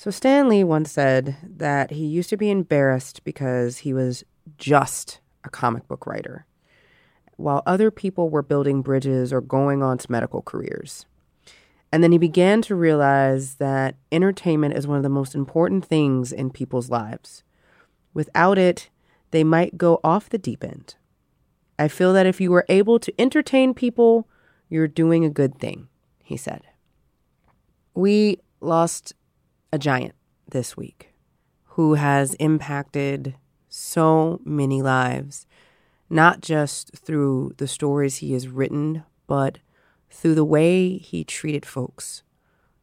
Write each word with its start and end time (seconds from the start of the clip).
So 0.00 0.10
Stan 0.10 0.48
Lee 0.48 0.64
once 0.64 0.90
said 0.90 1.36
that 1.42 1.90
he 1.90 2.06
used 2.06 2.30
to 2.30 2.38
be 2.38 2.50
embarrassed 2.50 3.22
because 3.22 3.76
he 3.76 3.92
was 3.92 4.24
just 4.56 5.20
a 5.44 5.50
comic 5.50 5.86
book 5.88 6.06
writer, 6.06 6.46
while 7.36 7.62
other 7.66 7.90
people 7.90 8.30
were 8.30 8.40
building 8.40 8.80
bridges 8.80 9.30
or 9.30 9.42
going 9.42 9.82
on 9.82 9.98
to 9.98 10.10
medical 10.10 10.40
careers. 10.40 11.04
And 11.92 12.02
then 12.02 12.12
he 12.12 12.16
began 12.16 12.62
to 12.62 12.74
realize 12.74 13.56
that 13.56 13.96
entertainment 14.10 14.74
is 14.74 14.86
one 14.86 14.96
of 14.96 15.02
the 15.02 15.10
most 15.10 15.34
important 15.34 15.84
things 15.84 16.32
in 16.32 16.48
people's 16.48 16.88
lives. 16.88 17.42
Without 18.14 18.56
it, 18.56 18.88
they 19.32 19.44
might 19.44 19.76
go 19.76 20.00
off 20.02 20.30
the 20.30 20.38
deep 20.38 20.64
end. 20.64 20.94
I 21.78 21.88
feel 21.88 22.14
that 22.14 22.24
if 22.24 22.40
you 22.40 22.54
are 22.54 22.64
able 22.70 22.98
to 23.00 23.12
entertain 23.20 23.74
people, 23.74 24.26
you're 24.70 24.88
doing 24.88 25.26
a 25.26 25.28
good 25.30 25.58
thing, 25.58 25.88
he 26.24 26.38
said. 26.38 26.62
We 27.92 28.38
lost 28.62 29.12
a 29.72 29.78
giant 29.78 30.14
this 30.50 30.76
week 30.76 31.12
who 31.74 31.94
has 31.94 32.34
impacted 32.34 33.34
so 33.68 34.40
many 34.44 34.82
lives, 34.82 35.46
not 36.08 36.40
just 36.40 36.96
through 36.96 37.54
the 37.58 37.68
stories 37.68 38.16
he 38.16 38.32
has 38.32 38.48
written, 38.48 39.04
but 39.26 39.58
through 40.10 40.34
the 40.34 40.44
way 40.44 40.98
he 40.98 41.22
treated 41.22 41.64
folks. 41.64 42.22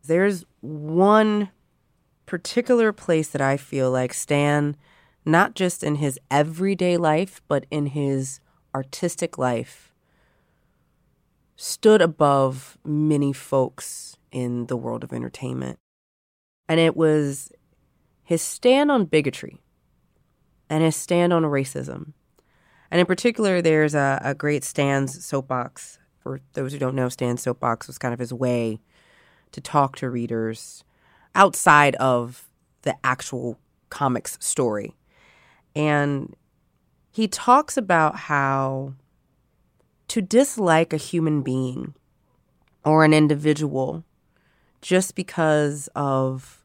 There's 0.05 0.45
one 0.61 1.49
particular 2.25 2.93
place 2.93 3.27
that 3.29 3.41
I 3.41 3.57
feel 3.57 3.91
like 3.91 4.13
Stan, 4.13 4.77
not 5.25 5.53
just 5.53 5.83
in 5.83 5.95
his 5.95 6.17
everyday 6.31 6.95
life, 6.95 7.41
but 7.49 7.65
in 7.69 7.87
his 7.87 8.39
artistic 8.73 9.37
life, 9.37 9.93
stood 11.57 12.01
above 12.01 12.77
many 12.85 13.33
folks 13.33 14.15
in 14.31 14.67
the 14.67 14.77
world 14.77 15.03
of 15.03 15.11
entertainment 15.11 15.79
and 16.67 16.79
it 16.79 16.95
was 16.95 17.51
his 18.23 18.41
stand 18.41 18.91
on 18.91 19.05
bigotry 19.05 19.61
and 20.69 20.83
his 20.83 20.95
stand 20.95 21.31
on 21.31 21.43
racism. 21.43 22.13
And 22.91 22.99
in 22.99 23.05
particular, 23.05 23.61
there's 23.61 23.95
a, 23.95 24.19
a 24.23 24.35
great 24.35 24.63
Stan's 24.63 25.23
soapbox. 25.23 25.99
For 26.19 26.41
those 26.53 26.73
who 26.73 26.79
don't 26.79 26.95
know, 26.95 27.09
Stan's 27.09 27.41
soapbox 27.41 27.87
was 27.87 27.97
kind 27.97 28.13
of 28.13 28.19
his 28.19 28.33
way 28.33 28.79
to 29.51 29.61
talk 29.61 29.95
to 29.97 30.09
readers 30.09 30.83
outside 31.35 31.95
of 31.95 32.49
the 32.81 32.95
actual 33.03 33.59
comics 33.89 34.37
story. 34.41 34.93
And 35.75 36.35
he 37.11 37.27
talks 37.27 37.77
about 37.77 38.15
how 38.15 38.93
to 40.09 40.21
dislike 40.21 40.93
a 40.93 40.97
human 40.97 41.41
being 41.41 41.93
or 42.83 43.03
an 43.03 43.13
individual 43.13 44.03
just 44.81 45.15
because 45.15 45.89
of 45.95 46.63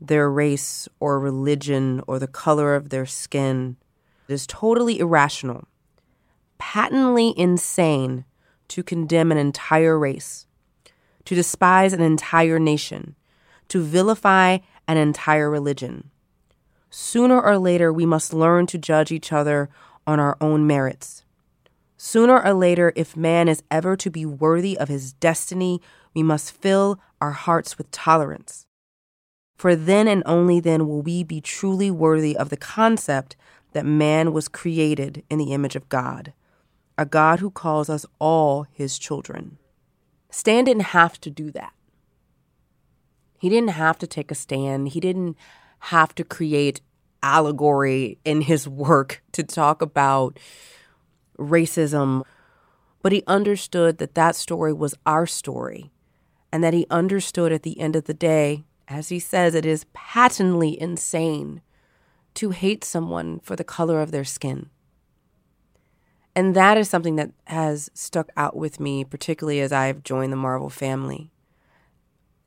their 0.00 0.30
race 0.30 0.88
or 1.00 1.18
religion 1.18 2.02
or 2.06 2.18
the 2.18 2.26
color 2.26 2.74
of 2.74 2.90
their 2.90 3.06
skin. 3.06 3.76
is 4.28 4.46
totally 4.46 4.98
irrational, 4.98 5.68
patently 6.58 7.34
insane 7.36 8.24
to 8.68 8.82
condemn 8.82 9.30
an 9.30 9.38
entire 9.38 9.98
race, 9.98 10.46
to 11.24 11.34
despise 11.34 11.92
an 11.92 12.00
entire 12.00 12.58
nation, 12.58 13.14
to 13.68 13.82
vilify 13.82 14.58
an 14.88 14.96
entire 14.96 15.50
religion. 15.50 16.10
Sooner 16.90 17.40
or 17.40 17.58
later, 17.58 17.92
we 17.92 18.06
must 18.06 18.32
learn 18.32 18.66
to 18.66 18.78
judge 18.78 19.10
each 19.10 19.32
other 19.32 19.68
on 20.06 20.20
our 20.20 20.36
own 20.40 20.66
merits. 20.66 21.24
Sooner 21.96 22.40
or 22.40 22.54
later, 22.54 22.92
if 22.96 23.16
man 23.16 23.48
is 23.48 23.62
ever 23.70 23.96
to 23.96 24.10
be 24.10 24.26
worthy 24.26 24.76
of 24.78 24.88
his 24.88 25.12
destiny, 25.14 25.80
we 26.14 26.22
must 26.22 26.52
fill 26.52 27.00
our 27.20 27.32
hearts 27.32 27.76
with 27.76 27.90
tolerance. 27.90 28.66
For 29.56 29.76
then 29.76 30.08
and 30.08 30.22
only 30.26 30.60
then 30.60 30.86
will 30.86 31.02
we 31.02 31.22
be 31.22 31.40
truly 31.40 31.90
worthy 31.90 32.36
of 32.36 32.50
the 32.50 32.56
concept 32.56 33.36
that 33.72 33.86
man 33.86 34.32
was 34.32 34.48
created 34.48 35.24
in 35.28 35.38
the 35.38 35.52
image 35.52 35.76
of 35.76 35.88
God, 35.88 36.32
a 36.96 37.04
God 37.04 37.40
who 37.40 37.50
calls 37.50 37.88
us 37.88 38.06
all 38.18 38.66
his 38.72 38.98
children. 38.98 39.58
Stan 40.30 40.64
didn't 40.64 40.92
have 40.92 41.20
to 41.20 41.30
do 41.30 41.50
that. 41.52 41.72
He 43.38 43.48
didn't 43.48 43.70
have 43.70 43.98
to 43.98 44.06
take 44.06 44.30
a 44.30 44.34
stand. 44.34 44.88
He 44.88 45.00
didn't 45.00 45.36
have 45.78 46.14
to 46.14 46.24
create 46.24 46.80
allegory 47.22 48.18
in 48.24 48.42
his 48.42 48.68
work 48.86 49.22
to 49.32 49.42
talk 49.42 49.82
about 49.82 50.38
racism, 51.38 52.22
but 53.02 53.12
he 53.12 53.22
understood 53.26 53.98
that 53.98 54.14
that 54.14 54.36
story 54.36 54.72
was 54.72 54.94
our 55.04 55.26
story 55.26 55.90
and 56.54 56.62
that 56.62 56.72
he 56.72 56.86
understood 56.88 57.50
at 57.50 57.64
the 57.64 57.80
end 57.80 57.96
of 57.96 58.04
the 58.04 58.14
day 58.14 58.62
as 58.86 59.08
he 59.08 59.18
says, 59.18 59.56
it 59.56 59.66
is 59.66 59.86
patently 59.92 60.80
insane 60.80 61.62
to 62.34 62.50
hate 62.50 62.84
someone 62.84 63.40
for 63.40 63.56
the 63.56 63.64
color 63.64 64.00
of 64.00 64.12
their 64.12 64.22
skin. 64.22 64.70
And 66.36 66.54
that 66.54 66.78
is 66.78 66.88
something 66.88 67.16
that 67.16 67.32
has 67.48 67.90
stuck 67.92 68.28
out 68.36 68.54
with 68.54 68.78
me, 68.78 69.04
particularly 69.04 69.60
as 69.62 69.72
I've 69.72 70.04
joined 70.04 70.32
the 70.32 70.36
Marvel 70.36 70.70
family. 70.70 71.32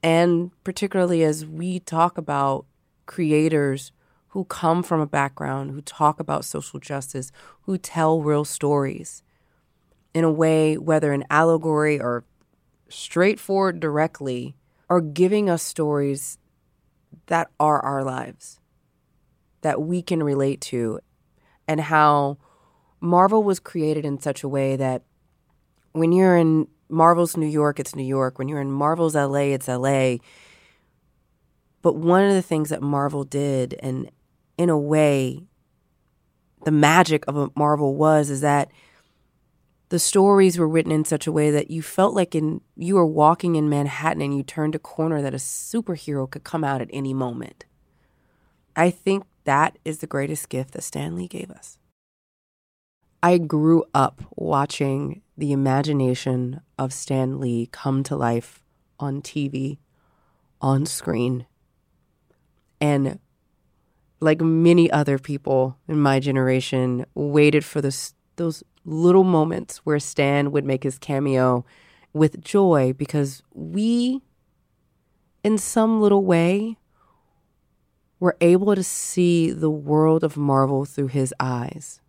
And 0.01 0.51
particularly 0.63 1.25
as 1.25 1.45
we 1.45 1.81
talk 1.81 2.17
about 2.17 2.65
creators 3.07 3.91
who 4.29 4.45
come 4.45 4.83
from 4.83 5.01
a 5.01 5.05
background, 5.05 5.71
who 5.71 5.81
talk 5.81 6.21
about 6.21 6.45
social 6.45 6.79
justice, 6.79 7.29
who 7.63 7.77
tell 7.77 8.21
real 8.21 8.45
stories 8.45 9.21
in 10.13 10.23
a 10.23 10.31
way, 10.31 10.77
whether 10.77 11.11
an 11.11 11.25
allegory 11.29 11.99
or 11.99 12.23
straightforward 12.89 13.79
directly, 13.79 14.55
are 14.89 15.01
giving 15.01 15.49
us 15.49 15.63
stories 15.63 16.37
that 17.27 17.49
are 17.59 17.83
our 17.83 18.03
lives, 18.03 18.59
that 19.61 19.81
we 19.81 20.01
can 20.01 20.23
relate 20.23 20.61
to, 20.61 20.99
and 21.67 21.81
how 21.81 22.37
Marvel 22.99 23.43
was 23.43 23.59
created 23.59 24.05
in 24.05 24.19
such 24.19 24.43
a 24.43 24.47
way 24.47 24.75
that 24.75 25.03
when 25.91 26.11
you're 26.11 26.37
in 26.37 26.67
Marvel's 26.89 27.35
New 27.35 27.47
York, 27.47 27.79
it's 27.79 27.95
New 27.95 28.03
York. 28.03 28.39
When 28.39 28.47
you're 28.47 28.61
in 28.61 28.71
Marvel's 28.71 29.15
LA, 29.15 29.53
it's 29.53 29.67
LA. 29.67 30.17
But 31.81 31.95
one 31.95 32.23
of 32.23 32.33
the 32.33 32.41
things 32.41 32.69
that 32.69 32.81
Marvel 32.81 33.23
did, 33.23 33.75
and 33.79 34.09
in 34.57 34.69
a 34.69 34.77
way, 34.77 35.43
the 36.65 36.71
magic 36.71 37.25
of 37.27 37.55
Marvel 37.55 37.95
was, 37.95 38.29
is 38.29 38.41
that 38.41 38.69
the 39.89 39.99
stories 39.99 40.57
were 40.57 40.67
written 40.67 40.91
in 40.91 41.05
such 41.05 41.27
a 41.27 41.31
way 41.31 41.49
that 41.51 41.71
you 41.71 41.81
felt 41.81 42.13
like 42.13 42.35
in 42.35 42.61
you 42.75 42.95
were 42.95 43.05
walking 43.05 43.55
in 43.55 43.69
Manhattan 43.69 44.21
and 44.21 44.35
you 44.35 44.43
turned 44.43 44.75
a 44.75 44.79
corner 44.79 45.21
that 45.21 45.33
a 45.33 45.37
superhero 45.37 46.29
could 46.29 46.43
come 46.43 46.63
out 46.63 46.81
at 46.81 46.89
any 46.91 47.13
moment. 47.13 47.65
I 48.75 48.89
think 48.89 49.23
that 49.45 49.77
is 49.85 49.99
the 49.99 50.07
greatest 50.07 50.49
gift 50.49 50.73
that 50.73 50.83
Stan 50.83 51.15
Lee 51.15 51.27
gave 51.27 51.49
us. 51.49 51.77
I 53.23 53.37
grew 53.37 53.85
up 53.93 54.21
watching 54.35 55.21
the 55.37 55.51
imagination 55.51 56.61
of 56.77 56.93
Stan 56.93 57.39
Lee 57.39 57.69
come 57.71 58.03
to 58.03 58.15
life 58.15 58.61
on 58.99 59.21
TV, 59.21 59.77
on 60.61 60.85
screen. 60.85 61.47
And 62.79 63.19
like 64.19 64.41
many 64.41 64.91
other 64.91 65.17
people 65.17 65.77
in 65.87 65.99
my 65.99 66.19
generation, 66.19 67.05
waited 67.15 67.65
for 67.65 67.81
this, 67.81 68.13
those 68.37 68.63
little 68.85 69.23
moments 69.23 69.79
where 69.79 69.99
Stan 69.99 70.51
would 70.51 70.65
make 70.65 70.83
his 70.83 70.97
cameo 70.97 71.65
with 72.13 72.41
joy 72.41 72.93
because 72.93 73.43
we, 73.53 74.21
in 75.43 75.57
some 75.57 76.01
little 76.01 76.23
way, 76.23 76.77
were 78.19 78.37
able 78.41 78.75
to 78.75 78.83
see 78.83 79.51
the 79.51 79.69
world 79.69 80.23
of 80.23 80.37
Marvel 80.37 80.85
through 80.85 81.07
his 81.07 81.33
eyes. 81.39 82.01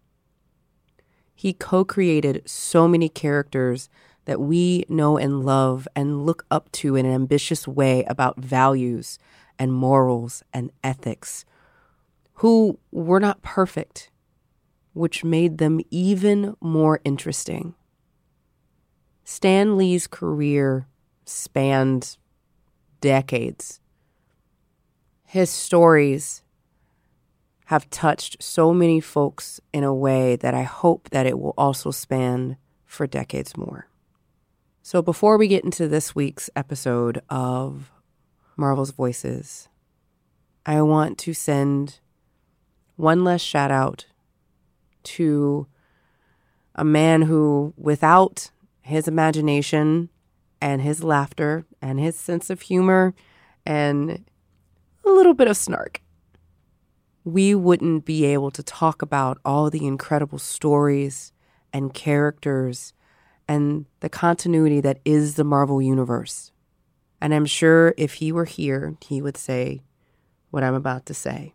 He 1.34 1.52
co 1.52 1.84
created 1.84 2.42
so 2.46 2.88
many 2.88 3.08
characters 3.08 3.88
that 4.24 4.40
we 4.40 4.84
know 4.88 5.16
and 5.16 5.44
love 5.44 5.86
and 5.94 6.26
look 6.26 6.44
up 6.50 6.70
to 6.72 6.96
in 6.96 7.06
an 7.06 7.12
ambitious 7.12 7.66
way 7.66 8.04
about 8.04 8.38
values 8.38 9.18
and 9.58 9.72
morals 9.72 10.42
and 10.52 10.70
ethics, 10.84 11.44
who 12.34 12.78
were 12.92 13.20
not 13.20 13.42
perfect 13.42 14.10
which 14.92 15.24
made 15.24 15.58
them 15.58 15.80
even 15.90 16.54
more 16.60 17.00
interesting. 17.04 17.74
Stan 19.24 19.76
Lee's 19.76 20.06
career 20.06 20.86
spanned 21.24 22.16
decades. 23.00 23.80
His 25.24 25.50
stories 25.50 26.42
have 27.66 27.90
touched 27.90 28.42
so 28.42 28.72
many 28.72 28.98
folks 28.98 29.60
in 29.74 29.84
a 29.84 29.94
way 29.94 30.36
that 30.36 30.54
I 30.54 30.62
hope 30.62 31.10
that 31.10 31.26
it 31.26 31.38
will 31.38 31.52
also 31.58 31.90
span 31.90 32.56
for 32.86 33.06
decades 33.06 33.56
more. 33.58 33.88
So 34.82 35.02
before 35.02 35.36
we 35.36 35.48
get 35.48 35.64
into 35.64 35.86
this 35.86 36.14
week's 36.14 36.48
episode 36.56 37.20
of 37.28 37.92
Marvel's 38.56 38.92
Voices, 38.92 39.68
I 40.64 40.80
want 40.80 41.18
to 41.18 41.34
send 41.34 42.00
one 42.96 43.22
last 43.22 43.42
shout 43.42 43.70
out 43.70 44.06
to 45.16 45.66
a 46.74 46.84
man 46.84 47.22
who, 47.22 47.74
without 47.76 48.50
his 48.82 49.08
imagination 49.08 50.08
and 50.60 50.80
his 50.80 51.02
laughter 51.02 51.66
and 51.82 52.00
his 52.00 52.18
sense 52.18 52.50
of 52.50 52.62
humor 52.62 53.14
and 53.66 54.24
a 55.04 55.10
little 55.10 55.34
bit 55.34 55.48
of 55.48 55.56
snark. 55.56 56.00
We 57.24 57.54
wouldn't 57.54 58.04
be 58.04 58.24
able 58.24 58.50
to 58.52 58.62
talk 58.62 59.02
about 59.02 59.38
all 59.44 59.70
the 59.70 59.86
incredible 59.86 60.38
stories 60.38 61.32
and 61.72 61.92
characters 61.92 62.94
and 63.46 63.86
the 64.00 64.08
continuity 64.08 64.80
that 64.80 65.00
is 65.04 65.34
the 65.34 65.44
Marvel 65.44 65.82
Universe. 65.82 66.52
And 67.20 67.34
I'm 67.34 67.46
sure 67.46 67.94
if 67.96 68.14
he 68.14 68.30
were 68.32 68.44
here, 68.44 68.96
he 69.04 69.20
would 69.20 69.36
say 69.36 69.82
what 70.50 70.62
I'm 70.62 70.74
about 70.74 71.06
to 71.06 71.14
say. 71.14 71.54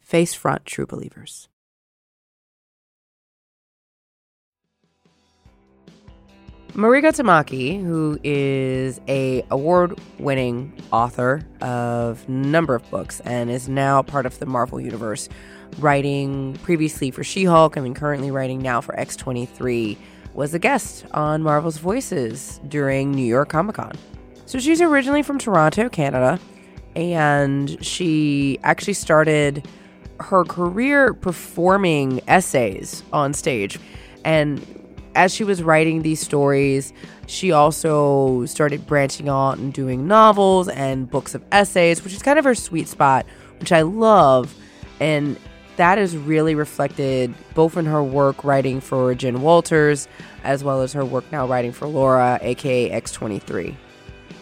Face 0.00 0.34
front, 0.34 0.64
true 0.64 0.86
believers. 0.86 1.48
Mariko 6.76 7.10
Tamaki, 7.10 7.82
who 7.82 8.18
is 8.22 9.00
a 9.08 9.42
award-winning 9.50 10.74
author 10.92 11.40
of 11.62 12.28
number 12.28 12.74
of 12.74 12.90
books 12.90 13.20
and 13.20 13.50
is 13.50 13.66
now 13.66 14.02
part 14.02 14.26
of 14.26 14.38
the 14.40 14.44
Marvel 14.44 14.78
Universe, 14.78 15.30
writing 15.78 16.52
previously 16.64 17.10
for 17.10 17.24
She-Hulk 17.24 17.78
and 17.78 17.96
currently 17.96 18.30
writing 18.30 18.60
now 18.60 18.82
for 18.82 18.94
X23, 18.94 19.96
was 20.34 20.52
a 20.52 20.58
guest 20.58 21.06
on 21.14 21.42
Marvel's 21.42 21.78
Voices 21.78 22.60
during 22.68 23.10
New 23.10 23.24
York 23.24 23.48
Comic 23.48 23.76
Con. 23.76 23.92
So 24.44 24.58
she's 24.58 24.82
originally 24.82 25.22
from 25.22 25.38
Toronto, 25.38 25.88
Canada, 25.88 26.38
and 26.94 27.82
she 27.82 28.58
actually 28.62 28.92
started 28.92 29.66
her 30.20 30.44
career 30.44 31.14
performing 31.14 32.20
essays 32.28 33.02
on 33.14 33.32
stage. 33.32 33.80
And 34.26 34.85
as 35.16 35.34
she 35.34 35.42
was 35.42 35.62
writing 35.62 36.02
these 36.02 36.20
stories, 36.20 36.92
she 37.26 37.50
also 37.50 38.44
started 38.46 38.86
branching 38.86 39.28
out 39.28 39.58
and 39.58 39.72
doing 39.72 40.06
novels 40.06 40.68
and 40.68 41.10
books 41.10 41.34
of 41.34 41.42
essays, 41.50 42.04
which 42.04 42.12
is 42.12 42.22
kind 42.22 42.38
of 42.38 42.44
her 42.44 42.54
sweet 42.54 42.86
spot, 42.86 43.26
which 43.58 43.72
I 43.72 43.82
love. 43.82 44.54
And 45.00 45.36
that 45.76 45.98
is 45.98 46.16
really 46.16 46.54
reflected 46.54 47.34
both 47.54 47.76
in 47.76 47.86
her 47.86 48.02
work 48.04 48.44
writing 48.44 48.80
for 48.80 49.14
Jen 49.14 49.40
Walters 49.40 50.06
as 50.44 50.62
well 50.62 50.82
as 50.82 50.92
her 50.92 51.04
work 51.04 51.30
now 51.32 51.46
writing 51.46 51.72
for 51.72 51.86
Laura, 51.88 52.38
aka 52.42 52.90
X23. 52.90 53.74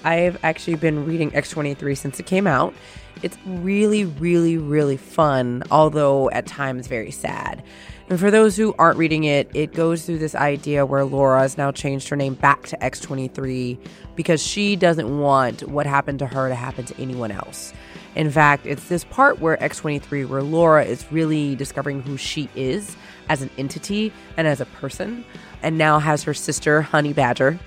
I've 0.04 0.38
actually 0.44 0.76
been 0.76 1.06
reading 1.06 1.30
X23 1.30 1.96
since 1.96 2.20
it 2.20 2.26
came 2.26 2.46
out. 2.46 2.74
It's 3.22 3.38
really, 3.46 4.04
really, 4.04 4.58
really 4.58 4.98
fun, 4.98 5.62
although 5.70 6.30
at 6.30 6.46
times 6.46 6.88
very 6.88 7.10
sad. 7.10 7.62
And 8.10 8.20
for 8.20 8.30
those 8.30 8.56
who 8.56 8.74
aren't 8.78 8.98
reading 8.98 9.24
it, 9.24 9.50
it 9.54 9.72
goes 9.72 10.04
through 10.04 10.18
this 10.18 10.34
idea 10.34 10.84
where 10.84 11.04
Laura 11.04 11.40
has 11.40 11.56
now 11.56 11.72
changed 11.72 12.08
her 12.10 12.16
name 12.16 12.34
back 12.34 12.66
to 12.66 12.76
X23 12.76 13.78
because 14.14 14.42
she 14.42 14.76
doesn't 14.76 15.18
want 15.18 15.66
what 15.68 15.86
happened 15.86 16.18
to 16.18 16.26
her 16.26 16.48
to 16.48 16.54
happen 16.54 16.84
to 16.84 17.00
anyone 17.00 17.30
else. 17.30 17.72
In 18.14 18.30
fact, 18.30 18.66
it's 18.66 18.88
this 18.88 19.04
part 19.04 19.40
where 19.40 19.56
X23, 19.56 20.28
where 20.28 20.42
Laura 20.42 20.84
is 20.84 21.10
really 21.10 21.56
discovering 21.56 22.02
who 22.02 22.18
she 22.18 22.48
is 22.54 22.94
as 23.30 23.40
an 23.40 23.50
entity 23.56 24.12
and 24.36 24.46
as 24.46 24.60
a 24.60 24.66
person, 24.66 25.24
and 25.62 25.78
now 25.78 25.98
has 25.98 26.22
her 26.24 26.34
sister, 26.34 26.82
Honey 26.82 27.14
Badger, 27.14 27.58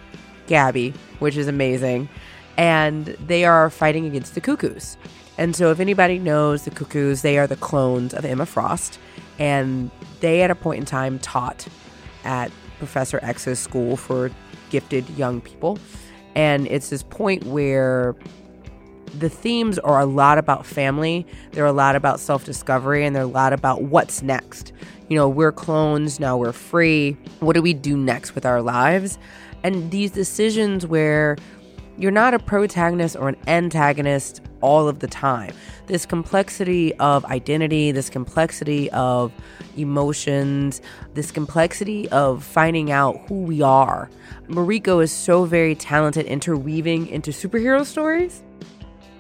Gabby, 0.45 0.93
which 1.17 1.35
is 1.35 1.47
amazing. 1.47 2.07
And 2.57 3.07
they 3.25 3.43
are 3.43 3.69
fighting 3.71 4.05
against 4.05 4.35
the 4.35 4.41
Cuckoos. 4.41 4.97
And 5.37 5.55
so, 5.55 5.69
if 5.69 5.79
anybody 5.79 6.17
knows 6.17 6.63
the 6.63 6.71
Cuckoos, 6.71 7.21
they 7.21 7.37
are 7.37 7.45
the 7.45 7.55
clones 7.55 8.13
of 8.13 8.23
Emma 8.23 8.45
Frost. 8.45 8.99
And 9.39 9.91
they, 10.19 10.41
at 10.41 10.51
a 10.51 10.55
point 10.55 10.79
in 10.79 10.85
time, 10.85 11.19
taught 11.19 11.67
at 12.23 12.51
Professor 12.77 13.19
X's 13.21 13.59
school 13.59 13.95
for 13.95 14.31
gifted 14.69 15.09
young 15.11 15.41
people. 15.41 15.79
And 16.35 16.67
it's 16.67 16.89
this 16.89 17.03
point 17.03 17.45
where 17.45 18.15
the 19.17 19.29
themes 19.29 19.79
are 19.79 19.99
a 19.99 20.05
lot 20.05 20.37
about 20.37 20.65
family, 20.65 21.25
they're 21.51 21.65
a 21.65 21.71
lot 21.71 21.95
about 21.95 22.19
self 22.19 22.45
discovery, 22.45 23.05
and 23.05 23.15
they're 23.15 23.23
a 23.23 23.27
lot 23.27 23.53
about 23.53 23.83
what's 23.83 24.21
next. 24.21 24.73
You 25.07 25.15
know, 25.17 25.29
we're 25.29 25.51
clones, 25.51 26.19
now 26.19 26.37
we're 26.37 26.51
free. 26.51 27.17
What 27.39 27.53
do 27.53 27.61
we 27.61 27.73
do 27.73 27.97
next 27.97 28.35
with 28.35 28.45
our 28.45 28.61
lives? 28.61 29.17
And 29.63 29.89
these 29.89 30.11
decisions 30.11 30.85
where 30.85 31.37
you're 31.97 32.11
not 32.11 32.33
a 32.33 32.39
protagonist 32.39 33.15
or 33.15 33.29
an 33.29 33.37
antagonist 33.47 34.41
all 34.61 34.87
of 34.87 34.99
the 34.99 35.07
time. 35.07 35.53
This 35.87 36.05
complexity 36.05 36.93
of 36.95 37.25
identity, 37.25 37.91
this 37.91 38.09
complexity 38.09 38.89
of 38.91 39.31
emotions, 39.77 40.81
this 41.13 41.31
complexity 41.31 42.09
of 42.09 42.43
finding 42.43 42.91
out 42.91 43.19
who 43.27 43.43
we 43.43 43.61
are. 43.61 44.09
Mariko 44.47 45.03
is 45.03 45.11
so 45.11 45.45
very 45.45 45.75
talented 45.75 46.25
interweaving 46.25 47.07
into 47.07 47.31
superhero 47.31 47.85
stories. 47.85 48.43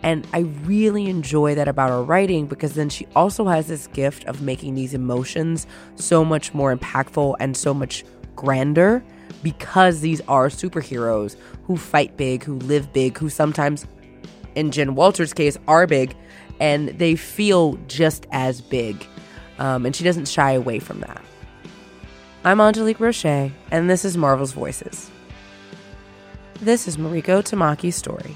And 0.03 0.27
I 0.31 0.39
really 0.63 1.07
enjoy 1.07 1.55
that 1.55 1.67
about 1.67 1.89
her 1.89 2.03
writing 2.03 2.45
because 2.45 2.75
then 2.75 2.89
she 2.89 3.07
also 3.15 3.45
has 3.47 3.67
this 3.67 3.87
gift 3.87 4.25
of 4.25 4.41
making 4.41 4.75
these 4.75 4.93
emotions 4.93 5.67
so 5.95 6.23
much 6.23 6.53
more 6.53 6.75
impactful 6.75 7.35
and 7.39 7.57
so 7.57 7.73
much 7.73 8.05
grander 8.35 9.03
because 9.43 10.01
these 10.01 10.21
are 10.27 10.47
superheroes 10.47 11.35
who 11.63 11.77
fight 11.77 12.15
big, 12.15 12.43
who 12.43 12.55
live 12.59 12.93
big, 12.93 13.17
who 13.17 13.29
sometimes, 13.29 13.85
in 14.57 14.71
Jen 14.71 14.95
Walters' 14.95 15.33
case, 15.33 15.57
are 15.67 15.85
big 15.87 16.15
and 16.59 16.89
they 16.89 17.15
feel 17.15 17.75
just 17.87 18.25
as 18.31 18.61
big. 18.61 19.05
Um, 19.59 19.85
and 19.85 19.95
she 19.95 20.03
doesn't 20.03 20.27
shy 20.27 20.51
away 20.51 20.79
from 20.79 20.99
that. 21.01 21.21
I'm 22.43 22.59
Angelique 22.59 22.99
Roche, 22.99 23.25
and 23.25 23.89
this 23.89 24.03
is 24.03 24.17
Marvel's 24.17 24.53
Voices. 24.53 25.09
This 26.61 26.87
is 26.87 26.97
Mariko 26.97 27.43
Tamaki's 27.43 27.95
story. 27.95 28.35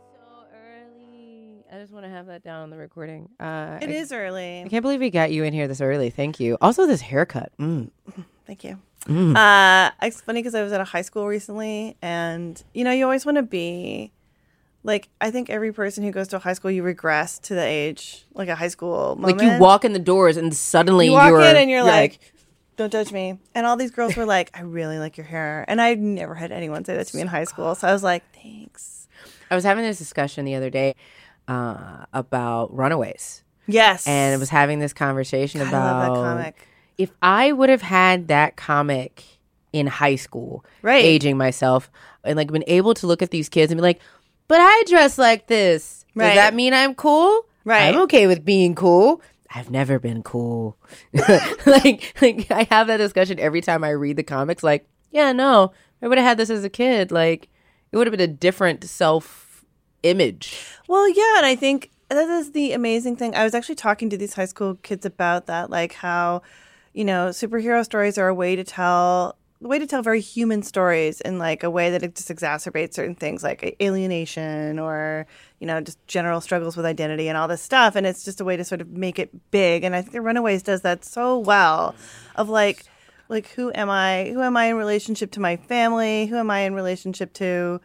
It's 0.00 0.16
so 0.16 0.20
early. 0.54 1.64
I 1.72 1.78
just 1.80 1.92
want 1.92 2.04
to 2.04 2.10
have 2.10 2.26
that 2.26 2.42
down 2.42 2.62
on 2.62 2.70
the 2.70 2.76
recording. 2.78 3.28
Uh, 3.38 3.78
It 3.80 3.90
I, 3.90 3.92
is 3.92 4.12
early. 4.12 4.62
I 4.64 4.68
can't 4.68 4.82
believe 4.82 5.00
we 5.00 5.10
got 5.10 5.30
you 5.30 5.44
in 5.44 5.52
here 5.52 5.68
this 5.68 5.80
early. 5.80 6.10
Thank 6.10 6.40
you. 6.40 6.56
Also, 6.60 6.86
this 6.86 7.00
haircut. 7.02 7.52
Mm. 7.58 7.90
Thank 8.46 8.64
you. 8.64 8.80
Uh, 9.08 9.90
it's 10.02 10.20
funny 10.20 10.40
because 10.40 10.54
I 10.54 10.62
was 10.62 10.72
at 10.72 10.80
a 10.80 10.84
high 10.84 11.02
school 11.02 11.26
recently, 11.26 11.96
and 12.02 12.62
you 12.74 12.84
know, 12.84 12.92
you 12.92 13.04
always 13.04 13.24
want 13.24 13.36
to 13.36 13.42
be 13.42 14.12
like. 14.82 15.08
I 15.20 15.30
think 15.30 15.50
every 15.50 15.72
person 15.72 16.04
who 16.04 16.10
goes 16.10 16.28
to 16.28 16.36
a 16.36 16.38
high 16.38 16.52
school, 16.52 16.70
you 16.70 16.82
regress 16.82 17.38
to 17.40 17.54
the 17.54 17.64
age 17.64 18.26
like 18.34 18.48
a 18.48 18.54
high 18.54 18.68
school 18.68 19.16
moment. 19.16 19.38
Like 19.38 19.42
you 19.42 19.58
walk 19.58 19.84
in 19.84 19.92
the 19.92 19.98
doors 19.98 20.36
and 20.36 20.54
suddenly 20.54 21.06
you 21.06 21.12
walk 21.12 21.32
are 21.32 21.40
in 21.40 21.56
and 21.56 21.70
you're, 21.70 21.82
like, 21.82 22.20
"Don't 22.76 22.92
judge 22.92 23.12
me." 23.12 23.38
And 23.54 23.66
all 23.66 23.76
these 23.76 23.90
girls 23.90 24.16
were 24.16 24.26
like, 24.26 24.50
"I 24.54 24.60
really 24.60 24.98
like 24.98 25.16
your 25.16 25.26
hair," 25.26 25.64
and 25.68 25.80
I 25.80 25.94
never 25.94 26.34
had 26.34 26.52
anyone 26.52 26.84
say 26.84 26.96
that 26.96 27.06
to 27.06 27.16
me 27.16 27.22
in 27.22 27.28
high 27.28 27.44
school. 27.44 27.74
So 27.74 27.88
I 27.88 27.92
was 27.92 28.02
like, 28.02 28.22
"Thanks." 28.34 29.08
I 29.50 29.54
was 29.54 29.64
having 29.64 29.84
this 29.84 29.98
discussion 29.98 30.44
the 30.44 30.54
other 30.54 30.70
day 30.70 30.94
uh, 31.48 32.04
about 32.12 32.74
Runaways, 32.74 33.42
Yes, 33.66 34.06
and 34.06 34.34
I 34.34 34.36
was 34.38 34.50
having 34.50 34.78
this 34.78 34.92
conversation 34.92 35.60
God, 35.60 35.66
I 35.66 35.70
about 35.70 35.96
love 35.96 36.14
that 36.14 36.22
comic. 36.22 36.67
If 36.98 37.10
I 37.22 37.52
would 37.52 37.68
have 37.70 37.82
had 37.82 38.28
that 38.28 38.56
comic 38.56 39.24
in 39.72 39.86
high 39.86 40.16
school, 40.16 40.64
Right. 40.82 41.04
aging 41.04 41.36
myself, 41.36 41.90
and 42.24 42.36
like 42.36 42.50
been 42.52 42.64
able 42.66 42.94
to 42.94 43.06
look 43.06 43.22
at 43.22 43.30
these 43.30 43.48
kids 43.48 43.70
and 43.72 43.78
be 43.78 43.82
like, 43.82 44.00
"But 44.48 44.60
I 44.60 44.82
dress 44.88 45.16
like 45.18 45.46
this. 45.46 46.04
Does 46.16 46.22
Right. 46.26 46.34
that 46.34 46.54
mean 46.54 46.74
I'm 46.74 46.94
cool? 46.94 47.46
Right. 47.64 47.88
I'm 47.94 48.00
okay 48.02 48.26
with 48.26 48.44
being 48.44 48.74
cool." 48.74 49.22
I've 49.54 49.70
never 49.70 49.98
been 49.98 50.22
cool. 50.22 50.76
like, 51.66 52.14
like 52.20 52.50
I 52.50 52.66
have 52.70 52.86
that 52.88 52.98
discussion 52.98 53.38
every 53.40 53.62
time 53.62 53.82
I 53.82 53.90
read 53.90 54.16
the 54.16 54.22
comics. 54.22 54.62
Like, 54.62 54.86
yeah, 55.10 55.32
no, 55.32 55.72
I 56.02 56.08
would 56.08 56.18
have 56.18 56.26
had 56.26 56.36
this 56.38 56.50
as 56.50 56.64
a 56.64 56.68
kid. 56.68 57.10
Like, 57.10 57.48
it 57.90 57.96
would 57.96 58.06
have 58.06 58.12
been 58.16 58.20
a 58.28 58.32
different 58.32 58.84
self 58.84 59.64
image. 60.02 60.56
Well, 60.86 61.08
yeah, 61.08 61.38
and 61.38 61.46
I 61.46 61.56
think 61.56 61.90
that 62.10 62.28
is 62.28 62.52
the 62.52 62.72
amazing 62.72 63.16
thing. 63.16 63.34
I 63.34 63.44
was 63.44 63.54
actually 63.54 63.74
talking 63.76 64.10
to 64.10 64.16
these 64.18 64.34
high 64.34 64.44
school 64.44 64.74
kids 64.82 65.06
about 65.06 65.46
that, 65.46 65.70
like 65.70 65.94
how, 65.94 66.42
you 66.92 67.04
know, 67.04 67.28
superhero 67.28 67.84
stories 67.84 68.18
are 68.18 68.28
a 68.28 68.34
way 68.34 68.56
to 68.56 68.64
tell 68.64 69.36
a 69.62 69.66
way 69.66 69.78
to 69.78 69.86
tell 69.86 70.02
very 70.02 70.20
human 70.20 70.62
stories 70.62 71.20
in 71.20 71.38
like 71.38 71.64
a 71.64 71.70
way 71.70 71.90
that 71.90 72.02
it 72.04 72.14
just 72.14 72.28
exacerbates 72.28 72.94
certain 72.94 73.16
things 73.16 73.42
like 73.42 73.76
alienation 73.82 74.78
or 74.78 75.26
you 75.58 75.66
know 75.66 75.80
just 75.80 75.98
general 76.06 76.40
struggles 76.40 76.76
with 76.76 76.86
identity 76.86 77.28
and 77.28 77.36
all 77.36 77.48
this 77.48 77.62
stuff. 77.62 77.96
And 77.96 78.06
it's 78.06 78.24
just 78.24 78.40
a 78.40 78.44
way 78.44 78.56
to 78.56 78.64
sort 78.64 78.80
of 78.80 78.90
make 78.90 79.18
it 79.18 79.50
big. 79.50 79.84
And 79.84 79.94
i 79.94 80.00
think 80.00 80.12
the 80.12 80.20
runaways 80.20 80.62
does 80.62 80.82
that 80.82 81.04
so 81.04 81.38
well 81.38 81.94
of 82.36 82.48
like 82.48 82.84
like 83.28 83.48
who 83.48 83.72
am 83.74 83.90
i 83.90 84.30
who 84.32 84.40
am 84.42 84.56
i 84.56 84.66
in 84.66 84.76
relationship 84.76 85.32
to 85.32 85.40
my 85.40 85.56
family? 85.56 86.26
Who 86.26 86.36
am 86.36 86.50
i 86.50 86.60
in 86.60 86.74
relationship 86.74 87.32
to 87.34 87.80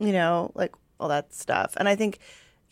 you 0.00 0.12
know 0.12 0.50
like 0.54 0.74
all 0.98 1.08
that 1.08 1.34
stuff? 1.34 1.74
And 1.76 1.88
i 1.88 1.94
think 1.94 2.18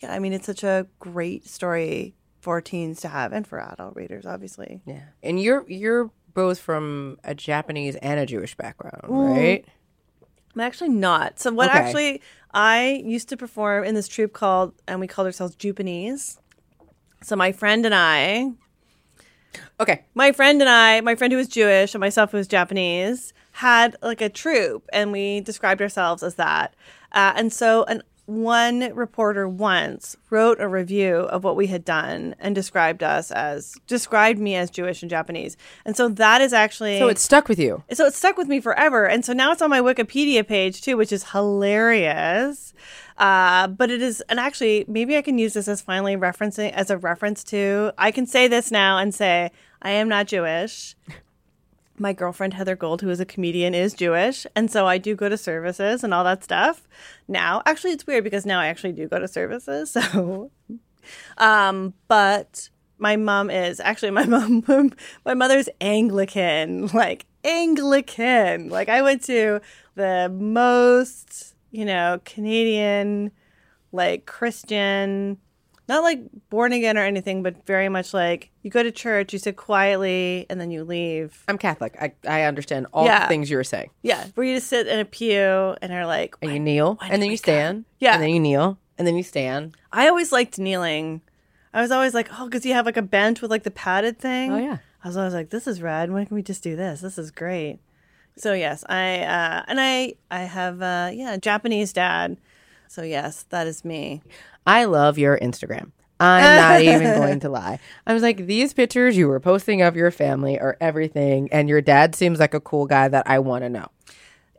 yeah 0.01 0.11
i 0.13 0.19
mean 0.19 0.33
it's 0.33 0.47
such 0.47 0.63
a 0.63 0.87
great 0.99 1.47
story 1.47 2.15
for 2.41 2.59
teens 2.61 2.99
to 3.01 3.07
have 3.07 3.31
and 3.31 3.47
for 3.47 3.59
adult 3.59 3.95
readers 3.95 4.25
obviously 4.25 4.81
Yeah, 4.85 5.03
and 5.23 5.41
you're 5.41 5.63
you're 5.69 6.11
both 6.33 6.59
from 6.59 7.17
a 7.23 7.35
Japanese 7.35 7.95
and 7.97 8.19
a 8.19 8.25
Jewish 8.25 8.55
background, 8.55 9.03
right? 9.09 9.65
I'm 10.55 10.61
actually 10.61 10.89
not. 10.89 11.39
So 11.39 11.51
what 11.53 11.69
Okay. 11.69 11.77
actually 11.79 12.21
I 12.53 13.01
used 13.05 13.29
to 13.29 13.37
perform 13.37 13.83
in 13.85 13.95
this 13.95 14.07
troupe 14.07 14.33
called 14.33 14.73
and 14.87 14.99
we 14.99 15.07
called 15.07 15.25
ourselves 15.25 15.55
Jupanese. 15.55 16.39
So 17.23 17.35
my 17.35 17.51
friend 17.51 17.85
and 17.85 17.95
I, 17.95 18.51
Okay, 19.79 20.05
my 20.13 20.31
friend 20.31 20.61
and 20.61 20.69
I, 20.69 21.01
my 21.01 21.15
friend 21.15 21.31
who 21.33 21.37
was 21.37 21.47
Jewish 21.47 21.93
and 21.93 21.99
myself 21.99 22.31
who 22.31 22.37
was 22.37 22.47
Japanese, 22.47 23.33
had 23.53 23.95
like 24.01 24.21
a 24.21 24.29
troupe 24.29 24.87
and 24.93 25.11
we 25.11 25.41
described 25.41 25.81
ourselves 25.81 26.23
as 26.23 26.35
that. 26.35 26.75
Uh, 27.11 27.33
and 27.35 27.51
so 27.51 27.83
an 27.85 28.01
one 28.31 28.93
reporter 28.95 29.47
once 29.47 30.15
wrote 30.29 30.59
a 30.61 30.67
review 30.67 31.15
of 31.15 31.43
what 31.43 31.55
we 31.55 31.67
had 31.67 31.83
done 31.83 32.33
and 32.39 32.55
described 32.55 33.03
us 33.03 33.29
as 33.31 33.75
described 33.87 34.39
me 34.39 34.55
as 34.55 34.69
Jewish 34.71 35.01
and 35.03 35.09
Japanese. 35.09 35.57
And 35.85 35.97
so 35.97 36.07
that 36.07 36.41
is 36.41 36.53
actually 36.53 36.97
So 36.97 37.09
it 37.09 37.19
stuck 37.19 37.49
with 37.49 37.59
you. 37.59 37.83
so 37.91 38.05
it 38.05 38.13
stuck 38.13 38.37
with 38.37 38.47
me 38.47 38.61
forever. 38.61 39.05
And 39.07 39.25
so 39.25 39.33
now 39.33 39.51
it's 39.51 39.61
on 39.61 39.69
my 39.69 39.81
Wikipedia 39.81 40.47
page 40.47 40.81
too, 40.81 40.95
which 40.95 41.11
is 41.11 41.31
hilarious. 41.31 42.73
Uh, 43.17 43.67
but 43.67 43.91
it 43.91 44.01
is, 44.01 44.21
and 44.29 44.39
actually, 44.39 44.85
maybe 44.87 45.17
I 45.17 45.21
can 45.21 45.37
use 45.37 45.53
this 45.53 45.67
as 45.67 45.81
finally 45.81 46.15
referencing 46.15 46.71
as 46.71 46.89
a 46.89 46.97
reference 46.97 47.43
to. 47.45 47.93
I 47.97 48.11
can 48.11 48.25
say 48.25 48.47
this 48.47 48.71
now 48.71 48.97
and 48.97 49.13
say 49.13 49.51
I 49.81 49.91
am 49.91 50.07
not 50.07 50.27
Jewish. 50.27 50.95
My 52.01 52.13
girlfriend 52.13 52.55
Heather 52.55 52.75
Gold, 52.75 53.03
who 53.03 53.11
is 53.11 53.19
a 53.19 53.25
comedian, 53.25 53.75
is 53.75 53.93
Jewish, 53.93 54.47
and 54.55 54.71
so 54.71 54.87
I 54.87 54.97
do 54.97 55.15
go 55.15 55.29
to 55.29 55.37
services 55.37 56.03
and 56.03 56.15
all 56.15 56.23
that 56.23 56.43
stuff. 56.43 56.87
Now, 57.27 57.61
actually, 57.67 57.91
it's 57.91 58.07
weird 58.07 58.23
because 58.23 58.43
now 58.43 58.59
I 58.59 58.67
actually 58.67 58.93
do 58.93 59.07
go 59.07 59.19
to 59.19 59.27
services. 59.27 59.95
So, 60.11 60.49
um, 61.37 61.93
but 62.07 62.69
my 62.97 63.17
mom 63.17 63.49
is 63.49 63.79
actually 63.79 64.11
my 64.11 64.25
mom. 64.67 64.93
My 65.25 65.33
mother's 65.35 65.69
Anglican, 65.79 66.87
like 66.87 67.25
Anglican. 67.43 68.69
Like 68.69 68.89
I 68.89 69.01
went 69.03 69.23
to 69.25 69.61
the 69.95 70.29
most, 70.33 71.55
you 71.71 71.85
know, 71.85 72.19
Canadian, 72.25 73.31
like 73.91 74.25
Christian, 74.25 75.37
not 75.87 76.03
like 76.03 76.21
born 76.49 76.71
again 76.73 76.97
or 76.97 77.01
anything, 77.05 77.43
but 77.43 77.65
very 77.65 77.89
much 77.89 78.13
like 78.13 78.49
you 78.63 78.71
go 78.71 78.81
to 78.83 78.91
church, 78.91 79.33
you 79.33 79.39
sit 79.39 79.57
quietly, 79.57 80.45
and 80.49 80.59
then 80.61 80.71
you 80.71 80.83
leave. 80.83 81.43
I'm 81.47 81.57
Catholic. 81.57 81.95
I, 81.99 82.13
I 82.27 82.43
understand 82.43 82.87
all 82.93 83.05
Yeah. 83.05 83.21
the 83.23 83.27
things 83.27 83.49
you 83.49 83.57
were 83.57 83.63
saying. 83.63 83.89
Yeah, 84.01 84.25
where 84.35 84.45
you 84.45 84.55
just 84.55 84.67
sit 84.67 84.87
in 84.87 84.99
a 84.99 85.05
pew 85.05 85.75
and 85.81 85.91
are 85.91 86.05
like, 86.05 86.35
And 86.41 86.51
you 86.53 86.59
kneel, 86.59 86.97
and 87.01 87.21
then 87.21 87.29
you 87.31 87.37
come? 87.37 87.43
stand. 87.43 87.85
Yeah. 87.99 88.13
And 88.13 88.23
then 88.23 88.29
you 88.29 88.39
kneel, 88.39 88.77
and 88.97 89.07
then 89.07 89.15
you 89.17 89.23
stand. 89.23 89.75
I 89.91 90.07
always 90.07 90.31
liked 90.31 90.57
kneeling. 90.59 91.21
I 91.73 91.81
was 91.81 91.91
always 91.91 92.13
like, 92.13 92.29
oh, 92.39 92.45
because 92.45 92.65
you 92.65 92.73
have 92.73 92.85
like 92.85 92.97
a 92.97 93.01
bench 93.01 93.41
with 93.41 93.49
like 93.51 93.63
the 93.63 93.71
padded 93.71 94.19
thing. 94.19 94.51
Oh, 94.51 94.57
yeah. 94.57 94.77
I 95.03 95.07
was 95.07 95.17
always 95.17 95.33
like, 95.33 95.49
this 95.49 95.67
is 95.67 95.81
rad. 95.81 96.11
Why 96.11 96.25
can 96.25 96.35
we 96.35 96.43
just 96.43 96.61
do 96.63 96.75
this? 96.75 97.01
This 97.01 97.17
is 97.17 97.31
great. 97.31 97.79
So 98.37 98.53
yes, 98.53 98.83
I 98.87 99.19
uh, 99.21 99.63
and 99.67 99.79
I 99.81 100.13
I 100.29 100.41
have 100.43 100.81
uh, 100.81 101.09
yeah 101.13 101.35
Japanese 101.37 101.91
dad. 101.91 102.37
So 102.91 103.03
yes, 103.03 103.43
that 103.51 103.67
is 103.67 103.85
me. 103.85 104.21
I 104.67 104.83
love 104.83 105.17
your 105.17 105.37
Instagram. 105.37 105.91
I'm 106.19 106.57
not 106.57 106.81
even 106.81 107.17
going 107.17 107.39
to 107.39 107.47
lie. 107.49 107.79
I 108.05 108.13
was 108.13 108.21
like, 108.21 108.47
these 108.47 108.73
pictures 108.73 109.15
you 109.15 109.29
were 109.29 109.39
posting 109.39 109.81
of 109.81 109.95
your 109.95 110.11
family 110.11 110.59
are 110.59 110.75
everything, 110.81 111.47
and 111.53 111.69
your 111.69 111.79
dad 111.79 112.15
seems 112.15 112.37
like 112.37 112.53
a 112.53 112.59
cool 112.59 112.87
guy 112.87 113.07
that 113.07 113.25
I 113.27 113.39
want 113.39 113.63
to 113.63 113.69
know. 113.69 113.87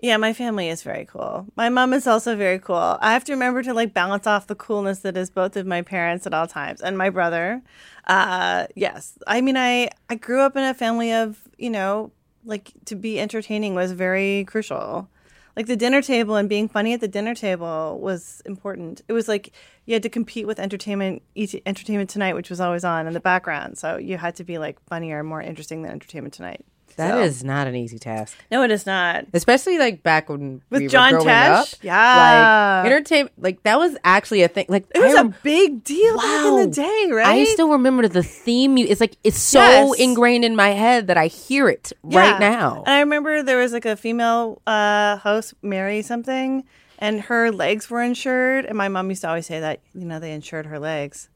Yeah, 0.01 0.17
my 0.17 0.33
family 0.33 0.71
is 0.71 0.83
very 0.83 1.05
cool. 1.05 1.47
My 1.57 1.69
mom 1.69 1.93
is 1.93 2.07
also 2.07 2.35
very 2.35 2.59
cool. 2.59 2.97
I 3.03 3.12
have 3.12 3.23
to 3.25 3.33
remember 3.35 3.62
to 3.65 3.75
like 3.75 3.93
balance 3.93 4.27
off 4.27 4.47
the 4.47 4.55
coolness 4.55 5.01
that 5.01 5.15
is 5.15 5.29
both 5.29 5.55
of 5.55 5.67
my 5.67 5.83
parents 5.83 6.27
at 6.27 6.33
all 6.33 6.47
times 6.47 6.81
and 6.81 6.97
my 6.97 7.11
brother. 7.11 7.61
Uh, 8.07 8.67
yes, 8.75 9.19
I 9.27 9.43
mean, 9.43 9.59
I 9.59 9.91
I 10.09 10.15
grew 10.15 10.41
up 10.41 10.57
in 10.57 10.65
a 10.65 10.73
family 10.73 11.12
of 11.12 11.39
you 11.59 11.69
know 11.69 12.12
like 12.47 12.73
to 12.87 12.97
be 12.97 13.21
entertaining 13.21 13.75
was 13.75 13.93
very 13.93 14.47
crucial. 14.47 15.11
Like 15.56 15.66
the 15.66 15.76
dinner 15.76 16.00
table 16.00 16.37
and 16.37 16.49
being 16.49 16.68
funny 16.68 16.94
at 16.94 17.00
the 17.00 17.09
dinner 17.09 17.35
table 17.35 17.99
was 18.00 18.40
important. 18.47 19.02
It 19.06 19.12
was 19.12 19.28
like 19.28 19.52
you 19.85 19.94
had 19.94 20.02
to 20.02 20.09
compete 20.09 20.47
with 20.47 20.59
entertainment, 20.59 21.23
Entertainment 21.37 22.09
Tonight, 22.09 22.35
which 22.35 22.49
was 22.49 22.61
always 22.61 22.85
on 22.85 23.06
in 23.06 23.12
the 23.12 23.21
background. 23.21 23.76
So 23.76 23.99
you 23.99 24.16
had 24.16 24.37
to 24.37 24.44
be 24.44 24.59
like 24.59 24.80
funnier, 24.88 25.23
more 25.23 25.42
interesting 25.42 25.82
than 25.82 25.92
Entertainment 25.92 26.32
Tonight. 26.32 26.64
That 26.96 27.11
So- 27.12 27.20
is 27.22 27.42
not 27.44 27.66
an 27.66 27.75
easy 27.75 27.99
task. 27.99 28.37
no, 28.50 28.62
it 28.62 28.70
is 28.70 28.87
not. 28.87 29.25
Especially 29.32 29.78
like 29.78 30.02
back 30.02 30.28
when 30.28 30.61
With 30.70 30.80
we 30.80 30.87
were 30.87 30.90
John 30.90 31.11
growing 31.12 31.26
Tesh? 31.28 31.61
up. 31.61 31.68
Yeah. 31.82 32.82
Like 32.84 32.92
entertainment 32.92 33.32
like 33.40 33.62
that 33.64 33.78
was 33.78 33.96
actually 34.04 34.42
a 34.42 34.49
thing. 34.49 34.66
Like 34.68 34.84
It 34.94 35.00
was 35.00 35.14
I 35.14 35.20
a 35.20 35.25
big 35.25 35.84
deal 35.84 36.16
back 36.16 36.46
in 36.46 36.56
the 36.56 36.66
day, 36.66 37.08
right? 37.11 37.26
I 37.26 37.44
still 37.44 37.70
remember 37.70 38.06
the 38.08 38.22
theme. 38.22 38.76
It's 38.78 39.00
like 39.00 39.16
it's 39.25 39.38
so 39.38 39.61
Yes. 39.61 40.00
ingrained 40.00 40.44
in 40.44 40.54
my 40.56 40.70
head 40.70 41.06
that 41.08 41.16
I 41.16 41.26
hear 41.28 41.68
it 41.68 41.92
Yeah. 42.08 42.18
right 42.20 42.40
now. 42.40 42.82
And 42.87 42.94
I 42.94 43.00
remember 43.00 43.42
there 43.42 43.58
was 43.58 43.72
like 43.72 43.84
a 43.87 43.96
female 43.96 44.61
uh, 44.66 45.16
host, 45.18 45.54
Mary 45.62 46.02
something, 46.02 46.64
and 46.99 47.20
her 47.22 47.50
legs 47.50 47.90
were 47.90 48.02
insured. 48.02 48.64
And 48.66 48.76
my 48.78 48.88
mom 48.88 49.08
used 49.11 49.22
to 49.22 49.28
always 49.28 49.46
say 49.46 49.61
that, 49.61 49.80
you 49.94 50.04
know, 50.04 50.18
they 50.20 50.32
insured 50.32 50.66
her 50.66 50.78
legs. 50.78 51.28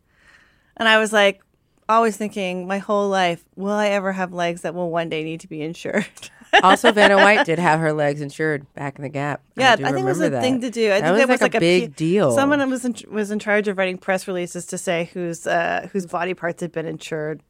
And 0.76 0.88
I 0.88 0.98
was 0.98 1.12
like, 1.12 1.40
always 1.88 2.16
thinking 2.16 2.66
my 2.66 2.78
whole 2.78 3.09
life, 3.09 3.45
will 3.57 3.73
I 3.75 3.88
ever 3.88 4.12
have 4.12 4.33
legs 4.33 4.62
that 4.62 4.75
will 4.75 4.90
one 4.90 5.09
day 5.09 5.23
need 5.25 5.40
to 5.40 5.49
be 5.49 5.62
insured? 5.62 6.07
also, 6.62 6.93
Vanna 6.93 7.16
White 7.16 7.45
did 7.47 7.59
have 7.59 7.81
her 7.81 7.93
legs 7.93 8.21
insured 8.21 8.73
back 8.75 8.97
in 8.99 9.02
the 9.02 9.09
Gap. 9.09 9.43
yeah, 9.57 9.73
I, 9.73 9.76
do 9.76 9.85
think 9.85 9.99
it 9.99 10.05
was 10.05 10.21
a 10.21 10.25
remember 10.25 10.40
thing 10.43 10.61
to 10.62 10.71
do. 10.71 10.87
I 10.93 11.00
That 11.00 11.02
think 11.02 11.12
was 11.12 11.19
that 11.21 11.28
was 11.28 11.40
like 11.40 11.55
like, 11.55 11.55
a 11.57 11.61
big 11.61 11.83
P- 11.97 12.05
deal. 12.11 12.33
Someone 12.33 12.71
was 12.71 12.85
in, 12.85 12.95
was 13.11 13.31
in 13.31 13.38
charge 13.38 13.69
of 13.69 13.76
writing 13.78 13.99
press 13.99 14.26
releases 14.26 14.64
to 14.66 14.78
say 14.78 15.11
whose 15.12 15.47
uh, 15.47 15.88
whose 15.93 16.07
body 16.07 16.35
parts 16.35 16.62
had 16.62 16.73
been 16.73 16.87
insured. 16.87 17.43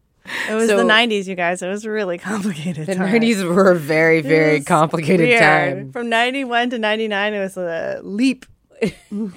It 0.50 0.54
was 0.54 0.68
So- 0.68 0.76
the 0.78 0.82
'90s, 0.82 1.26
you 1.28 1.34
guys. 1.36 1.62
It 1.62 1.68
was 1.68 1.84
a 1.84 1.90
really 1.90 2.18
complicated. 2.32 2.86
The 2.86 2.94
time. 2.96 3.12
nineties 3.12 3.44
were 3.44 3.70
a 3.70 3.76
very, 3.76 4.22
very 4.22 4.60
complicated 4.60 5.28
weird. 5.28 5.40
time. 5.40 5.92
From 5.92 6.08
91 6.08 6.70
to 6.70 6.78
99, 6.78 7.34
it 7.34 7.38
was 7.40 7.56
a 7.56 8.00
leap. 8.02 8.44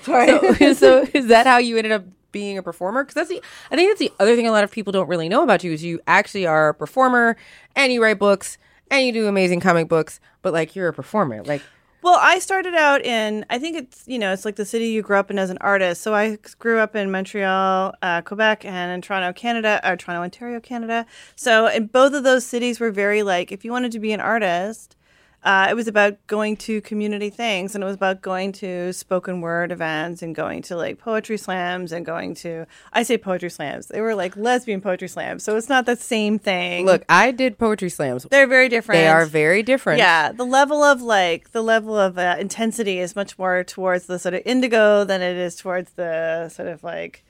So, 0.04 0.74
so 0.74 1.08
is 1.14 1.28
that 1.28 1.46
how 1.46 1.60
you 1.60 1.78
ended 1.78 1.92
up 1.94 2.04
being 2.32 2.58
a 2.58 2.64
performer? 2.64 3.04
Because 3.04 3.16
that's 3.16 3.30
the 3.30 3.42
I 3.72 3.76
think 3.76 3.90
that's 3.90 4.00
the 4.00 4.14
other 4.20 4.36
thing 4.36 4.48
a 4.48 4.52
lot 4.52 4.64
of 4.64 4.72
people 4.72 4.92
don't 4.92 5.08
really 5.08 5.30
know 5.30 5.44
about 5.44 5.64
you 5.64 5.72
is 5.72 5.84
you 5.84 6.00
actually 6.08 6.46
are 6.46 6.70
a 6.70 6.74
performer 6.74 7.38
and 7.76 7.92
you 7.92 8.02
write 8.02 8.20
books 8.20 8.58
and 8.92 9.06
you 9.06 9.12
do 9.12 9.28
amazing 9.28 9.60
comic 9.60 9.88
books, 9.88 10.20
but 10.42 10.54
like 10.54 10.76
you're 10.76 10.88
a 10.88 10.94
performer. 10.94 11.44
Like 11.44 11.62
Well, 12.02 12.18
I 12.20 12.40
started 12.40 12.76
out 12.76 13.04
in, 13.04 13.46
I 13.50 13.60
think 13.60 13.76
it's, 13.78 14.04
you 14.08 14.18
know, 14.18 14.32
it's 14.32 14.46
like 14.46 14.56
the 14.56 14.66
city 14.66 14.88
you 14.88 15.02
grew 15.02 15.18
up 15.18 15.30
in 15.30 15.38
as 15.38 15.50
an 15.50 15.58
artist. 15.60 16.02
So 16.02 16.16
I 16.16 16.38
grew 16.58 16.80
up 16.80 16.96
in 16.96 17.12
Montreal, 17.12 17.94
uh, 18.02 18.22
Quebec, 18.22 18.64
and 18.64 18.92
in 18.92 19.02
Toronto, 19.02 19.34
Canada, 19.34 19.82
or 19.84 19.98
Toronto, 19.98 20.24
Ontario, 20.24 20.60
Canada. 20.62 21.06
So 21.36 21.68
in 21.68 21.88
both 21.88 22.14
of 22.14 22.24
those 22.24 22.46
cities 22.46 22.80
were 22.80 22.92
very 22.92 23.22
like, 23.22 23.52
if 23.52 23.66
you 23.66 23.72
wanted 23.72 23.92
to 23.92 24.00
be 24.00 24.14
an 24.14 24.22
artist, 24.22 24.96
uh, 25.44 25.68
it 25.70 25.74
was 25.74 25.88
about 25.88 26.16
going 26.28 26.58
to 26.58 26.82
community 26.82 27.30
things 27.30 27.74
and 27.74 27.84
it 27.84 27.88
was 27.88 27.96
about 27.96 28.22
going 28.22 28.52
to 28.52 28.92
spoken 28.92 29.40
word 29.42 29.72
events 29.72 30.22
and 30.22 30.36
going 30.36 30.62
to 30.62 30.76
like 30.76 30.98
poetry 30.98 31.38
slams 31.38 31.92
and 31.92 32.06
going 32.06 32.36
to, 32.36 32.66
I 32.92 33.04
say 33.04 33.18
poetry 33.18 33.50
slams, 33.50 33.88
they 33.88 34.02
were 34.02 34.16
like 34.16 34.36
lesbian 34.36 34.82
poetry 34.82 35.08
slams. 35.08 35.44
So 35.44 35.56
it's 35.56 35.70
not 35.70 35.86
the 35.86 35.96
same 35.96 36.40
thing. 36.40 36.86
look, 36.86 37.06
I 37.08 37.32
did 37.32 37.58
poetry 37.58 37.90
slams. 37.90 38.24
they're 38.24 38.48
very 38.48 38.68
different. 38.68 39.00
They 39.00 39.08
are 39.08 39.26
very 39.26 39.64
different. 39.64 40.00
Yeah, 40.00 40.32
the 40.32 40.46
level 40.46 40.84
of 40.84 41.02
like 41.02 41.52
the 41.52 41.62
level 41.62 41.98
of 41.98 42.18
uh, 42.18 42.36
intensity 42.40 43.00
is 43.00 43.16
much 43.16 43.38
more 43.40 43.64
towards 43.64 44.08
the 44.08 44.20
sort 44.20 44.34
of 44.34 44.42
indigo 44.46 45.04
than 45.04 45.22
it 45.22 45.38
is 45.38 45.56
towards 45.56 45.92
the 45.92 46.50
sort 46.50 46.68
of 46.68 46.84
like 46.84 47.24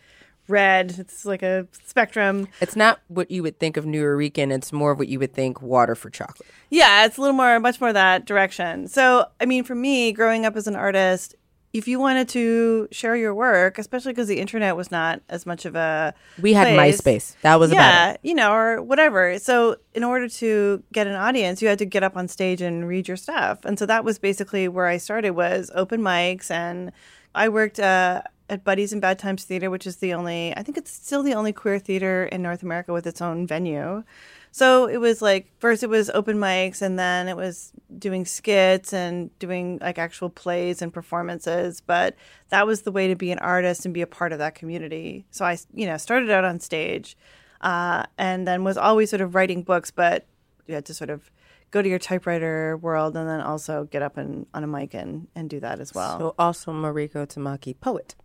red. 0.50 0.96
It's 0.98 1.26
like 1.26 1.44
a 1.44 1.68
spectrum. 1.86 2.48
It's 2.62 2.76
not 2.76 3.00
what 3.08 3.32
you 3.32 3.44
would 3.44 3.60
think 3.60 3.78
of 3.78 3.86
Nuyorican. 3.86 4.52
It's 4.52 4.74
more 4.74 4.92
of 4.92 5.00
what 5.00 5.08
you 5.08 5.20
would 5.20 5.34
think 5.34 5.62
water 5.62 5.96
for 5.96 6.10
chocolate. 6.10 6.50
Yeah, 6.70 7.06
it's 7.06 7.18
a 7.18 7.22
little 7.22 7.36
more, 7.36 7.60
much 7.60 7.80
more 7.82 7.94
that 7.94 8.26
direction. 8.26 8.88
So, 8.88 9.26
I 9.40 9.46
mean, 9.46 9.64
for 9.64 9.76
me, 9.76 10.12
growing 10.12 10.46
up 10.46 10.56
as 10.56 10.68
an 10.68 10.76
artist, 10.76 11.36
if 11.72 11.88
you 11.88 12.00
wanted 12.00 12.28
to 12.30 12.88
share 12.92 13.16
your 13.16 13.34
work, 13.36 13.78
especially 13.78 14.12
because 14.12 14.28
the 14.28 14.40
internet 14.40 14.76
was 14.76 14.90
not 14.90 15.22
as 15.30 15.46
much 15.46 15.66
of 15.66 15.76
a 15.76 16.14
We 16.42 16.54
had 16.54 16.74
place, 16.74 17.00
MySpace. 17.00 17.36
That 17.42 17.60
was 17.60 17.72
about 17.72 17.82
yeah, 17.82 18.18
you 18.24 18.34
know, 18.34 18.52
or 18.52 18.82
whatever. 18.82 19.38
So, 19.38 19.78
in 19.94 20.04
order 20.04 20.28
to 20.28 20.84
get 20.92 21.06
an 21.06 21.16
audience, 21.16 21.62
you 21.62 21.68
had 21.68 21.78
to 21.80 21.86
get 21.86 22.02
up 22.02 22.18
on 22.18 22.28
stage 22.28 22.62
and 22.62 22.88
read 22.88 23.08
your 23.08 23.18
stuff, 23.18 23.66
and 23.66 23.78
so 23.78 23.86
that 23.86 24.04
was 24.04 24.18
basically 24.18 24.68
where 24.68 24.88
I 24.88 24.98
started 24.98 25.32
was 25.32 25.70
open 25.76 26.02
mics, 26.02 26.50
and 26.50 26.92
I 27.36 27.50
worked 27.50 27.80
uh, 27.80 28.24
at 28.50 28.64
Buddies 28.64 28.92
in 28.92 29.00
Bad 29.00 29.20
Times 29.20 29.44
Theater, 29.44 29.70
which 29.70 29.88
is 29.88 29.98
the 29.98 30.14
only, 30.14 30.56
I 30.58 30.64
think 30.64 30.78
it's 30.78 30.92
still 30.92 31.24
the 31.24 31.34
only 31.34 31.54
queer 31.54 31.80
theater 31.80 32.26
in 32.26 32.42
North 32.42 32.64
America 32.64 32.92
with 32.92 33.08
its 33.08 33.22
own 33.22 33.48
venue. 33.48 34.04
So 34.52 34.88
it 34.88 34.98
was 34.98 35.22
like 35.22 35.52
first 35.60 35.84
it 35.84 35.90
was 35.90 36.10
open 36.10 36.38
mics, 36.38 36.82
and 36.82 36.98
then 36.98 37.28
it 37.28 37.38
was 37.38 37.72
doing 37.98 38.26
skits 38.26 38.94
and 38.94 39.30
doing 39.38 39.78
like 39.80 40.00
actual 40.00 40.30
plays 40.30 40.82
and 40.82 40.92
performances. 40.92 41.82
But 41.82 42.16
that 42.50 42.66
was 42.66 42.82
the 42.82 42.92
way 42.92 43.08
to 43.08 43.16
be 43.16 43.32
an 43.32 43.40
artist 43.40 43.86
and 43.86 43.94
be 43.94 44.02
a 44.02 44.08
part 44.08 44.32
of 44.34 44.40
that 44.40 44.56
community. 44.56 45.26
So 45.30 45.46
I, 45.46 45.58
you 45.74 45.86
know, 45.86 45.98
started 45.98 46.32
out 46.32 46.46
on 46.46 46.60
stage, 46.60 47.16
uh, 47.62 48.06
and 48.18 48.48
then 48.48 48.64
was 48.64 48.78
always 48.78 49.12
sort 49.12 49.22
of 49.22 49.36
writing 49.36 49.62
books, 49.62 49.92
but 49.92 50.26
you 50.66 50.74
had 50.74 50.86
to 50.86 50.94
sort 50.96 51.12
of 51.12 51.30
go 51.72 51.84
to 51.84 51.90
your 51.90 52.00
typewriter 52.00 52.76
world 52.78 53.16
and 53.16 53.30
then 53.30 53.42
also 53.42 53.84
get 53.86 54.02
up 54.02 54.18
and 54.18 54.48
on 54.56 54.64
a 54.64 54.68
mic 54.68 54.96
and, 54.96 55.28
and 55.36 55.50
do 55.50 55.60
that 55.60 55.80
as 55.80 55.94
well. 55.94 56.18
So 56.18 56.36
also 56.40 56.72
Mariko 56.72 57.28
Tamaki, 57.28 57.80
poet. 57.80 58.16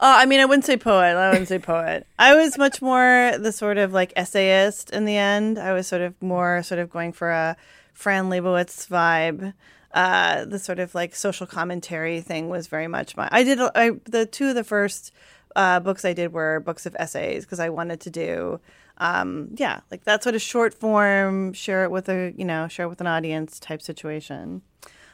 Oh, 0.00 0.16
I 0.18 0.26
mean, 0.26 0.40
I 0.40 0.44
wouldn't 0.44 0.64
say 0.64 0.76
poet. 0.76 1.16
I 1.16 1.30
wouldn't 1.30 1.48
say 1.48 1.58
poet. 1.58 2.06
I 2.18 2.34
was 2.34 2.58
much 2.58 2.80
more 2.82 3.32
the 3.38 3.52
sort 3.52 3.78
of 3.78 3.92
like 3.92 4.12
essayist 4.16 4.90
in 4.90 5.04
the 5.04 5.16
end. 5.16 5.58
I 5.58 5.72
was 5.72 5.86
sort 5.86 6.02
of 6.02 6.20
more 6.22 6.62
sort 6.62 6.80
of 6.80 6.90
going 6.90 7.12
for 7.12 7.30
a 7.30 7.56
Fran 7.92 8.30
Lebowitz 8.30 8.88
vibe. 8.88 9.54
Uh, 9.92 10.44
the 10.44 10.58
sort 10.58 10.78
of 10.78 10.94
like 10.94 11.14
social 11.14 11.46
commentary 11.46 12.20
thing 12.20 12.48
was 12.48 12.68
very 12.68 12.86
much 12.86 13.16
my. 13.16 13.28
I 13.32 13.42
did 13.42 13.58
I, 13.74 13.90
the 14.04 14.26
two 14.26 14.48
of 14.48 14.54
the 14.54 14.64
first 14.64 15.12
uh, 15.56 15.80
books 15.80 16.04
I 16.04 16.12
did 16.12 16.32
were 16.32 16.60
books 16.60 16.86
of 16.86 16.94
essays 16.98 17.44
because 17.44 17.58
I 17.58 17.70
wanted 17.70 18.00
to 18.02 18.10
do 18.10 18.60
um, 19.00 19.48
yeah, 19.56 19.80
like 19.90 20.04
that 20.04 20.22
sort 20.22 20.34
of 20.34 20.42
short 20.42 20.74
form, 20.74 21.54
share 21.54 21.84
it 21.84 21.90
with 21.90 22.08
a 22.08 22.32
you 22.36 22.44
know, 22.44 22.68
share 22.68 22.86
it 22.86 22.90
with 22.90 23.00
an 23.00 23.06
audience 23.06 23.58
type 23.58 23.82
situation. 23.82 24.62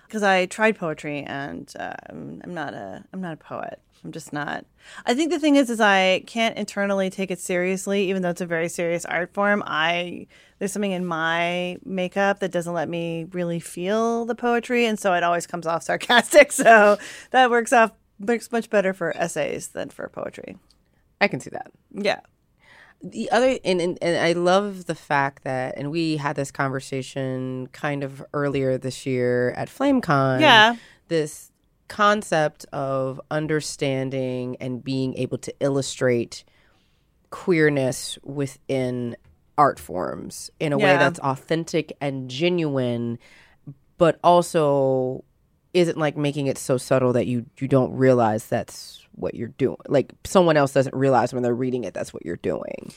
Because 0.07 0.23
I 0.23 0.47
tried 0.47 0.77
poetry 0.77 1.23
and 1.23 1.73
um, 1.79 2.41
I'm 2.45 2.53
not 2.53 2.75
a 2.75 3.05
I'm 3.13 3.21
not 3.21 3.33
a 3.35 3.37
poet. 3.37 3.81
I'm 4.05 4.13
just 4.13 4.33
not. 4.33 4.65
I 5.05 5.15
think 5.15 5.31
the 5.31 5.39
thing 5.39 5.57
is, 5.57 5.69
is 5.69 5.81
I 5.81 6.23
can't 6.27 6.57
internally 6.57 7.11
take 7.11 7.31
it 7.31 7.41
seriously, 7.41 8.09
even 8.09 8.23
though 8.23 8.31
it's 8.31 8.41
a 8.41 8.47
very 8.47 8.69
serious 8.69 9.05
art 9.05 9.35
form. 9.35 9.63
I 9.67 10.27
there's 10.59 10.73
something 10.73 10.93
in 10.93 11.05
my 11.05 11.77
makeup 11.85 12.41
that 12.41 12.53
doesn't 12.53 12.73
let 12.73 12.89
me 12.89 13.27
really 13.33 13.61
feel 13.61 14.25
the 14.25 14.35
poetry, 14.35 14.87
and 14.87 14.99
so 14.99 15.13
it 15.15 15.23
always 15.23 15.47
comes 15.47 15.67
off 15.67 15.83
sarcastic. 15.85 16.53
So 16.53 16.99
that 17.31 17.51
works 17.51 17.73
off 17.73 17.93
works 18.19 18.51
much 18.53 18.71
better 18.71 18.93
for 18.93 19.17
essays 19.17 19.69
than 19.69 19.91
for 19.91 20.09
poetry. 20.09 20.57
I 21.21 21.29
can 21.29 21.41
see 21.41 21.51
that. 21.51 21.73
Yeah. 21.93 22.21
The 23.03 23.31
other, 23.31 23.59
and, 23.65 23.81
and, 23.81 23.99
and 24.01 24.25
I 24.25 24.33
love 24.33 24.87
the 24.87 24.95
fact 24.95 25.45
that, 25.45 25.77
and 25.77 25.91
we 25.91 26.17
had 26.17 26.35
this 26.35 26.51
conversation 26.51 27.69
kind 27.73 28.03
of 28.03 28.25
earlier 28.33 28.79
this 28.79 29.05
year 29.05 29.51
at 29.53 29.69
FlameCon. 29.69 30.41
Yeah. 30.41 30.77
This 31.09 31.53
concept 31.89 32.67
of 32.73 33.21
understanding 33.31 34.57
and 34.61 34.83
being 34.83 35.17
able 35.17 35.39
to 35.39 35.55
illustrate 35.61 36.45
queerness 37.31 38.19
within 38.23 39.17
art 39.59 39.79
forms 39.79 40.51
in 40.61 40.73
a 40.73 40.79
way 40.79 40.97
that's 40.97 41.19
authentic 41.21 41.97
and 42.01 42.31
genuine, 42.31 43.19
but 43.99 44.19
also 44.23 45.25
isn't 45.75 45.99
like 45.99 46.17
making 46.17 46.47
it 46.47 46.57
so 46.59 46.77
subtle 46.77 47.13
that 47.13 47.27
you 47.27 47.47
you 47.59 47.69
don't 47.69 47.95
realize 47.95 48.47
that's 48.47 49.07
what 49.13 49.35
you're 49.35 49.49
doing. 49.49 49.77
Like 49.89 50.13
someone 50.25 50.57
else 50.57 50.73
doesn't 50.73 50.95
realize 50.95 51.33
when 51.33 51.43
they're 51.43 51.55
reading 51.55 51.85
it 51.85 51.95
that's 51.95 52.13
what 52.13 52.25
you're 52.25 52.37
doing. 52.37 52.93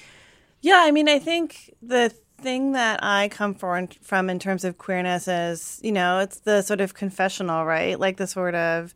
Yeah, 0.61 0.83
I 0.85 0.91
mean, 0.91 1.07
I 1.07 1.19
think 1.19 1.73
the 1.81 2.13
thing 2.39 2.71
that 2.73 3.03
I 3.03 3.29
come 3.29 3.53
from 3.53 4.29
in 4.29 4.39
terms 4.39 4.63
of 4.63 4.77
queerness 4.77 5.27
is, 5.27 5.79
you 5.83 5.91
know, 5.91 6.19
it's 6.19 6.39
the 6.39 6.61
sort 6.61 6.81
of 6.81 6.93
confessional, 6.93 7.65
right? 7.65 7.99
Like 7.99 8.17
the 8.17 8.27
sort 8.27 8.55
of, 8.55 8.93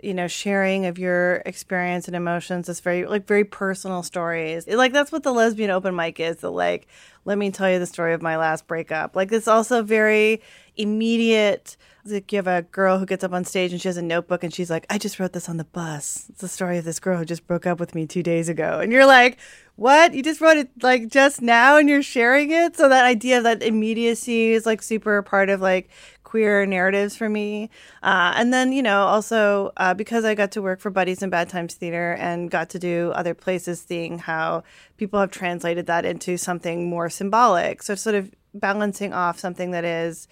you 0.00 0.12
know, 0.12 0.28
sharing 0.28 0.86
of 0.86 0.98
your 0.98 1.36
experience 1.46 2.06
and 2.06 2.16
emotions. 2.16 2.68
It's 2.68 2.80
very 2.80 3.06
like 3.06 3.26
very 3.26 3.44
personal 3.44 4.02
stories. 4.02 4.66
Like 4.66 4.92
that's 4.92 5.10
what 5.10 5.22
the 5.22 5.32
lesbian 5.32 5.70
open 5.70 5.96
mic 5.96 6.20
is. 6.20 6.36
The 6.38 6.50
like, 6.50 6.86
let 7.24 7.38
me 7.38 7.50
tell 7.50 7.70
you 7.70 7.78
the 7.78 7.86
story 7.86 8.12
of 8.12 8.22
my 8.22 8.36
last 8.36 8.66
breakup. 8.66 9.16
Like 9.16 9.32
it's 9.32 9.48
also 9.48 9.82
very 9.82 10.42
immediate. 10.76 11.76
Like 12.04 12.30
you 12.30 12.36
have 12.36 12.46
a 12.46 12.62
girl 12.62 12.98
who 12.98 13.06
gets 13.06 13.24
up 13.24 13.32
on 13.32 13.44
stage 13.44 13.72
and 13.72 13.80
she 13.80 13.88
has 13.88 13.96
a 13.96 14.02
notebook 14.02 14.44
and 14.44 14.54
she's 14.54 14.70
like, 14.70 14.86
I 14.90 14.98
just 14.98 15.18
wrote 15.18 15.32
this 15.32 15.48
on 15.48 15.56
the 15.56 15.64
bus. 15.64 16.26
It's 16.28 16.40
the 16.40 16.48
story 16.48 16.78
of 16.78 16.84
this 16.84 17.00
girl 17.00 17.18
who 17.18 17.24
just 17.24 17.46
broke 17.46 17.66
up 17.66 17.80
with 17.80 17.94
me 17.94 18.06
two 18.06 18.22
days 18.22 18.48
ago. 18.48 18.78
And 18.80 18.92
you're 18.92 19.06
like, 19.06 19.38
what? 19.76 20.14
You 20.14 20.22
just 20.22 20.40
wrote 20.40 20.56
it 20.56 20.70
like 20.82 21.08
just 21.08 21.42
now 21.42 21.78
and 21.78 21.88
you're 21.88 22.02
sharing 22.02 22.50
it? 22.50 22.76
So 22.76 22.88
that 22.88 23.04
idea 23.04 23.38
of 23.38 23.44
that 23.44 23.62
immediacy 23.62 24.52
is 24.52 24.66
like 24.66 24.82
super 24.82 25.20
part 25.22 25.48
of 25.48 25.60
like 25.60 25.88
queer 26.26 26.66
narratives 26.66 27.14
for 27.16 27.28
me. 27.28 27.70
Uh, 28.02 28.32
and 28.34 28.52
then, 28.52 28.72
you 28.72 28.82
know, 28.82 29.02
also 29.02 29.72
uh, 29.76 29.94
because 29.94 30.24
I 30.24 30.34
got 30.34 30.50
to 30.52 30.60
work 30.60 30.80
for 30.80 30.90
Buddies 30.90 31.22
in 31.22 31.30
Bad 31.30 31.48
Times 31.48 31.74
Theater 31.74 32.16
and 32.18 32.50
got 32.50 32.68
to 32.70 32.80
do 32.80 33.12
other 33.14 33.32
places, 33.32 33.80
seeing 33.80 34.18
how 34.18 34.64
people 34.96 35.20
have 35.20 35.30
translated 35.30 35.86
that 35.86 36.04
into 36.04 36.36
something 36.36 36.90
more 36.90 37.08
symbolic. 37.08 37.80
So 37.80 37.94
sort 37.94 38.16
of 38.16 38.34
balancing 38.52 39.12
off 39.12 39.38
something 39.38 39.70
that 39.70 39.84
is, 39.84 40.26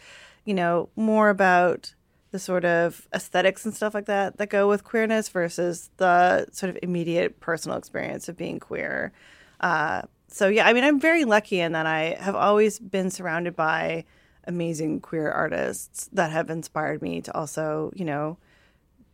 you 0.44 0.52
know, 0.52 0.88
more 0.96 1.28
about 1.28 1.94
the 2.32 2.40
sort 2.40 2.64
of 2.64 3.06
aesthetics 3.14 3.64
and 3.64 3.72
stuff 3.72 3.94
like 3.94 4.06
that 4.06 4.38
that 4.38 4.50
go 4.50 4.68
with 4.68 4.82
queerness 4.82 5.28
versus 5.28 5.90
the 5.98 6.44
sort 6.50 6.70
of 6.70 6.78
immediate 6.82 7.38
personal 7.38 7.78
experience 7.78 8.28
of 8.28 8.36
being 8.36 8.58
queer. 8.58 9.12
Uh, 9.60 10.02
so 10.26 10.48
yeah, 10.48 10.66
I 10.66 10.72
mean, 10.72 10.82
I'm 10.82 10.98
very 10.98 11.24
lucky 11.24 11.60
in 11.60 11.70
that 11.70 11.86
I 11.86 12.16
have 12.18 12.34
always 12.34 12.80
been 12.80 13.10
surrounded 13.10 13.54
by 13.54 14.04
amazing 14.46 15.00
queer 15.00 15.30
artists 15.30 16.08
that 16.12 16.30
have 16.30 16.50
inspired 16.50 17.02
me 17.02 17.20
to 17.22 17.34
also, 17.36 17.92
you 17.94 18.04
know, 18.04 18.38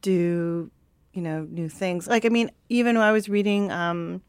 do, 0.02 0.70
you 1.12 1.22
know, 1.22 1.46
new 1.50 1.68
things. 1.68 2.06
Like, 2.06 2.24
I 2.24 2.28
mean, 2.28 2.50
even 2.68 2.96
when 2.96 3.06
I 3.06 3.12
was 3.12 3.28
reading, 3.28 3.70
um, 3.70 4.22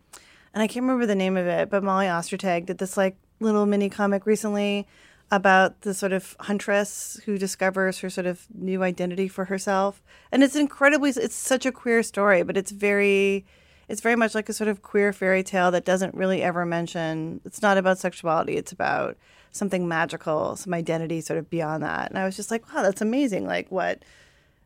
and 0.54 0.62
I 0.62 0.68
can't 0.68 0.84
remember 0.84 1.06
the 1.06 1.16
name 1.16 1.38
of 1.38 1.48
it, 1.48 1.70
but 1.70 1.84
Molly 1.84 2.08
Ostertag 2.08 2.66
did 2.66 2.78
this 2.78 2.98
like 2.98 3.18
little 3.40 3.66
mini 3.66 3.90
comic 3.90 4.26
recently 4.26 4.88
about 5.32 5.82
the 5.82 5.94
sort 5.94 6.12
of 6.12 6.36
huntress 6.42 7.22
who 7.26 7.38
discovers 7.38 8.00
her 8.00 8.10
sort 8.10 8.28
of 8.28 8.46
new 8.54 8.84
identity 8.84 9.30
for 9.30 9.46
herself. 9.46 10.04
And 10.32 10.44
it's 10.44 10.56
incredibly, 10.56 11.12
it's 11.12 11.36
such 11.36 11.66
a 11.66 11.72
queer 11.72 12.04
story, 12.04 12.44
but 12.44 12.58
it's 12.58 12.72
very, 12.72 13.46
it's 13.92 14.02
very 14.02 14.16
much 14.16 14.34
like 14.34 14.48
a 14.48 14.54
sort 14.54 14.70
of 14.70 14.82
queer 14.82 15.12
fairy 15.12 15.44
tale 15.44 15.70
that 15.72 15.84
doesn't 15.84 16.16
really 16.16 16.42
ever 16.42 16.66
mention, 16.66 17.42
it's 17.44 17.62
not 17.62 17.78
about 17.78 17.98
sexuality, 17.98 18.56
it's 18.56 18.72
about 18.72 19.18
something 19.52 19.86
magical, 19.86 20.56
some 20.56 20.74
identity 20.74 21.20
sort 21.20 21.38
of 21.38 21.50
beyond 21.50 21.84
that. 21.84 22.10
And 22.10 22.18
I 22.18 22.24
was 22.24 22.38
just 22.38 22.52
like, 22.52 22.74
wow, 22.74 22.84
that's 22.84 23.02
amazing. 23.02 23.46
Like 23.46 23.70
what, 23.70 24.02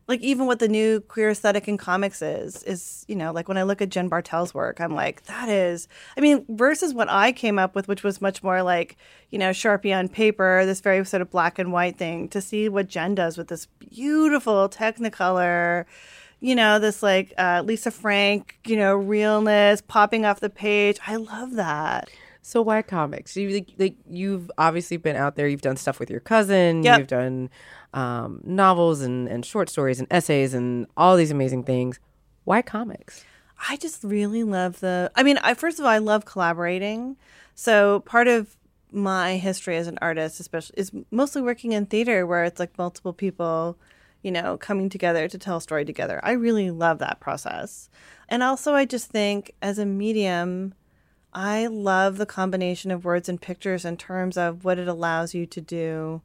like 0.06 0.20
even 0.20 0.46
what 0.46 0.60
the 0.60 0.68
new 0.68 1.00
queer 1.00 1.30
aesthetic 1.30 1.66
in 1.66 1.76
comics 1.76 2.22
is 2.22 2.62
is 2.62 3.04
you 3.08 3.16
know 3.16 3.32
like 3.32 3.48
when 3.48 3.58
i 3.58 3.64
look 3.64 3.82
at 3.82 3.88
jen 3.88 4.08
bartel's 4.08 4.54
work 4.54 4.80
i'm 4.80 4.94
like 4.94 5.24
that 5.24 5.48
is 5.48 5.88
i 6.16 6.20
mean 6.20 6.44
versus 6.48 6.94
what 6.94 7.08
i 7.08 7.32
came 7.32 7.58
up 7.58 7.74
with 7.74 7.88
which 7.88 8.04
was 8.04 8.20
much 8.20 8.40
more 8.40 8.62
like 8.62 8.96
you 9.30 9.38
know 9.38 9.50
sharpie 9.50 9.92
on 9.92 10.06
paper 10.08 10.64
this 10.64 10.80
very 10.80 11.04
sort 11.04 11.20
of 11.20 11.28
black 11.28 11.58
and 11.58 11.72
white 11.72 11.98
thing 11.98 12.28
to 12.28 12.40
see 12.40 12.68
what 12.68 12.86
jen 12.86 13.16
does 13.16 13.36
with 13.36 13.48
this 13.48 13.66
beautiful 13.80 14.68
technicolor 14.68 15.86
you 16.40 16.54
know 16.54 16.78
this 16.78 17.02
like 17.02 17.32
uh, 17.38 17.62
lisa 17.64 17.90
frank 17.90 18.58
you 18.66 18.76
know 18.76 18.94
realness 18.96 19.80
popping 19.80 20.24
off 20.24 20.40
the 20.40 20.50
page 20.50 20.98
i 21.06 21.16
love 21.16 21.54
that 21.54 22.08
So 22.42 22.62
why 22.62 22.82
comics? 22.82 23.36
You 23.36 23.50
like, 23.50 23.72
like 23.76 23.96
you've 24.08 24.52
obviously 24.56 24.98
been 24.98 25.16
out 25.16 25.34
there. 25.34 25.48
You've 25.48 25.62
done 25.62 25.76
stuff 25.76 25.98
with 25.98 26.08
your 26.08 26.20
cousin. 26.20 26.84
Yep. 26.84 26.98
You've 27.00 27.08
done 27.08 27.50
um, 27.92 28.40
novels 28.44 29.00
and, 29.00 29.26
and 29.26 29.44
short 29.44 29.68
stories 29.68 29.98
and 29.98 30.06
essays 30.12 30.54
and 30.54 30.86
all 30.96 31.16
these 31.16 31.32
amazing 31.32 31.64
things. 31.64 31.98
Why 32.44 32.62
comics? 32.62 33.24
I 33.68 33.76
just 33.76 34.04
really 34.04 34.44
love 34.44 34.78
the. 34.78 35.10
I 35.16 35.24
mean, 35.24 35.38
I 35.38 35.54
first 35.54 35.80
of 35.80 35.86
all, 35.86 35.90
I 35.90 35.98
love 35.98 36.24
collaborating. 36.24 37.16
So 37.56 37.98
part 38.06 38.28
of 38.28 38.56
my 38.92 39.38
history 39.38 39.76
as 39.76 39.88
an 39.88 39.98
artist, 40.00 40.38
especially, 40.38 40.78
is 40.78 40.92
mostly 41.10 41.42
working 41.42 41.72
in 41.72 41.86
theater, 41.86 42.28
where 42.28 42.44
it's 42.44 42.60
like 42.60 42.78
multiple 42.78 43.12
people, 43.12 43.76
you 44.22 44.32
know, 44.32 44.56
coming 44.56 44.88
together 44.88 45.28
to 45.28 45.38
tell 45.38 45.58
a 45.58 45.60
story 45.60 45.84
together. 45.84 46.20
I 46.22 46.32
really 46.32 46.70
love 46.70 46.98
that 46.98 47.20
process, 47.20 47.88
and 48.28 48.42
also 48.42 48.74
I 48.74 48.84
just 48.84 49.10
think 49.10 49.54
as 49.62 49.78
a 49.78 49.86
medium, 49.86 50.74
I 51.32 51.66
love 51.66 52.18
the 52.18 52.26
combination 52.26 52.90
of 52.90 53.04
words 53.04 53.28
and 53.28 53.40
pictures 53.40 53.84
in 53.84 53.96
terms 53.96 54.36
of 54.36 54.64
what 54.64 54.78
it 54.78 54.88
allows 54.88 55.34
you 55.34 55.46
to 55.46 55.60
do, 55.60 56.22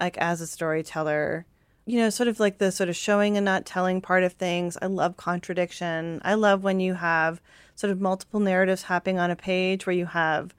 like 0.00 0.16
as 0.18 0.40
a 0.40 0.46
storyteller 0.46 1.46
you 1.88 1.96
know, 1.96 2.10
sort 2.10 2.28
of 2.28 2.38
like 2.38 2.58
the 2.58 2.70
sort 2.70 2.90
of 2.90 2.96
showing 2.96 3.38
and 3.38 3.46
not 3.46 3.64
telling 3.64 4.02
part 4.02 4.22
of 4.22 4.34
things. 4.34 4.76
I 4.82 4.86
love 4.86 5.16
contradiction. 5.16 6.20
I 6.22 6.34
love 6.34 6.62
when 6.62 6.80
you 6.80 6.92
have 6.92 7.40
sort 7.76 7.90
of 7.90 7.98
multiple 7.98 8.40
narratives 8.40 8.82
happening 8.82 9.18
on 9.18 9.30
a 9.30 9.36
page 9.36 9.86
where 9.86 9.96
you 9.96 10.04
have 10.04 10.54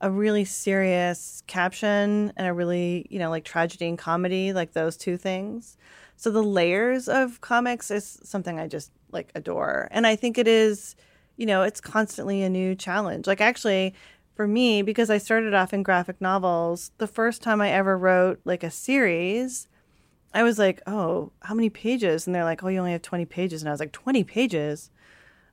a 0.00 0.10
really 0.10 0.44
serious 0.44 1.42
caption 1.46 2.32
and 2.36 2.46
a 2.46 2.54
really, 2.54 3.06
you 3.10 3.18
know, 3.18 3.30
like 3.30 3.44
tragedy 3.44 3.86
and 3.86 3.98
comedy, 3.98 4.52
like 4.52 4.72
those 4.72 4.96
two 4.96 5.16
things. 5.16 5.76
So 6.16 6.30
the 6.30 6.42
layers 6.42 7.08
of 7.08 7.40
comics 7.40 7.90
is 7.90 8.18
something 8.22 8.58
I 8.58 8.66
just 8.66 8.90
like 9.12 9.30
adore. 9.34 9.88
And 9.90 10.06
I 10.06 10.16
think 10.16 10.38
it 10.38 10.48
is, 10.48 10.96
you 11.36 11.46
know, 11.46 11.62
it's 11.62 11.80
constantly 11.80 12.42
a 12.42 12.48
new 12.50 12.74
challenge. 12.74 13.26
Like 13.26 13.40
actually, 13.40 13.94
for 14.34 14.46
me, 14.46 14.82
because 14.82 15.10
I 15.10 15.18
started 15.18 15.52
off 15.52 15.74
in 15.74 15.82
graphic 15.82 16.20
novels, 16.20 16.92
the 16.98 17.06
first 17.06 17.42
time 17.42 17.60
I 17.60 17.70
ever 17.70 17.96
wrote 17.96 18.40
like 18.44 18.62
a 18.62 18.70
series, 18.70 19.68
I 20.32 20.42
was 20.42 20.58
like, 20.58 20.80
oh, 20.86 21.32
how 21.40 21.54
many 21.54 21.68
pages? 21.68 22.26
And 22.26 22.34
they're 22.34 22.44
like, 22.44 22.62
oh, 22.62 22.68
you 22.68 22.78
only 22.78 22.92
have 22.92 23.02
20 23.02 23.26
pages. 23.26 23.62
And 23.62 23.68
I 23.68 23.72
was 23.72 23.80
like, 23.80 23.92
20 23.92 24.24
pages? 24.24 24.90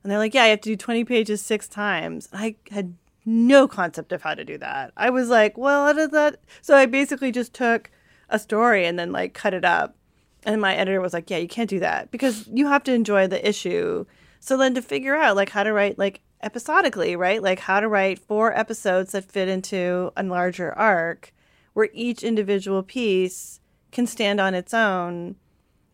And 0.02 0.10
they're 0.10 0.18
like, 0.18 0.34
yeah, 0.34 0.44
you 0.44 0.50
have 0.50 0.60
to 0.62 0.70
do 0.70 0.76
20 0.76 1.04
pages 1.04 1.42
six 1.42 1.68
times. 1.68 2.28
And 2.32 2.40
I 2.40 2.56
had 2.70 2.94
no 3.28 3.68
concept 3.68 4.10
of 4.12 4.22
how 4.22 4.34
to 4.34 4.44
do 4.44 4.56
that. 4.56 4.90
I 4.96 5.10
was 5.10 5.28
like, 5.28 5.58
well, 5.58 5.84
how 5.86 5.92
does 5.92 6.10
that? 6.10 6.40
So 6.62 6.74
I 6.74 6.86
basically 6.86 7.30
just 7.30 7.52
took 7.52 7.90
a 8.30 8.38
story 8.38 8.86
and 8.86 8.98
then 8.98 9.12
like 9.12 9.34
cut 9.34 9.52
it 9.52 9.66
up. 9.66 9.96
And 10.44 10.60
my 10.62 10.74
editor 10.74 11.00
was 11.00 11.12
like, 11.12 11.28
yeah, 11.28 11.36
you 11.36 11.48
can't 11.48 11.68
do 11.68 11.80
that 11.80 12.10
because 12.10 12.48
you 12.48 12.66
have 12.68 12.82
to 12.84 12.94
enjoy 12.94 13.26
the 13.26 13.46
issue. 13.46 14.06
So 14.40 14.56
then 14.56 14.74
to 14.74 14.82
figure 14.82 15.14
out 15.14 15.36
like 15.36 15.50
how 15.50 15.62
to 15.62 15.74
write 15.74 15.98
like 15.98 16.22
episodically, 16.42 17.16
right? 17.16 17.42
Like 17.42 17.58
how 17.60 17.80
to 17.80 17.88
write 17.88 18.18
four 18.18 18.56
episodes 18.56 19.12
that 19.12 19.30
fit 19.30 19.48
into 19.48 20.10
a 20.16 20.22
larger 20.22 20.72
arc 20.72 21.34
where 21.74 21.90
each 21.92 22.22
individual 22.22 22.82
piece 22.82 23.60
can 23.92 24.06
stand 24.06 24.40
on 24.40 24.54
its 24.54 24.72
own 24.72 25.36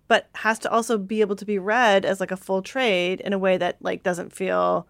but 0.06 0.28
has 0.34 0.58
to 0.60 0.70
also 0.70 0.98
be 0.98 1.20
able 1.22 1.34
to 1.36 1.46
be 1.46 1.58
read 1.58 2.04
as 2.04 2.20
like 2.20 2.30
a 2.30 2.36
full 2.36 2.62
trade 2.62 3.20
in 3.22 3.32
a 3.32 3.38
way 3.38 3.56
that 3.56 3.76
like 3.80 4.02
doesn't 4.02 4.32
feel 4.32 4.86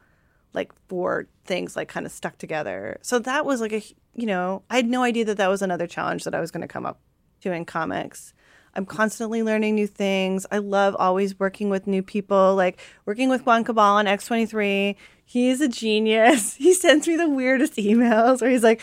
like 0.55 0.73
four 0.89 1.27
things 1.45 1.77
like 1.77 1.89
kind 1.89 2.07
of 2.07 2.13
stuck 2.13 2.39
together 2.39 2.97
so 3.03 3.19
that 3.19 3.45
was 3.45 3.61
like 3.61 3.73
a 3.73 3.83
you 4.15 4.27
know 4.27 4.63
i 4.71 4.77
had 4.77 4.87
no 4.87 5.03
idea 5.03 5.25
that 5.25 5.37
that 5.37 5.49
was 5.49 5.63
another 5.63 5.87
challenge 5.87 6.25
that 6.25 6.35
i 6.35 6.41
was 6.41 6.51
going 6.51 6.63
to 6.63 6.69
come 6.69 6.87
up 6.87 6.99
to 7.41 7.53
in 7.53 7.65
comics 7.65 8.33
I'm 8.77 8.87
constantly 8.87 9.43
learning 9.43 9.75
new 9.75 9.87
things. 9.87 10.47
I 10.51 10.59
love 10.59 10.97
always 10.99 11.39
working 11.39 11.71
with 11.71 11.87
new 11.87 12.03
people, 12.03 12.55
like 12.57 12.81
working 13.07 13.29
with 13.29 13.47
Juan 13.47 13.65
Cabal 13.65 13.97
on 13.97 14.07
X23. 14.07 14.97
He's 15.25 15.61
a 15.61 15.69
genius. 15.69 16.55
He 16.65 16.75
sends 16.75 17.07
me 17.07 17.17
the 17.17 17.29
weirdest 17.29 17.75
emails 17.75 18.41
where 18.41 18.51
he's 18.51 18.63
like, 18.63 18.81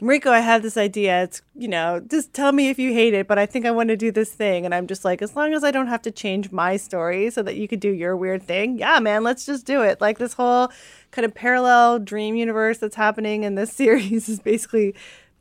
Mariko, 0.00 0.28
I 0.28 0.40
have 0.40 0.62
this 0.62 0.76
idea. 0.76 1.22
It's, 1.22 1.42
you 1.54 1.68
know, 1.68 2.00
just 2.00 2.32
tell 2.32 2.50
me 2.52 2.68
if 2.68 2.78
you 2.78 2.92
hate 2.92 3.14
it, 3.14 3.28
but 3.28 3.38
I 3.38 3.46
think 3.46 3.64
I 3.64 3.70
want 3.70 3.88
to 3.88 3.96
do 3.96 4.10
this 4.10 4.32
thing. 4.32 4.64
And 4.64 4.74
I'm 4.74 4.86
just 4.86 5.04
like, 5.04 5.22
as 5.22 5.36
long 5.36 5.54
as 5.54 5.62
I 5.62 5.70
don't 5.70 5.86
have 5.86 6.02
to 6.02 6.10
change 6.10 6.50
my 6.50 6.76
story 6.76 7.30
so 7.30 7.42
that 7.42 7.56
you 7.56 7.68
could 7.68 7.78
do 7.78 7.90
your 7.90 8.16
weird 8.16 8.42
thing, 8.42 8.78
yeah, 8.78 8.98
man, 8.98 9.22
let's 9.22 9.46
just 9.46 9.64
do 9.64 9.82
it. 9.82 10.00
Like 10.00 10.18
this 10.18 10.34
whole 10.34 10.72
kind 11.12 11.24
of 11.24 11.32
parallel 11.34 12.00
dream 12.00 12.34
universe 12.34 12.78
that's 12.78 12.96
happening 12.96 13.44
in 13.44 13.54
this 13.54 13.72
series 13.82 14.28
is 14.28 14.40
basically 14.40 14.94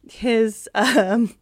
his 0.09 0.69
um 0.75 1.35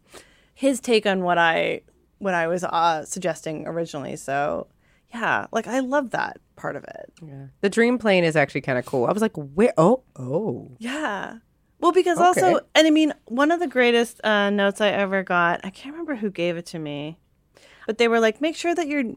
his 0.54 0.80
take 0.80 1.04
on 1.06 1.22
what 1.22 1.36
I 1.38 1.82
what 2.18 2.34
I 2.34 2.46
was 2.48 2.64
uh, 2.64 3.04
suggesting 3.04 3.66
originally. 3.66 4.16
So 4.16 4.66
yeah, 5.12 5.46
like 5.52 5.66
I 5.66 5.80
love 5.80 6.10
that 6.10 6.38
part 6.56 6.76
of 6.76 6.84
it. 6.84 7.12
Yeah. 7.26 7.46
The 7.62 7.70
dream 7.70 7.98
plane 7.98 8.24
is 8.24 8.36
actually 8.36 8.60
kind 8.60 8.78
of 8.78 8.84
cool. 8.86 9.06
I 9.06 9.12
was 9.12 9.22
like, 9.22 9.34
where? 9.34 9.72
Oh, 9.78 10.02
oh. 10.16 10.70
Yeah. 10.78 11.38
Well, 11.80 11.92
because 11.92 12.18
Okay. 12.18 12.26
also, 12.26 12.60
and 12.74 12.86
I 12.86 12.90
mean, 12.90 13.14
one 13.24 13.50
of 13.50 13.58
the 13.58 13.66
greatest 13.66 14.20
uh, 14.22 14.50
notes 14.50 14.82
I 14.82 14.88
ever 14.90 15.22
got, 15.22 15.60
I 15.64 15.70
can't 15.70 15.94
remember 15.94 16.14
who 16.16 16.30
gave 16.30 16.58
it 16.58 16.66
to 16.66 16.78
me, 16.78 17.18
but 17.86 17.96
they 17.96 18.06
were 18.06 18.20
like, 18.20 18.42
make 18.42 18.54
sure 18.54 18.74
that 18.74 18.86
you're, 18.86 19.14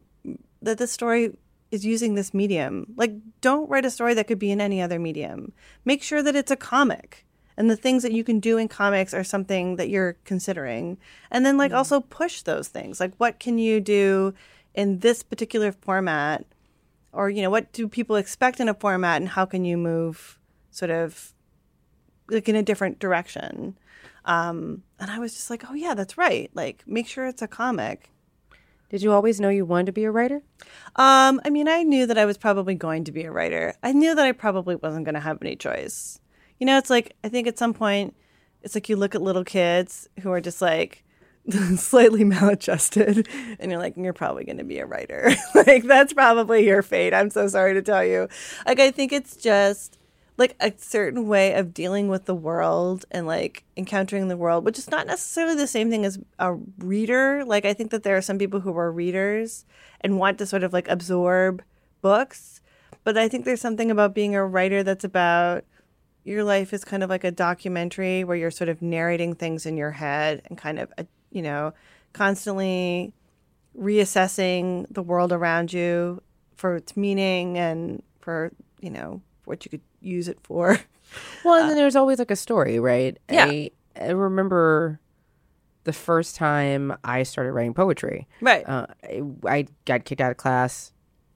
that 0.62 0.78
the 0.78 0.88
story 0.88 1.36
is 1.74 1.86
using 1.86 2.16
this 2.16 2.34
medium. 2.34 2.94
Like, 2.96 3.14
don't 3.42 3.70
write 3.70 3.86
a 3.86 3.92
story 3.92 4.14
that 4.14 4.28
could 4.28 4.40
be 4.40 4.52
in 4.52 4.62
any 4.62 4.82
other 4.82 5.00
medium. 5.00 5.54
Make 5.84 6.04
sure 6.04 6.22
that 6.24 6.36
it's 6.36 6.52
a 6.52 6.56
comic 6.56 7.26
and 7.58 7.70
the 7.70 7.76
things 7.76 8.04
that 8.04 8.12
you 8.12 8.24
can 8.24 8.40
do 8.40 8.58
in 8.58 8.68
comics 8.68 9.14
are 9.14 9.24
something 9.24 9.76
that 9.76 9.90
you're 9.90 10.18
considering. 10.24 10.98
And 11.30 11.46
then, 11.46 11.58
like, 11.58 11.74
also 11.74 12.00
push 12.00 12.42
those 12.42 12.68
things. 12.68 13.00
Like, 13.00 13.14
what 13.18 13.40
can 13.40 13.58
you 13.58 13.80
do 13.80 14.34
in 14.74 15.00
this 15.00 15.24
particular 15.24 15.72
format? 15.72 16.46
Or, 17.12 17.30
you 17.30 17.42
know, 17.42 17.50
what 17.50 17.72
do 17.74 17.88
people 17.88 18.16
expect 18.16 18.60
in 18.60 18.70
a 18.70 18.74
format 18.74 19.22
and 19.22 19.30
how 19.30 19.46
can 19.46 19.66
you 19.66 19.78
move 19.78 20.40
sort 20.72 20.90
of 20.92 21.34
like 22.30 22.50
in 22.50 22.56
a 22.56 22.64
different 22.64 23.00
direction. 23.00 23.78
Um, 24.26 24.84
and 25.00 25.12
I 25.12 25.20
was 25.20 25.34
just 25.34 25.50
like, 25.50 25.70
oh 25.70 25.74
yeah, 25.74 25.94
that's 25.94 26.18
right. 26.18 26.50
Like, 26.54 26.84
make 26.88 27.08
sure 27.08 27.28
it's 27.28 27.42
a 27.42 27.48
comic. 27.48 28.10
Did 28.94 29.02
you 29.02 29.12
always 29.12 29.40
know 29.40 29.50
you 29.50 29.66
wanted 29.66 29.88
to 29.88 29.92
be 29.92 30.04
a 30.04 30.12
writer? 30.12 30.44
Um, 30.98 31.42
I 31.44 31.50
mean, 31.50 31.68
I 31.68 31.82
knew 31.82 32.06
that 32.06 32.20
I 32.20 32.26
was 32.26 32.38
probably 32.38 32.76
going 32.76 33.06
to 33.06 33.12
be 33.12 33.24
a 33.24 33.32
writer. 33.32 33.74
I 33.82 33.92
knew 33.92 34.14
that 34.14 34.24
I 34.24 34.34
probably 34.34 34.76
wasn't 34.76 35.06
going 35.06 35.16
to 35.16 35.20
have 35.20 35.40
any 35.42 35.56
choice. 35.56 36.20
You 36.60 36.68
know, 36.68 36.78
it's 36.78 36.92
like 36.92 37.16
I 37.24 37.30
think 37.30 37.48
at 37.48 37.58
some 37.58 37.74
point, 37.74 38.16
it's 38.62 38.76
like 38.76 38.90
you 38.90 38.96
look 38.96 39.16
at 39.16 39.24
little 39.24 39.44
kids 39.44 40.08
who 40.20 40.32
are 40.32 40.40
just 40.40 40.62
like 40.62 41.04
slightly 41.76 42.24
maladjusted, 42.24 43.28
and 43.60 43.72
you're 43.72 43.80
like, 43.80 43.96
you're 43.98 44.14
probably 44.14 44.44
going 44.44 44.60
to 44.60 44.64
be 44.64 44.78
a 44.78 44.86
writer. 44.86 45.32
like 45.56 45.86
that's 45.86 46.14
probably 46.14 46.64
your 46.64 46.84
fate. 46.84 47.16
I'm 47.16 47.32
so 47.32 47.48
sorry 47.48 47.74
to 47.74 47.82
tell 47.82 48.06
you. 48.06 48.28
Like 48.68 48.80
I 48.80 48.92
think 48.92 49.12
it's 49.12 49.36
just 49.36 49.98
like 50.38 50.56
a 50.60 50.74
certain 50.78 51.28
way 51.28 51.54
of 51.54 51.74
dealing 51.74 52.08
with 52.08 52.26
the 52.26 52.36
world 52.36 53.06
and 53.12 53.28
like 53.28 53.64
encountering 53.78 54.28
the 54.28 54.38
world, 54.38 54.66
which 54.66 54.80
is 54.80 54.90
not 54.90 55.06
necessarily 55.06 55.56
the 55.56 55.68
same 55.68 55.90
thing 55.90 56.06
as 56.06 56.18
a 56.40 56.56
reader. 56.80 57.44
Like 57.46 57.66
I 57.66 57.74
think 57.74 57.92
that 57.92 58.04
there 58.04 58.18
are 58.18 58.22
some 58.22 58.40
people 58.40 58.62
who 58.62 58.76
are 58.78 58.92
readers 58.92 59.66
and 60.02 60.18
want 60.18 60.40
to 60.40 60.46
sort 60.46 60.64
of 60.64 60.74
like 60.74 60.88
absorb 60.88 61.64
books, 62.02 62.62
but 63.04 63.18
I 63.18 63.28
think 63.28 63.46
there's 63.46 63.62
something 63.62 63.92
about 63.92 64.16
being 64.16 64.36
a 64.36 64.46
writer 64.46 64.82
that's 64.82 65.04
about 65.04 65.66
your 66.24 66.44
life 66.44 66.74
is 66.74 66.86
kind 66.86 67.04
of 67.04 67.10
like 67.10 67.24
a 67.24 67.32
documentary 67.32 68.24
where 68.24 68.38
you're 68.38 68.52
sort 68.52 68.70
of 68.70 68.82
narrating 68.82 69.36
things 69.36 69.66
in 69.66 69.78
your 69.78 69.92
head 69.92 70.42
and 70.46 70.58
kind 70.58 70.80
of 70.80 70.92
uh, 70.98 71.04
you 71.32 71.42
know 71.42 71.74
constantly 72.14 73.14
reassessing 73.78 74.86
the 74.90 75.02
world 75.02 75.32
around 75.32 75.74
you 75.74 76.22
for 76.56 76.76
its 76.76 76.96
meaning 76.96 77.58
and 77.58 78.02
for 78.22 78.52
you 78.80 78.90
know 78.90 79.22
what 79.46 79.66
you 79.66 79.70
could 79.70 79.82
use 80.04 80.28
it 80.28 80.40
for. 80.44 80.80
Well, 81.46 81.60
and 81.60 81.70
then 81.70 81.78
there's 81.78 81.96
always 81.96 82.18
like 82.18 82.32
a 82.32 82.36
story, 82.36 82.80
right? 82.80 83.18
Yeah. 83.30 83.46
I, 83.46 83.72
I 84.00 84.08
remember 84.12 85.00
the 85.84 85.94
first 85.94 86.36
time 86.36 86.96
I 87.04 87.24
started 87.24 87.52
writing 87.52 87.74
poetry. 87.76 88.28
Right. 88.42 88.68
Uh, 88.68 88.88
I, 89.04 89.22
I 89.46 89.68
got 89.86 90.06
kicked 90.06 90.22
out 90.22 90.32
of 90.32 90.38
class 90.38 90.93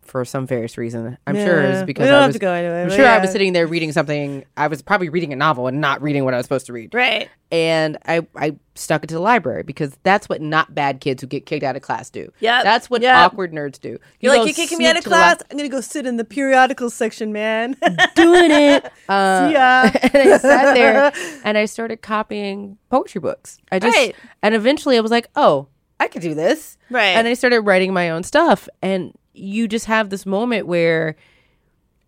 for 0.08 0.24
some 0.26 0.48
various 0.48 0.78
reason. 0.78 1.18
I'm 1.28 1.36
sure 1.36 1.62
Yeah. 1.62 1.70
it's 1.80 1.86
because 1.86 2.10
I 2.10 2.26
was. 2.26 2.36
to 2.36 2.40
go 2.40 2.54
into 2.54 2.72
it. 2.72 2.84
I'm 2.84 2.90
sure 2.90 3.06
I 3.08 3.20
was 3.20 3.32
sitting 3.32 3.54
there 3.54 3.68
reading 3.68 3.92
something. 3.92 4.44
I 4.56 4.68
was 4.68 4.82
probably 4.82 5.10
reading 5.10 5.34
a 5.34 5.36
novel 5.36 5.68
and 5.68 5.80
not 5.82 6.02
reading 6.02 6.24
what 6.26 6.34
I 6.34 6.38
was 6.38 6.46
supposed 6.46 6.66
to 6.68 6.74
read. 6.74 6.94
Right. 6.94 7.30
And 7.52 7.98
I, 8.06 8.26
I 8.36 8.56
stuck 8.76 9.04
it 9.04 9.08
to 9.08 9.14
the 9.16 9.22
library 9.22 9.64
because 9.64 9.98
that's 10.04 10.28
what 10.28 10.42
not 10.42 10.76
bad 10.76 11.00
kids 11.00 11.22
who 11.22 11.28
get 11.28 11.46
kicked 11.46 11.64
out 11.64 11.76
of 11.76 11.82
class 11.82 12.10
do. 12.10 12.32
Yeah. 12.40 12.64
That's 12.64 12.90
what 12.90 13.02
Yep. 13.02 13.16
awkward 13.16 13.54
nerds 13.54 13.80
do. 13.80 13.98
You're 14.20 14.34
go 14.34 14.40
like, 14.40 14.48
you're 14.48 14.56
kicking 14.56 14.78
me 14.80 14.86
out 14.88 14.98
of 14.98 15.04
to 15.04 15.10
li- 15.10 15.14
class. 15.16 15.42
I'm 15.50 15.58
gonna 15.58 15.70
go 15.70 15.80
sit 15.82 16.06
in 16.06 16.18
the 16.18 16.26
periodical 16.26 16.90
section, 16.90 17.32
man. 17.32 17.76
doing 18.16 18.52
it. 18.52 18.92
Uh, 19.08 19.48
See 19.48 19.54
ya. 19.54 19.90
and 20.14 20.34
I 20.34 20.38
sat 20.38 20.74
there 20.74 21.14
and 21.46 21.58
I 21.58 21.66
started 21.66 22.02
copying 22.02 22.78
poetry 22.90 23.22
books. 23.22 23.60
I 23.72 23.80
just 23.80 23.96
Right. 23.96 24.16
and 24.44 24.54
eventually 24.56 24.98
I 24.98 25.02
was 25.02 25.12
like, 25.12 25.28
oh, 25.36 25.68
I 26.00 26.08
could 26.10 26.22
do 26.22 26.34
this. 26.36 26.78
Right. 26.90 27.16
And 27.16 27.28
I 27.28 27.34
started 27.34 27.62
writing 27.62 27.94
my 27.94 28.10
own 28.12 28.24
stuff. 28.24 28.68
And 28.82 29.14
you 29.38 29.68
just 29.68 29.86
have 29.86 30.10
this 30.10 30.26
moment 30.26 30.68
where 30.68 31.16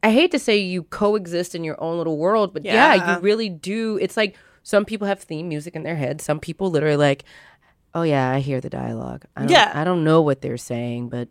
I 0.02 0.12
hate 0.12 0.32
to 0.32 0.40
say 0.40 0.58
you 0.58 0.84
coexist 0.84 1.56
in 1.56 1.64
your 1.64 1.82
own 1.82 1.98
little 1.98 2.18
world, 2.18 2.54
but 2.54 2.64
yeah, 2.66 2.94
Yeah. 2.96 3.16
you 3.16 3.22
really 3.22 3.50
do. 3.50 3.98
It's 4.02 4.16
like 4.18 4.36
some 4.64 4.86
people 4.86 5.08
have 5.08 5.20
theme 5.20 5.50
music 5.50 5.76
in 5.76 5.84
their 5.84 5.96
head. 5.96 6.22
Some 6.22 6.40
people 6.40 6.70
literally 6.72 6.96
like, 6.98 7.24
oh 7.94 8.04
yeah, 8.04 8.30
I 8.32 8.40
hear 8.40 8.62
the 8.62 8.70
dialogue. 8.70 9.26
I 9.36 9.42
don't, 9.42 9.52
Yeah. 9.52 9.72
I 9.74 9.84
don't 9.84 10.04
know 10.04 10.22
what 10.22 10.42
they're 10.42 10.58
saying, 10.58 11.10
but 11.10 11.28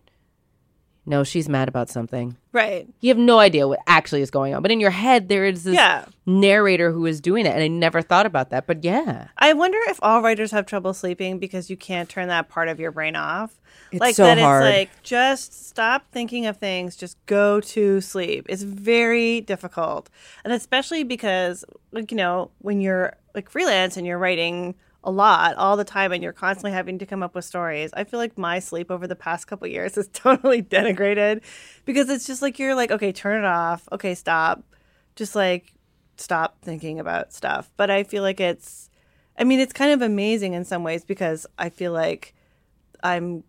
no, 1.09 1.25
she's 1.25 1.49
mad 1.49 1.69
about 1.69 1.89
something. 1.89 2.37
right. 2.53 2.87
You 3.01 3.09
have 3.09 3.19
no 3.19 3.39
idea 3.39 3.67
what 3.69 3.79
actually 3.87 4.21
is 4.23 4.31
going 4.31 4.55
on, 4.55 4.63
but 4.63 4.71
in 4.71 4.81
your 4.81 4.91
head 4.91 5.29
there 5.29 5.45
is 5.45 5.65
this 5.65 5.75
Yeah. 5.75 6.05
narrator 6.27 6.91
who 6.93 7.07
is 7.07 7.21
doing 7.21 7.47
it, 7.47 7.51
and 7.55 7.63
I 7.63 7.69
never 7.69 8.03
thought 8.03 8.27
about 8.27 8.51
that. 8.51 8.67
But 8.67 8.85
yeah, 8.85 9.29
I 9.39 9.53
wonder 9.55 9.79
if 9.89 9.99
all 10.03 10.23
writers 10.23 10.51
have 10.51 10.67
trouble 10.67 10.93
sleeping 10.95 11.39
because 11.39 11.71
you 11.71 11.77
can't 11.77 12.09
turn 12.09 12.29
that 12.29 12.49
part 12.49 12.69
of 12.69 12.79
your 12.79 12.91
brain 12.93 13.17
off. 13.17 13.59
It's 13.91 14.01
like 14.01 14.15
so 14.17 14.25
that 14.25 14.39
hard. 14.39 14.65
it's 14.65 14.77
like 14.77 15.03
just 15.03 15.69
stop 15.69 16.05
thinking 16.13 16.45
of 16.47 16.59
things, 16.59 16.95
just 16.97 17.17
go 17.27 17.61
to 17.61 18.01
sleep. 18.03 18.47
It's 18.49 18.63
very 18.63 19.41
difficult. 19.41 20.11
And 20.45 20.53
especially 20.53 21.05
because 21.05 21.65
like 21.93 22.11
you 22.11 22.17
know, 22.17 22.51
when 22.59 22.81
you're 22.83 23.15
like 23.35 23.49
freelance 23.51 23.97
and 23.97 24.07
you're 24.07 24.19
writing 24.19 24.75
a 25.05 25.11
lot 25.11 25.57
all 25.57 25.77
the 25.77 25.85
time 25.85 26.13
and 26.13 26.23
you're 26.23 26.33
constantly 26.33 26.73
having 26.73 26.99
to 26.99 27.07
come 27.07 27.23
up 27.23 27.35
with 27.35 27.45
stories. 27.45 27.91
I 27.95 28.05
feel 28.05 28.19
like 28.19 28.37
my 28.37 28.59
sleep 28.59 28.91
over 28.91 29.07
the 29.07 29.17
past 29.17 29.47
couple 29.47 29.69
years 29.69 29.97
is 29.97 30.09
totally 30.13 30.63
denigrated 30.63 31.43
because 31.85 32.09
it's 32.09 32.27
just 32.27 32.43
like 32.43 32.59
you're 32.59 32.75
like, 32.75 32.91
okay, 32.91 33.13
turn 33.13 33.45
it 33.45 33.47
off. 33.47 33.89
Okay, 33.93 34.15
stop. 34.15 34.65
Just 35.17 35.35
like 35.35 35.73
stop 36.17 36.59
thinking 36.63 36.99
about 36.99 37.33
stuff. 37.33 37.71
But 37.77 37.91
I 37.91 38.03
feel 38.03 38.23
like 38.23 38.41
it's 38.41 38.91
I 39.39 39.45
mean, 39.45 39.61
it's 39.61 39.73
kind 39.73 39.93
of 39.93 40.03
amazing 40.03 40.55
in 40.55 40.65
some 40.65 40.83
ways 40.83 41.05
because 41.05 41.47
I 41.59 41.71
feel 41.71 41.93
like 41.93 42.35
I'm 43.03 43.45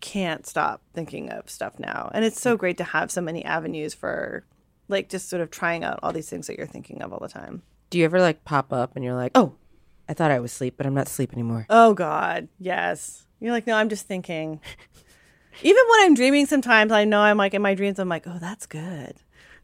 can't 0.00 0.46
stop 0.46 0.82
thinking 0.92 1.30
of 1.30 1.48
stuff 1.48 1.78
now. 1.78 2.10
And 2.12 2.24
it's 2.24 2.40
so 2.40 2.56
great 2.56 2.76
to 2.78 2.84
have 2.84 3.10
so 3.10 3.20
many 3.20 3.44
avenues 3.44 3.94
for 3.94 4.44
like 4.88 5.08
just 5.08 5.28
sort 5.28 5.42
of 5.42 5.50
trying 5.50 5.84
out 5.84 6.00
all 6.02 6.12
these 6.12 6.28
things 6.28 6.46
that 6.46 6.58
you're 6.58 6.66
thinking 6.66 7.02
of 7.02 7.12
all 7.12 7.20
the 7.20 7.28
time. 7.28 7.62
do 7.90 7.98
you 7.98 8.04
ever 8.04 8.20
like 8.20 8.44
pop 8.44 8.72
up 8.72 8.96
and 8.96 9.04
you're 9.04 9.14
like, 9.14 9.32
oh, 9.34 9.54
I 10.08 10.14
thought 10.14 10.30
I 10.30 10.40
was 10.40 10.52
asleep, 10.52 10.74
but 10.76 10.86
I'm 10.86 10.94
not 10.94 11.06
asleep 11.08 11.32
anymore. 11.32 11.66
Oh 11.70 11.94
God, 11.94 12.48
yes. 12.58 13.26
You're 13.40 13.52
like, 13.52 13.66
no, 13.66 13.76
I'm 13.76 13.88
just 13.88 14.06
thinking. 14.06 14.60
Even 15.62 15.82
when 15.90 16.00
I'm 16.02 16.14
dreaming, 16.14 16.46
sometimes 16.46 16.92
I 16.92 17.04
know 17.04 17.20
I'm 17.20 17.36
like 17.36 17.54
in 17.54 17.62
my 17.62 17.74
dreams. 17.74 17.98
I'm 17.98 18.08
like, 18.08 18.26
oh, 18.26 18.38
that's 18.40 18.66
good. 18.66 19.14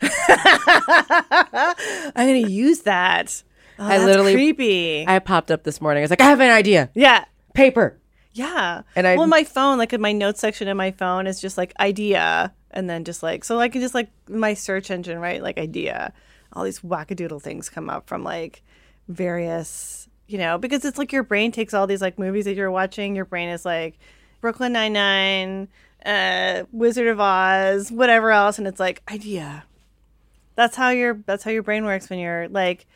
I'm 0.03 1.74
gonna 2.14 2.48
use 2.48 2.81
that. 2.83 3.42
Oh, 3.79 3.85
I 3.87 3.98
that's 3.98 4.05
literally- 4.05 4.35
creepy. 4.35 5.05
I 5.07 5.18
popped 5.18 5.50
up 5.50 5.64
this 5.64 5.81
morning. 5.81 6.03
I 6.03 6.05
was 6.05 6.11
like, 6.11 6.20
I 6.20 6.24
have 6.29 6.40
an 6.40 6.50
idea. 6.50 6.90
yeah, 6.94 7.24
Paper. 7.55 7.98
yeah. 8.33 8.83
And 8.94 9.07
I- 9.07 9.16
well, 9.16 9.26
my 9.26 9.44
phone, 9.44 9.79
like 9.79 9.92
in 9.92 10.00
my 10.00 10.12
notes 10.12 10.40
section 10.40 10.68
in 10.68 10.76
my 10.76 10.90
phone, 10.92 11.26
is 11.26 11.40
just 11.40 11.59
like 11.59 11.72
idea, 11.81 12.53
and 12.70 12.88
then 12.88 13.05
just 13.05 13.22
like 13.22 13.44
so 13.44 13.59
I 13.61 13.68
can 13.68 13.81
just 13.81 13.94
like 13.94 14.11
my 14.29 14.55
search 14.55 14.90
engine, 14.90 15.18
right? 15.18 15.42
Like 15.42 15.59
idea. 15.59 16.12
All 16.53 16.64
these 16.64 16.81
wackadoodle 16.81 17.40
things 17.42 17.68
come 17.70 17.88
up 17.88 18.09
from 18.09 18.24
like 18.24 18.62
various, 19.09 20.09
you 20.31 20.38
know, 20.38 20.59
because 20.59 20.85
it's 20.85 20.97
like 20.97 21.12
your 21.12 21.25
brain 21.25 21.51
takes 21.51 21.75
all 21.75 21.88
these 21.88 22.01
like 22.01 22.16
movies 22.16 22.45
that 22.45 22.55
you're 22.55 22.71
watching. 22.71 23.16
Your 23.16 23.25
brain 23.25 23.49
is 23.49 23.64
like 23.64 23.99
Brooklyn 24.40 24.73
Nine 24.73 24.93
Nine, 24.93 25.69
uh, 26.07 26.62
Wizard 26.71 27.09
of 27.09 27.19
Oz, 27.19 27.90
whatever 27.90 28.31
else, 28.31 28.57
and 28.57 28.69
it's 28.69 28.79
like 28.79 29.03
idea. 29.11 29.64
That's 30.55 30.77
how 30.77 30.90
your 30.90 31.14
that's 31.27 31.43
how 31.43 31.51
your 31.51 31.64
brain 31.64 31.85
works 31.85 32.09
when 32.09 32.21
you're 32.21 32.49
like 32.49 32.87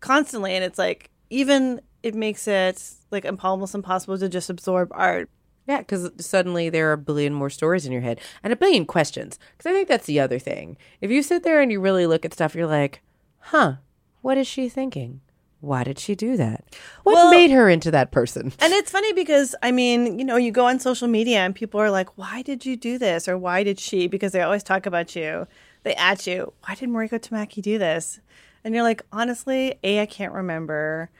constantly, 0.00 0.56
and 0.56 0.64
it's 0.64 0.78
like 0.78 1.10
even 1.30 1.80
it 2.02 2.16
makes 2.16 2.48
it 2.48 2.82
like 3.12 3.24
almost 3.44 3.74
impossible 3.74 4.18
to 4.18 4.28
just 4.28 4.50
absorb 4.50 4.88
art. 4.90 5.30
Yeah, 5.68 5.78
because 5.78 6.10
suddenly 6.18 6.70
there 6.70 6.88
are 6.90 6.94
a 6.94 6.98
billion 6.98 7.32
more 7.32 7.50
stories 7.50 7.86
in 7.86 7.92
your 7.92 8.00
head 8.00 8.18
and 8.42 8.52
a 8.52 8.56
billion 8.56 8.84
questions. 8.84 9.38
Because 9.56 9.70
I 9.70 9.72
think 9.72 9.86
that's 9.86 10.06
the 10.06 10.18
other 10.18 10.40
thing. 10.40 10.76
If 11.00 11.12
you 11.12 11.22
sit 11.22 11.44
there 11.44 11.60
and 11.60 11.70
you 11.70 11.80
really 11.80 12.08
look 12.08 12.24
at 12.24 12.34
stuff, 12.34 12.56
you're 12.56 12.66
like, 12.66 13.00
huh, 13.38 13.74
what 14.22 14.36
is 14.36 14.48
she 14.48 14.68
thinking? 14.68 15.20
Why 15.60 15.84
did 15.84 15.98
she 15.98 16.14
do 16.14 16.36
that? 16.38 16.64
What 17.02 17.14
Well- 17.14 17.30
made 17.30 17.50
her 17.50 17.68
into 17.68 17.90
that 17.90 18.10
person? 18.10 18.52
And 18.60 18.72
it's 18.72 18.90
funny 18.90 19.12
because 19.12 19.54
I 19.62 19.72
mean, 19.72 20.18
you 20.18 20.24
know, 20.24 20.36
you 20.36 20.50
go 20.50 20.66
on 20.66 20.80
social 20.80 21.08
media 21.08 21.40
and 21.40 21.54
people 21.54 21.80
are 21.80 21.90
like, 21.90 22.16
"Why 22.16 22.42
did 22.42 22.64
you 22.64 22.76
do 22.76 22.98
this?" 22.98 23.28
or 23.28 23.36
"Why 23.36 23.62
did 23.62 23.78
she?" 23.78 24.06
Because 24.08 24.32
they 24.32 24.40
always 24.40 24.62
talk 24.62 24.86
about 24.86 25.14
you. 25.14 25.46
They 25.82 25.94
at 25.94 26.26
you. 26.26 26.52
Why 26.66 26.74
did 26.74 26.88
Mariko 26.88 27.18
Tamaki 27.18 27.60
do 27.62 27.78
this? 27.78 28.20
And 28.64 28.74
you're 28.74 28.82
like, 28.84 29.02
honestly, 29.12 29.74
a 29.84 30.00
I 30.00 30.06
can't 30.06 30.32
remember. 30.32 31.10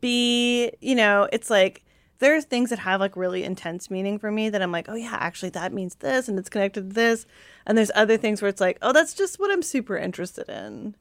B, 0.00 0.70
you 0.80 0.94
know, 0.94 1.28
it's 1.32 1.50
like 1.50 1.84
there 2.18 2.36
are 2.36 2.40
things 2.40 2.70
that 2.70 2.78
have 2.80 3.00
like 3.00 3.16
really 3.16 3.42
intense 3.44 3.90
meaning 3.90 4.18
for 4.18 4.30
me 4.30 4.48
that 4.48 4.62
I'm 4.62 4.72
like, 4.72 4.88
oh 4.88 4.94
yeah, 4.94 5.16
actually 5.20 5.50
that 5.50 5.72
means 5.72 5.96
this 5.96 6.28
and 6.28 6.38
it's 6.38 6.48
connected 6.48 6.88
to 6.90 6.94
this. 6.94 7.26
And 7.66 7.76
there's 7.76 7.90
other 7.94 8.16
things 8.16 8.40
where 8.42 8.48
it's 8.48 8.60
like, 8.60 8.78
oh, 8.82 8.92
that's 8.92 9.14
just 9.14 9.38
what 9.38 9.50
I'm 9.50 9.62
super 9.62 9.96
interested 9.96 10.48
in. 10.48 10.94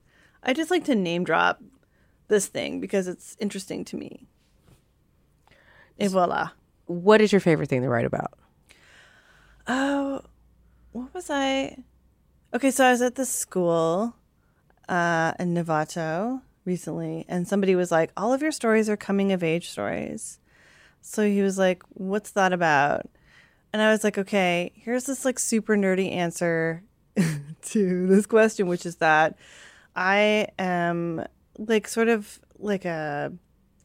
I 0.44 0.54
just 0.54 0.72
like 0.72 0.84
to 0.86 0.96
name 0.96 1.24
drop 1.24 1.62
this 2.28 2.48
thing 2.48 2.80
because 2.80 3.08
it's 3.08 3.36
interesting 3.40 3.86
to 3.86 3.98
me. 3.98 4.28
Et 6.00 6.10
voila. 6.10 6.52
What 6.86 7.22
is 7.22 7.32
your 7.32 7.42
favorite 7.42 7.70
thing 7.70 7.82
to 7.82 7.90
write 7.90 8.06
about? 8.06 8.34
Oh, 9.68 10.22
what 10.92 11.14
was 11.14 11.30
I? 11.30 11.78
Okay, 12.54 12.72
so 12.72 12.86
I 12.86 12.92
was 12.92 13.02
at 13.02 13.16
the 13.16 13.26
school 13.26 14.16
uh, 14.90 15.34
in 15.40 15.54
Novato 15.54 16.42
recently, 16.66 17.26
and 17.28 17.48
somebody 17.48 17.76
was 17.76 17.92
like, 17.92 18.12
"All 18.18 18.34
of 18.34 18.42
your 18.42 18.52
stories 18.52 18.90
are 18.90 18.98
coming 18.98 19.32
of 19.32 19.44
age 19.44 19.70
stories." 19.70 20.40
So 21.02 21.26
he 21.26 21.42
was 21.42 21.58
like, 21.58 21.84
"What's 21.90 22.32
that 22.32 22.54
about?" 22.54 23.10
And 23.72 23.82
I 23.82 23.92
was 23.92 24.04
like, 24.04 24.18
"Okay, 24.18 24.72
here's 24.76 25.06
this 25.06 25.26
like 25.26 25.40
super 25.40 25.76
nerdy 25.76 26.12
answer 26.12 26.84
to 27.62 28.08
this 28.08 28.26
question, 28.26 28.68
which 28.68 28.86
is 28.86 28.98
that 28.98 29.38
I 29.96 30.50
am 30.60 31.26
like 31.58 31.88
sort 31.88 32.08
of 32.08 32.40
like 32.58 32.86
a 32.86 33.32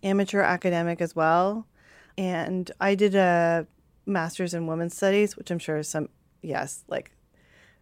amateur 0.03 0.41
academic 0.41 1.01
as 1.01 1.15
well, 1.15 1.67
and 2.17 2.71
I 2.81 2.95
did 2.95 3.15
a 3.15 3.67
master's 4.07 4.55
in 4.55 4.67
women's 4.67 4.97
studies, 4.97 5.37
which 5.37 5.51
I'm 5.51 5.59
sure 5.59 5.83
some 5.83 6.09
yes, 6.43 6.85
like 6.89 7.11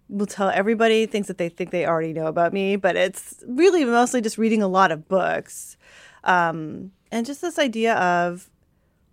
will 0.09 0.27
tell 0.27 0.49
everybody 0.51 1.07
things 1.07 1.27
that 1.27 1.39
they 1.39 1.49
think 1.49 1.71
they 1.71 1.87
already 1.87 2.13
know 2.13 2.27
about 2.27 2.53
me, 2.53 2.77
but 2.77 2.97
it's 2.97 3.43
really 3.47 3.85
mostly 3.85 4.21
just 4.21 4.39
reading 4.39 4.63
a 4.63 4.69
lot 4.69 4.93
of 4.93 5.09
books. 5.09 5.77
Um, 6.25 6.93
and 7.11 7.27
just 7.27 7.41
this 7.41 7.59
idea 7.59 7.95
of 7.95 8.51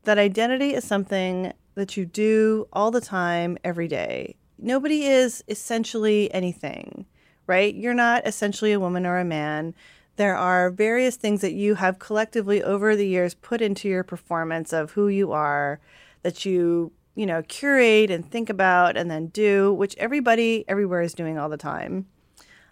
that 0.04 0.18
identity 0.18 0.74
is 0.74 0.84
something 0.84 1.54
that 1.76 1.98
you 1.98 2.06
do 2.06 2.68
all 2.74 2.92
the 2.92 3.02
time, 3.02 3.58
every 3.64 3.88
day. 3.88 4.36
Nobody 4.60 5.06
is 5.06 5.44
essentially 5.48 6.32
anything, 6.34 7.06
right? 7.48 7.74
You're 7.74 7.94
not 7.94 8.28
essentially 8.28 8.72
a 8.72 8.80
woman 8.80 9.06
or 9.06 9.18
a 9.18 9.26
man. 9.26 9.74
There 10.16 10.36
are 10.36 10.70
various 10.70 11.16
things 11.16 11.42
that 11.42 11.54
you 11.54 11.76
have 11.76 12.00
collectively 12.00 12.62
over 12.62 12.96
the 12.96 13.08
years 13.08 13.34
put 13.34 13.62
into 13.62 13.90
your 13.90 14.04
performance 14.04 14.72
of 14.72 14.92
who 14.92 15.08
you 15.08 15.32
are 15.32 15.80
that 16.22 16.46
you 16.46 16.92
you 17.16 17.26
know, 17.26 17.44
curate 17.44 18.10
and 18.10 18.30
think 18.30 18.50
about 18.50 18.98
and 18.98 19.10
then 19.10 19.28
do, 19.28 19.72
which 19.74 19.96
everybody 19.98 20.66
everywhere 20.68 21.02
is 21.02 21.14
doing 21.14 21.38
all 21.38 21.50
the 21.50 21.58
time. 21.58 22.08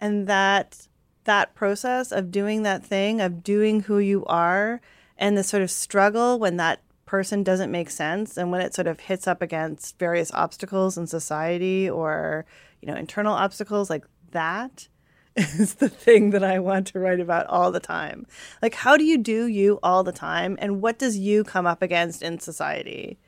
And 0.00 0.26
that 0.26 0.88
that 1.24 1.54
process 1.54 2.10
of 2.10 2.32
doing 2.32 2.64
that 2.64 2.84
thing, 2.84 3.20
of 3.20 3.44
doing 3.44 3.80
who 3.80 3.98
you 3.98 4.24
are, 4.26 4.80
and 5.16 5.38
the 5.38 5.44
sort 5.44 5.62
of 5.62 5.70
struggle 5.70 6.40
when 6.40 6.56
that 6.56 6.80
person 7.06 7.44
doesn't 7.44 7.70
make 7.70 7.90
sense 7.90 8.36
and 8.36 8.50
when 8.50 8.60
it 8.60 8.74
sort 8.74 8.88
of 8.88 8.98
hits 8.98 9.28
up 9.28 9.40
against 9.40 9.98
various 9.98 10.32
obstacles 10.32 10.98
in 10.98 11.06
society 11.06 11.88
or, 11.88 12.44
you 12.80 12.88
know, 12.88 12.96
internal 12.96 13.34
obstacles 13.34 13.88
like 13.88 14.04
that 14.32 14.88
is 15.36 15.74
the 15.74 15.88
thing 15.88 16.30
that 16.30 16.44
I 16.44 16.58
want 16.58 16.88
to 16.88 16.98
write 16.98 17.20
about 17.20 17.46
all 17.46 17.72
the 17.72 17.80
time. 17.80 18.26
Like 18.60 18.74
how 18.74 18.96
do 18.96 19.04
you 19.04 19.18
do 19.18 19.46
you 19.46 19.78
all 19.82 20.02
the 20.04 20.12
time 20.12 20.56
and 20.60 20.82
what 20.82 20.98
does 20.98 21.16
you 21.16 21.44
come 21.44 21.66
up 21.66 21.82
against 21.82 22.22
in 22.22 22.38
society? 22.38 23.18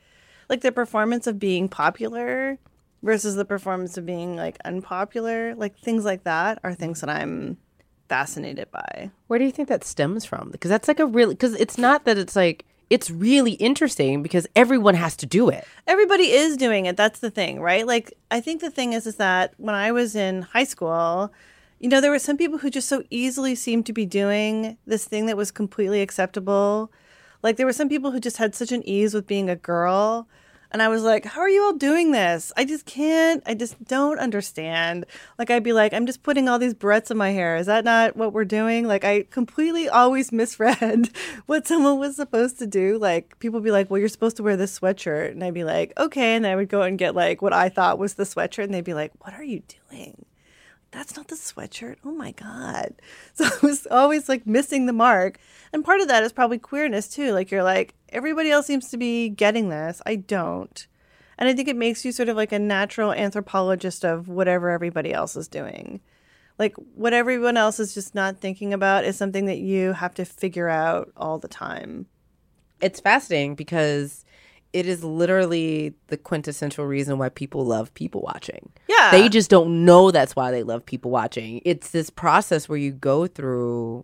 like 0.49 0.61
the 0.61 0.71
performance 0.71 1.27
of 1.27 1.39
being 1.39 1.67
popular 1.67 2.57
versus 3.03 3.35
the 3.35 3.45
performance 3.45 3.97
of 3.97 4.05
being 4.05 4.35
like 4.35 4.57
unpopular 4.65 5.55
like 5.55 5.77
things 5.77 6.05
like 6.05 6.23
that 6.23 6.59
are 6.63 6.73
things 6.73 7.01
that 7.01 7.09
i'm 7.09 7.57
fascinated 8.07 8.69
by 8.71 9.09
Where 9.27 9.39
do 9.39 9.45
you 9.45 9.51
think 9.51 9.67
that 9.69 9.83
stems 9.83 10.25
from? 10.25 10.51
Because 10.51 10.69
that's 10.69 10.87
like 10.87 10.99
a 10.99 11.07
really 11.07 11.33
because 11.33 11.55
it's 11.55 11.77
not 11.77 12.05
that 12.05 12.19
it's 12.19 12.35
like 12.35 12.63
it's 12.91 13.09
really 13.09 13.53
interesting 13.53 14.21
because 14.21 14.45
everyone 14.55 14.93
has 14.93 15.17
to 15.17 15.25
do 15.25 15.49
it. 15.49 15.65
everybody 15.87 16.25
is 16.31 16.55
doing 16.55 16.85
it 16.85 16.95
that's 16.95 17.19
the 17.19 17.31
thing 17.31 17.59
right 17.59 17.87
like 17.87 18.13
i 18.29 18.39
think 18.39 18.61
the 18.61 18.69
thing 18.69 18.93
is 18.93 19.07
is 19.07 19.15
that 19.15 19.55
when 19.57 19.73
i 19.73 19.91
was 19.91 20.15
in 20.15 20.43
high 20.43 20.63
school 20.63 21.33
you 21.85 21.89
know 21.89 22.01
there 22.01 22.09
were 22.09 22.17
some 22.17 22.35
people 22.35 22.57
who 22.57 22.71
just 22.71 22.89
so 22.89 23.03
easily 23.11 23.53
seemed 23.53 23.85
to 23.85 23.93
be 23.93 24.07
doing 24.07 24.75
this 24.87 25.05
thing 25.05 25.27
that 25.27 25.37
was 25.37 25.51
completely 25.51 26.01
acceptable. 26.01 26.91
Like 27.43 27.57
there 27.57 27.65
were 27.67 27.73
some 27.73 27.89
people 27.89 28.09
who 28.09 28.19
just 28.19 28.37
had 28.37 28.55
such 28.55 28.71
an 28.71 28.81
ease 28.89 29.13
with 29.13 29.27
being 29.27 29.51
a 29.51 29.55
girl 29.55 30.27
and 30.71 30.81
i 30.81 30.87
was 30.87 31.03
like 31.03 31.25
how 31.25 31.41
are 31.41 31.47
you 31.47 31.61
all 31.61 31.73
doing 31.73 32.11
this? 32.11 32.51
I 32.57 32.65
just 32.65 32.87
can't 32.87 33.43
i 33.45 33.53
just 33.53 33.85
don't 33.85 34.17
understand. 34.17 35.05
Like 35.37 35.51
i'd 35.51 35.61
be 35.61 35.73
like 35.73 35.93
i'm 35.93 36.07
just 36.07 36.23
putting 36.23 36.49
all 36.49 36.57
these 36.57 36.73
barrettes 36.73 37.11
in 37.11 37.17
my 37.17 37.29
hair. 37.29 37.55
Is 37.55 37.67
that 37.67 37.85
not 37.85 38.17
what 38.17 38.33
we're 38.33 38.45
doing? 38.45 38.87
Like 38.87 39.05
i 39.05 39.21
completely 39.29 39.87
always 39.87 40.31
misread 40.39 41.11
what 41.45 41.67
someone 41.67 41.99
was 41.99 42.15
supposed 42.15 42.57
to 42.57 42.65
do. 42.65 42.97
Like 42.97 43.37
people 43.37 43.59
be 43.59 43.69
like 43.69 43.91
well 43.91 43.99
you're 43.99 44.09
supposed 44.09 44.37
to 44.37 44.43
wear 44.43 44.57
this 44.57 44.79
sweatshirt. 44.79 45.33
And 45.33 45.43
i'd 45.43 45.53
be 45.53 45.63
like 45.63 45.93
okay. 45.99 46.33
And 46.33 46.47
i 46.47 46.55
would 46.55 46.69
go 46.69 46.81
and 46.81 46.97
get 46.97 47.13
like 47.13 47.43
what 47.43 47.53
i 47.53 47.69
thought 47.69 47.99
was 47.99 48.15
the 48.15 48.23
sweatshirt 48.23 48.63
and 48.63 48.73
they'd 48.73 48.83
be 48.83 48.95
like 48.95 49.11
what 49.19 49.35
are 49.35 49.43
you 49.43 49.61
doing 49.91 50.25
that's 50.95 51.17
not 51.17 51.27
the 51.27 51.35
sweatshirt. 51.35 51.97
Oh 52.05 52.11
my 52.11 52.31
God. 52.31 52.93
So 53.33 53.45
I 53.45 53.65
was 53.65 53.85
always 53.91 54.29
like 54.29 54.47
missing 54.47 54.85
the 54.85 54.93
mark. 54.93 55.39
And 55.73 55.83
part 55.83 55.99
of 55.99 56.07
that 56.07 56.23
is 56.23 56.31
probably 56.31 56.57
queerness 56.57 57.09
too. 57.09 57.33
Like 57.33 57.51
you're 57.51 57.63
like, 57.63 57.93
everybody 58.09 58.49
else 58.49 58.65
seems 58.65 58.89
to 58.89 58.97
be 58.97 59.27
getting 59.27 59.67
this. 59.69 60.01
I 60.05 60.15
don't. 60.15 60.87
And 61.37 61.49
I 61.49 61.53
think 61.53 61.67
it 61.67 61.75
makes 61.75 62.05
you 62.05 62.13
sort 62.13 62.29
of 62.29 62.37
like 62.37 62.53
a 62.53 62.59
natural 62.59 63.11
anthropologist 63.11 64.05
of 64.05 64.29
whatever 64.29 64.69
everybody 64.69 65.13
else 65.13 65.35
is 65.35 65.49
doing. 65.49 65.99
Like 66.57 66.75
what 66.95 67.13
everyone 67.13 67.57
else 67.57 67.77
is 67.79 67.93
just 67.93 68.15
not 68.15 68.39
thinking 68.39 68.73
about 68.73 69.03
is 69.03 69.17
something 69.17 69.45
that 69.47 69.57
you 69.57 69.91
have 69.91 70.13
to 70.15 70.23
figure 70.23 70.69
out 70.69 71.11
all 71.17 71.37
the 71.39 71.49
time. 71.49 72.05
It's 72.79 73.01
fascinating 73.01 73.55
because 73.55 74.23
it 74.75 74.87
is 74.87 75.05
literally 75.05 75.93
the 76.07 76.17
quintessential 76.17 76.85
reason 76.85 77.17
why 77.17 77.29
people 77.29 77.65
love 77.65 77.93
people 77.93 78.19
watching. 78.19 78.73
Yeah. 78.89 79.09
They 79.09 79.29
just 79.29 79.49
don't 79.49 79.85
know 79.85 80.11
that's 80.11 80.35
why 80.35 80.51
they 80.51 80.63
love 80.63 80.85
people 80.85 81.11
watching. 81.11 81.61
It's 81.63 81.91
this 81.91 82.09
process 82.09 82.67
where 82.67 82.77
you 82.77 82.91
go 82.91 83.25
through 83.25 84.03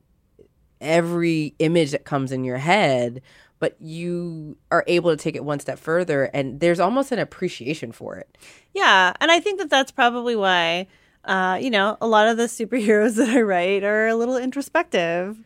every 0.79 1.55
image 1.59 1.91
that 1.91 2.05
comes 2.05 2.31
in 2.31 2.45
your 2.45 2.55
head, 2.55 3.21
but 3.59 3.75
you 3.81 4.55
are 4.71 4.85
able 4.87 5.11
to 5.11 5.21
take 5.21 5.35
it 5.35 5.43
one 5.43 5.59
step 5.59 5.77
further 5.77 6.29
and 6.33 6.61
there's 6.61 6.79
almost 6.79 7.11
an 7.11 7.19
appreciation 7.19 7.91
for 7.91 8.15
it. 8.15 8.37
Yeah, 8.73 9.11
and 9.19 9.29
I 9.29 9.41
think 9.41 9.59
that 9.59 9.69
that's 9.69 9.91
probably 9.91 10.37
why, 10.37 10.87
uh, 11.25 11.59
you 11.61 11.69
know, 11.69 11.97
a 11.99 12.07
lot 12.07 12.29
of 12.29 12.37
the 12.37 12.45
superheroes 12.45 13.15
that 13.17 13.27
I 13.27 13.41
write 13.41 13.83
are 13.83 14.07
a 14.07 14.15
little 14.15 14.37
introspective, 14.37 15.37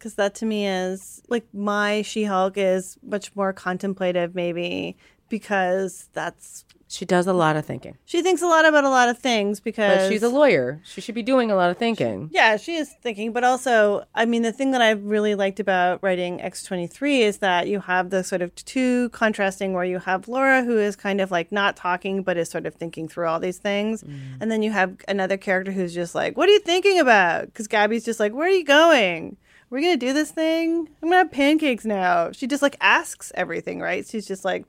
because 0.00 0.14
that 0.14 0.34
to 0.36 0.46
me 0.46 0.66
is 0.66 1.22
like 1.28 1.44
my 1.52 2.00
She-Hulk 2.00 2.56
is 2.56 2.96
much 3.02 3.36
more 3.36 3.52
contemplative, 3.52 4.34
maybe 4.34 4.96
because 5.28 6.08
that's 6.14 6.64
She 6.88 7.04
does 7.04 7.28
a 7.28 7.32
lot 7.32 7.54
of 7.54 7.64
thinking. 7.64 7.96
she 8.04 8.20
thinks 8.20 8.42
a 8.42 8.46
lot 8.48 8.66
about 8.66 8.82
a 8.82 8.88
lot 8.88 9.08
of 9.08 9.16
things 9.18 9.60
because 9.60 9.98
But 9.98 10.08
she's 10.08 10.24
a 10.24 10.28
lawyer. 10.28 10.80
She 10.82 11.00
should 11.00 11.14
be 11.14 11.22
doing 11.22 11.48
a 11.50 11.54
lot 11.54 11.70
of 11.70 11.76
thinking. 11.76 12.30
Yeah, 12.32 12.56
she 12.56 12.74
is 12.74 12.90
thinking, 13.00 13.32
but 13.32 13.44
also, 13.44 14.04
I 14.12 14.24
mean, 14.24 14.42
the 14.42 14.52
thing 14.52 14.72
that 14.72 14.82
I've 14.82 15.04
really 15.04 15.36
liked 15.36 15.60
about 15.60 16.02
writing 16.02 16.40
X23 16.40 17.20
is 17.20 17.38
that 17.38 17.68
you 17.68 17.78
have 17.78 18.10
the 18.10 18.24
sort 18.24 18.42
of 18.42 18.52
two 18.56 19.08
contrasting 19.10 19.72
where 19.72 19.84
you 19.84 20.00
have 20.00 20.26
Laura, 20.26 20.64
who 20.64 20.78
is 20.78 20.96
kind 20.96 21.20
of 21.20 21.30
like 21.30 21.52
not 21.52 21.76
talking, 21.76 22.24
but 22.24 22.36
is 22.36 22.50
sort 22.50 22.66
of 22.66 22.74
thinking 22.74 23.06
through 23.06 23.28
all 23.28 23.38
these 23.38 23.58
things. 23.58 24.02
Mm. 24.02 24.18
And 24.40 24.50
then 24.50 24.62
you 24.64 24.72
have 24.72 24.96
another 25.06 25.36
character 25.36 25.70
who's 25.70 25.94
just 25.94 26.16
like, 26.16 26.36
What 26.36 26.48
are 26.48 26.52
you 26.52 26.60
thinking 26.60 26.98
about? 26.98 27.46
Because 27.46 27.68
Gabby's 27.68 28.04
just 28.04 28.18
like, 28.18 28.32
Where 28.32 28.48
are 28.48 28.50
you 28.50 28.64
going? 28.64 29.36
We're 29.70 29.80
to 29.98 30.06
do 30.06 30.12
this 30.12 30.32
thing? 30.32 30.88
I'm 31.00 31.10
to 31.10 31.16
have 31.16 31.30
pancakes 31.30 31.84
now. 31.84 32.32
She 32.32 32.46
just 32.48 32.60
like 32.62 32.76
asks 32.80 33.30
everything, 33.36 33.80
right? 33.80 34.04
She's 34.06 34.26
just 34.26 34.44
like, 34.44 34.64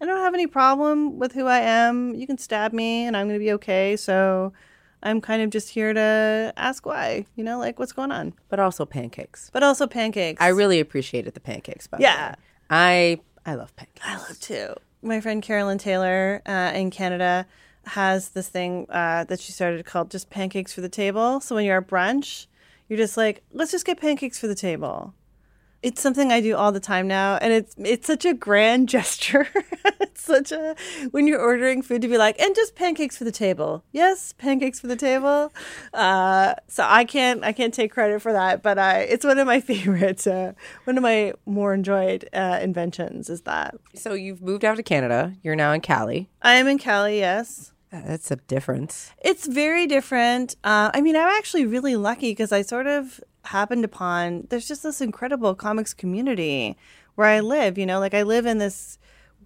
I 0.00 0.06
don't 0.06 0.18
have 0.20 0.32
any 0.34 0.46
problem 0.46 1.18
with 1.18 1.32
who 1.32 1.46
I 1.46 1.60
am. 1.60 2.14
You 2.14 2.26
can 2.26 2.38
stab 2.38 2.72
me 2.72 3.04
and 3.06 3.16
I'm 3.16 3.28
to 3.38 3.44
be 3.44 3.52
okay. 3.52 3.96
So 3.96 4.54
I'm 5.02 5.20
kind 5.20 5.42
of 5.42 5.50
just 5.50 5.68
here 5.68 5.92
to 5.92 6.54
ask 6.56 6.86
why, 6.86 7.26
you 7.36 7.44
know, 7.44 7.58
like 7.58 7.78
what's 7.78 7.92
going 7.92 8.10
on. 8.12 8.32
But 8.48 8.58
also 8.58 8.86
pancakes. 8.86 9.50
But 9.52 9.62
also 9.62 9.86
pancakes. 9.86 10.40
I 10.40 10.48
really 10.48 10.80
appreciated 10.80 11.34
the 11.34 11.40
pancakes. 11.40 11.86
By 11.86 11.98
the 11.98 12.02
Yeah. 12.04 12.30
way. 12.30 12.34
I 12.70 13.20
I 13.44 13.54
love 13.54 13.76
pancakes. 13.76 14.06
I 14.06 14.16
love 14.16 14.40
too. 14.40 14.74
My 15.02 15.20
friend 15.20 15.42
Carolyn 15.42 15.78
Taylor 15.78 16.42
uh, 16.46 16.72
in 16.74 16.90
Canada 16.90 17.46
has 17.84 18.30
this 18.30 18.48
thing 18.48 18.86
uh, 18.88 19.24
that 19.24 19.38
she 19.38 19.52
started 19.52 19.84
called 19.84 20.10
just 20.10 20.30
pancakes 20.30 20.72
for 20.72 20.80
the 20.80 20.88
table. 20.88 21.40
So 21.40 21.54
when 21.54 21.64
you're 21.64 21.76
at 21.78 21.86
brunch, 21.86 22.46
you're 22.88 22.98
just 22.98 23.16
like, 23.16 23.42
let's 23.52 23.72
just 23.72 23.84
get 23.86 24.00
pancakes 24.00 24.38
for 24.38 24.46
the 24.46 24.54
table. 24.54 25.14
It's 25.82 26.00
something 26.00 26.32
I 26.32 26.40
do 26.40 26.56
all 26.56 26.72
the 26.72 26.80
time 26.80 27.06
now, 27.06 27.36
and 27.36 27.52
it's 27.52 27.74
it's 27.78 28.06
such 28.06 28.24
a 28.24 28.34
grand 28.34 28.88
gesture. 28.96 29.46
it's 30.00 30.22
such 30.22 30.50
a 30.50 30.74
when 31.10 31.26
you're 31.26 31.40
ordering 31.40 31.82
food 31.82 32.02
to 32.02 32.08
be 32.08 32.16
like, 32.18 32.40
and 32.40 32.56
just 32.56 32.74
pancakes 32.74 33.16
for 33.16 33.24
the 33.24 33.30
table. 33.30 33.84
Yes, 33.92 34.32
pancakes 34.32 34.80
for 34.80 34.86
the 34.86 34.96
table. 34.96 35.52
Uh, 35.92 36.54
so 36.66 36.84
I 36.88 37.04
can't 37.04 37.44
I 37.44 37.52
can't 37.52 37.74
take 37.74 37.92
credit 37.92 38.22
for 38.22 38.32
that, 38.32 38.62
but 38.62 38.78
I 38.78 39.00
it's 39.00 39.24
one 39.24 39.38
of 39.38 39.46
my 39.46 39.60
favorite, 39.72 40.26
uh, 40.26 40.52
one 40.84 40.96
of 40.96 41.02
my 41.02 41.34
more 41.44 41.74
enjoyed 41.74 42.28
uh, 42.32 42.58
inventions 42.60 43.28
is 43.28 43.42
that. 43.42 43.76
So 43.94 44.14
you've 44.14 44.42
moved 44.42 44.64
out 44.64 44.78
to 44.78 44.82
Canada. 44.82 45.34
You're 45.42 45.56
now 45.56 45.72
in 45.72 45.82
Cali. 45.82 46.30
I 46.42 46.54
am 46.54 46.66
in 46.66 46.78
Cali. 46.78 47.18
Yes. 47.18 47.72
That's 47.90 48.30
a 48.30 48.36
difference. 48.36 49.12
It's 49.24 49.46
very 49.46 49.86
different. 49.86 50.56
Uh, 50.64 50.90
I 50.92 51.00
mean, 51.00 51.16
I'm 51.16 51.28
actually 51.28 51.66
really 51.66 51.96
lucky 51.96 52.32
because 52.32 52.52
I 52.52 52.62
sort 52.62 52.86
of 52.86 53.20
happened 53.44 53.84
upon 53.84 54.46
there's 54.50 54.66
just 54.66 54.82
this 54.82 55.00
incredible 55.00 55.54
comics 55.54 55.94
community 55.94 56.76
where 57.14 57.28
I 57.28 57.40
live, 57.40 57.78
you 57.78 57.86
know, 57.86 58.00
like 58.00 58.14
I 58.14 58.22
live 58.22 58.44
in 58.44 58.58
this 58.58 58.98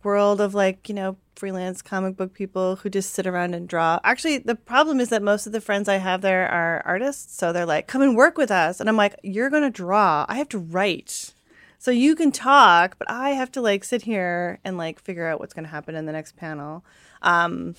world 0.03 0.41
of 0.41 0.55
like, 0.55 0.89
you 0.89 0.95
know, 0.95 1.17
freelance 1.37 1.81
comic 1.81 2.17
book 2.17 2.35
people 2.35 2.77
who 2.77 2.91
just 2.91 3.15
sit 3.15 3.27
around 3.27 3.55
and 3.55 3.69
draw. 3.69 3.99
Actually, 4.05 4.39
the 4.39 4.55
problem 4.55 5.01
is 5.01 5.09
that 5.11 5.23
most 5.23 5.47
of 5.47 5.53
the 5.53 5.61
friends 5.61 5.89
I 5.89 5.97
have 5.97 6.21
there 6.21 6.49
are 6.49 6.83
artists, 6.85 7.35
so 7.37 7.53
they're 7.53 7.67
like, 7.67 7.87
"Come 7.87 8.03
and 8.03 8.17
work 8.17 8.37
with 8.37 8.51
us." 8.51 8.79
And 8.79 8.89
I'm 8.89 8.97
like, 8.97 9.19
"You're 9.23 9.49
going 9.49 9.63
to 9.63 9.71
draw. 9.71 10.27
I 10.29 10.37
have 10.37 10.51
to 10.51 10.59
write." 10.59 11.33
So 11.79 11.91
you 11.91 12.15
can 12.15 12.31
talk, 12.31 12.99
but 12.99 13.11
I 13.11 13.31
have 13.31 13.51
to 13.53 13.63
like 13.63 13.85
sit 13.85 14.03
here 14.03 14.59
and 14.65 14.77
like 14.77 15.01
figure 15.01 15.27
out 15.27 15.41
what's 15.41 15.55
going 15.55 15.65
to 15.65 15.71
happen 15.71 15.95
in 15.95 16.05
the 16.05 16.13
next 16.13 16.37
panel. 16.37 16.85
Um, 17.23 17.75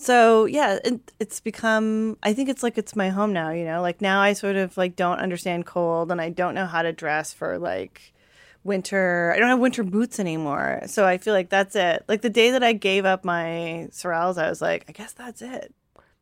so 0.00 0.46
yeah 0.46 0.78
it, 0.84 1.12
it's 1.20 1.40
become 1.40 2.16
i 2.22 2.32
think 2.32 2.48
it's 2.48 2.62
like 2.62 2.78
it's 2.78 2.96
my 2.96 3.10
home 3.10 3.32
now 3.32 3.50
you 3.50 3.64
know? 3.64 3.82
Like 3.82 4.00
now 4.00 4.20
i 4.20 4.32
sort 4.32 4.56
of 4.56 4.76
like 4.76 4.96
don't 4.96 5.18
understand 5.18 5.66
cold 5.66 6.10
and 6.10 6.20
i 6.20 6.30
don't 6.30 6.54
know 6.54 6.66
how 6.66 6.82
to 6.82 6.92
dress 6.92 7.32
for 7.32 7.58
like 7.58 8.14
winter. 8.62 9.32
I 9.34 9.38
don't 9.38 9.48
have 9.48 9.58
winter 9.58 9.82
boots 9.82 10.20
anymore 10.20 10.82
so 10.86 11.06
i 11.06 11.18
feel 11.18 11.34
like 11.34 11.48
that's 11.50 11.76
it. 11.76 12.04
Like 12.08 12.22
the 12.22 12.30
day 12.30 12.50
that 12.52 12.62
i 12.62 12.72
gave 12.72 13.04
up 13.04 13.24
my 13.24 13.88
sorels 13.90 14.36
i 14.42 14.48
was 14.48 14.60
like 14.62 14.84
i 14.88 14.92
guess 14.92 15.12
that's 15.12 15.42
it. 15.42 15.74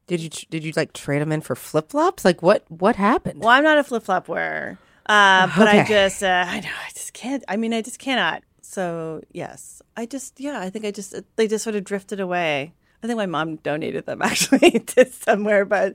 Did 0.07 0.21
you 0.21 0.31
did 0.51 0.65
you 0.65 0.73
like 0.77 0.93
trade 0.93 1.21
them 1.21 1.33
in 1.33 1.41
for 1.41 1.55
flip 1.55 1.91
flops? 1.91 2.25
Like 2.25 2.43
what 2.43 2.65
what 2.69 2.97
happened? 2.97 3.41
well 3.41 3.51
i'm 3.51 3.65
not 3.65 3.79
a 3.79 3.85
flip-flop 3.85 4.29
wearer 4.29 4.79
uh, 5.07 5.47
but 5.57 5.69
i 5.69 5.85
just 5.85 6.23
uh, 6.23 6.45
i 6.49 6.61
know 6.61 6.69
i 6.87 6.91
just 6.91 7.13
can't 7.13 7.45
i 7.49 7.57
mean 7.57 7.73
i 7.73 7.81
just 7.83 7.99
cannot. 7.99 8.43
So 8.61 9.23
yes 9.33 9.83
i 9.97 10.05
just 10.05 10.41
yeah 10.41 10.61
i 10.61 10.69
think 10.69 10.85
i 10.85 10.91
just 10.91 11.15
they 11.37 11.47
just 11.49 11.65
sort 11.65 11.77
of 11.77 11.85
drifted 11.85 12.21
away 12.21 12.75
i 13.03 13.07
think 13.07 13.17
my 13.17 13.27
mom 13.27 13.57
donated 13.57 14.07
them 14.07 14.23
actually 14.23 14.81
to 14.81 15.05
somewhere 15.11 15.65
but 15.65 15.95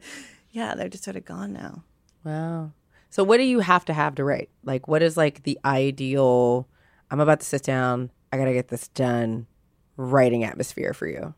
yeah 0.51 0.75
they're 0.75 0.89
just 0.89 1.03
sort 1.03 1.15
of 1.15 1.25
gone 1.25 1.53
now 1.53 1.83
Wow. 2.23 2.71
So 3.09 3.23
what 3.23 3.37
do 3.37 3.43
you 3.43 3.59
have 3.59 3.85
to 3.85 3.93
have 3.93 4.15
to 4.15 4.23
write? 4.23 4.49
Like 4.63 4.87
what 4.87 5.01
is 5.01 5.17
like 5.17 5.43
the 5.43 5.59
ideal 5.65 6.67
I'm 7.11 7.19
about 7.19 7.41
to 7.41 7.45
sit 7.45 7.63
down, 7.63 8.09
I 8.31 8.37
got 8.37 8.45
to 8.45 8.53
get 8.53 8.69
this 8.69 8.87
done 8.89 9.45
writing 9.97 10.43
atmosphere 10.43 10.93
for 10.93 11.05
you? 11.05 11.35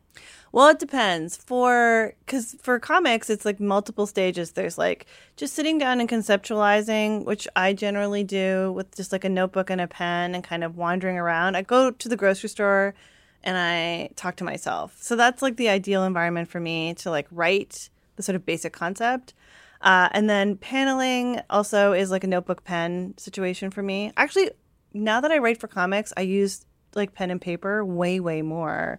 Well, 0.52 0.68
it 0.68 0.78
depends. 0.78 1.36
For 1.36 2.14
because 2.24 2.56
for 2.62 2.78
comics, 2.78 3.28
it's 3.28 3.44
like 3.44 3.60
multiple 3.60 4.06
stages. 4.06 4.52
There's 4.52 4.78
like 4.78 5.04
just 5.36 5.52
sitting 5.54 5.76
down 5.76 6.00
and 6.00 6.08
conceptualizing, 6.08 7.26
which 7.26 7.46
I 7.56 7.74
generally 7.74 8.24
do 8.24 8.72
with 8.72 8.96
just 8.96 9.12
like 9.12 9.24
a 9.24 9.28
notebook 9.28 9.68
and 9.68 9.82
a 9.82 9.86
pen 9.86 10.34
and 10.34 10.42
kind 10.42 10.64
of 10.64 10.76
wandering 10.76 11.18
around. 11.18 11.56
I 11.56 11.62
go 11.62 11.90
to 11.90 12.08
the 12.08 12.16
grocery 12.16 12.48
store 12.48 12.94
and 13.42 13.56
I 13.56 14.10
talk 14.16 14.36
to 14.36 14.44
myself. 14.44 14.96
So 15.00 15.16
that's 15.16 15.42
like 15.42 15.56
the 15.56 15.68
ideal 15.68 16.04
environment 16.04 16.48
for 16.48 16.60
me 16.60 16.94
to 16.94 17.10
like 17.10 17.26
write 17.30 17.90
the 18.16 18.22
sort 18.22 18.36
of 18.36 18.44
basic 18.46 18.72
concept. 18.72 19.34
Uh, 19.82 20.08
and 20.12 20.28
then 20.28 20.56
paneling 20.56 21.40
also 21.50 21.92
is 21.92 22.10
like 22.10 22.24
a 22.24 22.26
notebook 22.26 22.64
pen 22.64 23.14
situation 23.18 23.70
for 23.70 23.82
me. 23.82 24.12
Actually, 24.16 24.50
now 24.92 25.20
that 25.20 25.30
I 25.30 25.38
write 25.38 25.60
for 25.60 25.68
comics, 25.68 26.12
I 26.16 26.22
use 26.22 26.64
like 26.94 27.14
pen 27.14 27.30
and 27.30 27.40
paper 27.40 27.84
way, 27.84 28.20
way 28.20 28.42
more 28.42 28.98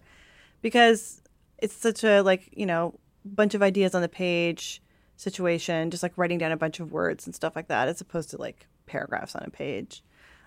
because 0.61 1.21
it's 1.57 1.73
such 1.73 2.03
a 2.03 2.21
like 2.21 2.49
you 2.55 2.65
know 2.65 2.97
bunch 3.25 3.53
of 3.53 3.61
ideas 3.61 3.95
on 3.95 4.01
the 4.01 4.09
page 4.09 4.81
situation 5.15 5.89
just 5.89 6.03
like 6.03 6.13
writing 6.17 6.37
down 6.37 6.51
a 6.51 6.57
bunch 6.57 6.79
of 6.79 6.91
words 6.91 7.25
and 7.25 7.33
stuff 7.33 7.55
like 7.55 7.67
that 7.67 7.87
as 7.87 7.99
opposed 8.01 8.29
to 8.29 8.37
like 8.37 8.67
paragraphs 8.85 9.35
on 9.35 9.43
a 9.45 9.49
page 9.49 10.03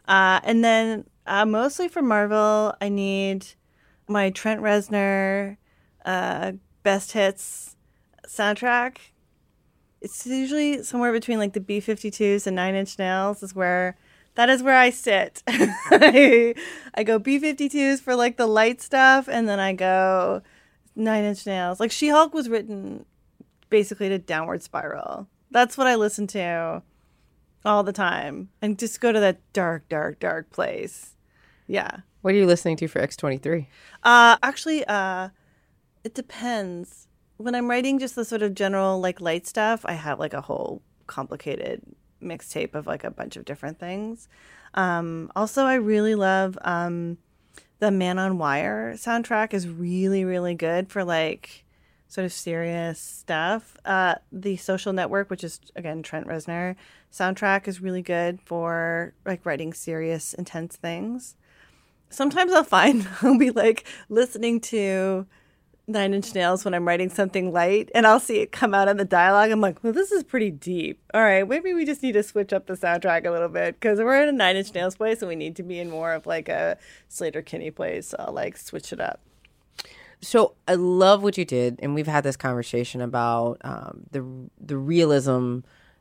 uh, 0.09 0.41
and 0.45 0.65
then 0.65 1.05
uh, 1.27 1.45
mostly 1.45 1.89
for 1.89 2.03
marvel 2.03 2.75
i 2.81 2.89
need 2.89 3.47
my 4.11 4.31
trent 4.31 4.61
reznor 4.61 5.57
uh, 6.05 6.53
best 6.83 7.13
hits 7.13 7.77
soundtrack 8.27 8.97
it's 10.01 10.27
usually 10.27 10.83
somewhere 10.83 11.13
between 11.13 11.39
like 11.39 11.53
the 11.53 11.61
b-52s 11.61 12.47
and 12.47 12.57
nine 12.57 12.75
inch 12.75 12.99
nails 12.99 13.43
is 13.43 13.55
where 13.55 13.97
that 14.35 14.49
is 14.49 14.63
where 14.63 14.77
I 14.77 14.91
sit. 14.91 15.43
I, 15.47 16.55
I 16.95 17.03
go 17.03 17.19
B52s 17.19 18.01
for 18.01 18.15
like 18.15 18.37
the 18.37 18.47
light 18.47 18.81
stuff, 18.81 19.29
and 19.29 19.49
then 19.49 19.59
I 19.59 19.73
go 19.73 20.43
Nine 20.95 21.25
Inch 21.25 21.47
Nails. 21.47 21.81
Like 21.81 21.91
She 21.91 22.09
Hulk 22.09 22.33
was 22.33 22.49
written 22.49 23.05
basically 23.69 24.09
to 24.09 24.19
Downward 24.19 24.63
Spiral. 24.63 25.27
That's 25.51 25.77
what 25.77 25.87
I 25.87 25.97
listen 25.97 26.27
to 26.29 26.83
all 27.65 27.83
the 27.83 27.93
time, 27.93 28.51
and 28.63 28.79
just 28.79 29.01
go 29.01 29.13
to 29.13 29.21
that 29.21 29.41
dark, 29.53 29.89
dark, 29.89 30.21
dark 30.21 30.51
place. 30.51 31.17
Yeah. 31.67 31.99
What 32.23 32.35
are 32.35 32.37
you 32.37 32.47
listening 32.47 32.77
to 32.77 32.89
for 32.89 33.01
X23? 33.01 33.67
Uh, 34.03 34.37
actually, 34.43 34.85
uh, 34.85 35.31
it 36.05 36.15
depends. 36.15 37.09
When 37.39 37.55
I'm 37.55 37.69
writing 37.69 37.99
just 37.99 38.15
the 38.15 38.25
sort 38.25 38.43
of 38.43 38.55
general 38.55 39.01
like 39.01 39.21
light 39.21 39.47
stuff, 39.47 39.83
I 39.87 39.93
have 39.95 40.19
like 40.19 40.35
a 40.35 40.43
whole 40.43 40.83
complicated 41.07 41.83
mixtape 42.23 42.75
of 42.75 42.87
like 42.87 43.05
a 43.05 43.11
bunch 43.11 43.37
of 43.37 43.47
different 43.47 43.79
things. 43.79 44.29
Um, 44.75 45.33
also, 45.35 45.65
I 45.65 45.75
really 45.75 46.15
love 46.15 46.59
um, 46.63 47.17
the 47.79 47.91
Man 47.91 48.19
on 48.19 48.37
Wire 48.37 48.93
soundtrack 48.97 49.55
is 49.55 49.67
really 49.67 50.25
really 50.25 50.55
good 50.55 50.91
for 50.91 51.03
like 51.03 51.65
sort 52.07 52.27
of 52.27 52.33
serious 52.33 53.01
stuff. 53.01 53.79
Uh, 53.87 54.17
the 54.31 54.57
Social 54.57 54.93
Network, 54.93 55.31
which 55.31 55.43
is 55.43 55.61
again 55.75 56.03
Trent 56.03 56.27
Reznor 56.27 56.77
soundtrack, 57.11 57.67
is 57.67 57.81
really 57.81 58.03
good 58.03 58.41
for 58.43 59.15
like 59.25 59.47
writing 59.47 59.73
serious, 59.73 60.35
intense 60.35 60.77
things 60.77 61.37
sometimes 62.11 62.53
I'll 62.53 62.65
find 62.65 63.09
I'll 63.23 63.39
be 63.39 63.51
like 63.51 63.85
listening 64.09 64.61
to 64.63 65.27
Nine 65.87 66.15
Inch 66.15 66.35
Nails 66.35 66.65
when 66.65 66.75
I'm 66.75 66.87
writing 66.87 67.09
something 67.09 67.53
light, 67.53 67.91
and 67.95 68.07
I'll 68.07 68.21
see 68.21 68.39
it 68.41 68.53
come 68.53 68.75
out 68.75 68.89
in 68.89 68.97
the 68.97 69.05
dialogue. 69.05 69.51
I'm 69.51 69.61
like, 69.61 69.83
well, 69.83 69.93
this 69.93 70.13
is 70.13 70.23
pretty 70.23 70.51
deep. 70.51 71.01
All 71.15 71.23
right, 71.23 71.47
maybe 71.49 71.73
we 71.75 71.85
just 71.85 72.03
need 72.03 72.13
to 72.13 72.23
switch 72.23 72.53
up 72.53 72.67
the 72.67 72.75
soundtrack 72.75 73.27
a 73.27 73.31
little 73.31 73.49
bit 73.49 73.75
because 73.75 73.99
we're 73.99 74.23
in 74.23 74.29
a 74.29 74.33
Nine 74.33 74.57
Inch 74.57 74.73
Nails 74.75 74.97
place, 74.97 75.21
and 75.21 75.29
we 75.29 75.37
need 75.37 75.57
to 75.57 75.63
be 75.63 75.79
in 75.79 75.91
more 75.91 76.13
of 76.13 76.27
like 76.27 76.49
a 76.49 76.79
Sleater-Kinney 77.11 77.71
place. 77.73 78.09
So 78.09 78.17
I'll 78.21 78.35
like 78.35 78.57
switch 78.57 78.93
it 78.93 79.01
up. 79.01 79.21
So 80.23 80.55
I 80.69 80.75
love 80.75 81.23
what 81.23 81.39
you 81.39 81.45
did, 81.45 81.81
and 81.83 81.95
we've 81.95 82.07
had 82.07 82.25
this 82.25 82.37
conversation 82.37 83.01
about 83.01 83.59
um, 83.63 84.03
the 84.11 84.25
the 84.61 84.77
realism 84.77 85.61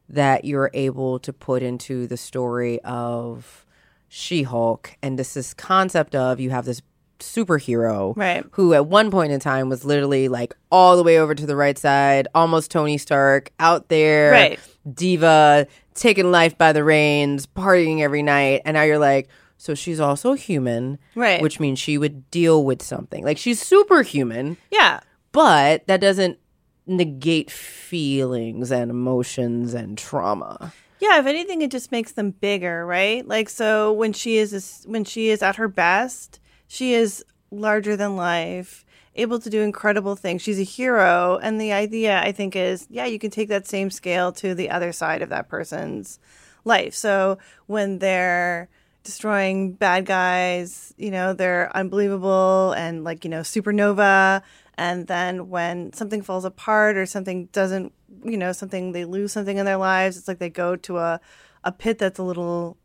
that 0.10 0.44
you're 0.44 0.72
able 0.74 1.20
to 1.20 1.32
put 1.32 1.62
into 1.64 2.08
the 2.08 2.18
story 2.18 2.80
of 2.82 3.66
She-Hulk, 4.10 4.96
and 5.02 5.18
this 5.18 5.34
this 5.36 5.54
concept 5.54 6.16
of 6.16 6.40
you 6.40 6.50
have 6.50 6.66
this 6.66 6.82
superhero 7.20 8.16
Right. 8.16 8.46
who 8.52 8.74
at 8.74 8.86
one 8.88 9.12
point 9.12 9.32
in 9.32 9.40
time 9.40 9.70
was 9.70 9.84
literally 9.86 10.28
like 10.30 10.54
all 10.72 10.96
the 10.98 11.04
way 11.04 11.20
over 11.20 11.36
to 11.36 11.46
the 11.46 11.56
right 11.56 11.78
side, 11.78 12.28
almost 12.34 12.72
Tony 12.72 12.98
Stark, 12.98 13.52
out 13.60 13.90
there, 13.90 14.32
Right. 14.32 14.60
diva, 14.94 15.68
taking 15.96 16.32
life 16.32 16.58
by 16.58 16.72
the 16.74 16.84
reins, 16.84 17.46
partying 17.46 18.00
every 18.02 18.24
night, 18.24 18.62
and 18.66 18.76
now 18.76 18.84
you're 18.84 18.98
like, 19.00 19.28
so 19.58 19.76
she's 19.76 20.00
also 20.00 20.34
human, 20.34 20.98
Right. 21.16 21.42
Which 21.42 21.60
means 21.60 21.78
she 21.80 21.98
would 21.98 22.32
deal 22.32 22.64
with 22.64 22.82
something 22.82 23.24
like 23.26 23.38
she's 23.38 23.62
superhuman, 23.62 24.56
Yeah, 24.72 25.02
but 25.34 25.86
that 25.88 26.00
doesn't 26.00 26.40
negate 26.88 27.52
feelings 27.52 28.72
and 28.72 28.90
emotions 28.90 29.74
and 29.74 29.98
trauma. 29.98 30.72
Yeah, 31.00 31.20
if 31.20 31.26
anything, 31.26 31.62
it 31.62 31.72
just 31.72 31.92
makes 31.92 32.12
them 32.12 32.32
bigger, 32.32 32.86
right? 32.86 33.26
Like, 33.26 33.50
so 33.50 33.92
when 33.94 34.12
she 34.14 34.38
is 34.38 34.84
when 34.86 35.06
she 35.06 35.30
is 35.30 35.42
at 35.42 35.56
her 35.56 35.68
best, 35.70 36.40
she 36.68 36.94
is 36.94 37.24
larger 37.52 37.96
than 37.96 38.16
life, 38.16 38.86
able 39.16 39.40
to 39.40 39.50
do 39.50 39.62
incredible 39.62 40.16
things. 40.16 40.42
She's 40.42 40.60
a 40.60 40.64
hero, 40.64 41.40
and 41.42 41.60
the 41.60 41.72
idea 41.72 42.20
I 42.20 42.32
think 42.34 42.56
is, 42.56 42.86
yeah, 42.90 43.06
you 43.06 43.18
can 43.18 43.32
take 43.32 43.48
that 43.50 43.66
same 43.66 43.90
scale 43.90 44.32
to 44.34 44.54
the 44.54 44.70
other 44.70 44.92
side 44.92 45.22
of 45.22 45.30
that 45.30 45.48
person's 45.48 46.20
life. 46.66 46.94
So 46.94 47.38
when 47.68 48.00
they're 48.00 48.70
destroying 49.04 49.74
bad 49.74 50.06
guys, 50.06 50.94
you 50.98 51.12
know, 51.12 51.34
they're 51.34 51.76
unbelievable 51.76 52.74
and 52.74 53.04
like 53.04 53.24
you 53.24 53.30
know 53.30 53.42
supernova. 53.42 54.42
And 54.80 55.08
then 55.08 55.50
when 55.50 55.92
something 55.92 56.22
falls 56.22 56.46
apart 56.46 56.96
or 56.96 57.06
something 57.06 57.48
doesn't, 57.52 57.92
you 58.24 58.38
know, 58.38 58.54
something 58.54 58.94
they 58.94 59.04
lose 59.04 59.34
something 59.34 59.58
in 59.58 59.66
their 59.66 59.76
lives, 59.76 60.18
it's 60.18 60.30
like 60.30 60.40
they 60.40 60.50
go 60.50 60.78
to 60.78 60.98
a 61.00 61.20
a 61.66 61.72
pit 61.74 61.98
that's 62.00 62.18
a 62.18 62.24
little 62.24 62.78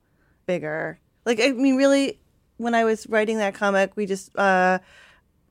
bigger. 0.44 0.98
Like 1.24 1.40
I 1.40 1.52
mean, 1.52 1.76
really, 1.76 2.18
when 2.56 2.74
I 2.74 2.82
was 2.82 3.06
writing 3.08 3.38
that 3.38 3.54
comic, 3.54 3.92
we 3.94 4.06
just 4.06 4.36
uh, 4.36 4.80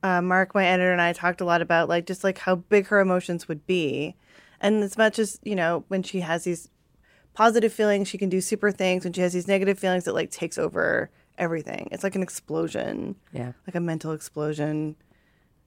uh, 0.02 0.20
Mark, 0.20 0.54
my 0.54 0.66
editor, 0.66 0.92
and 0.92 1.00
I 1.00 1.14
talked 1.14 1.40
a 1.40 1.46
lot 1.46 1.62
about 1.62 1.88
like 1.88 2.04
just 2.04 2.22
like 2.22 2.36
how 2.36 2.56
big 2.56 2.88
her 2.88 3.00
emotions 3.00 3.48
would 3.48 3.66
be, 3.66 4.14
and 4.60 4.84
as 4.84 4.98
much 4.98 5.18
as 5.18 5.40
you 5.44 5.56
know 5.56 5.84
when 5.88 6.02
she 6.02 6.20
has 6.20 6.44
these 6.44 6.68
positive 7.32 7.72
feelings, 7.72 8.06
she 8.06 8.18
can 8.18 8.28
do 8.28 8.42
super 8.42 8.70
things. 8.70 9.04
When 9.04 9.14
she 9.14 9.22
has 9.22 9.32
these 9.32 9.48
negative 9.48 9.78
feelings, 9.78 10.06
it 10.06 10.12
like 10.12 10.30
takes 10.30 10.58
over 10.58 11.08
everything. 11.38 11.88
It's 11.90 12.04
like 12.04 12.14
an 12.16 12.22
explosion, 12.22 13.16
Yeah. 13.32 13.52
like 13.66 13.74
a 13.74 13.80
mental 13.80 14.12
explosion, 14.12 14.94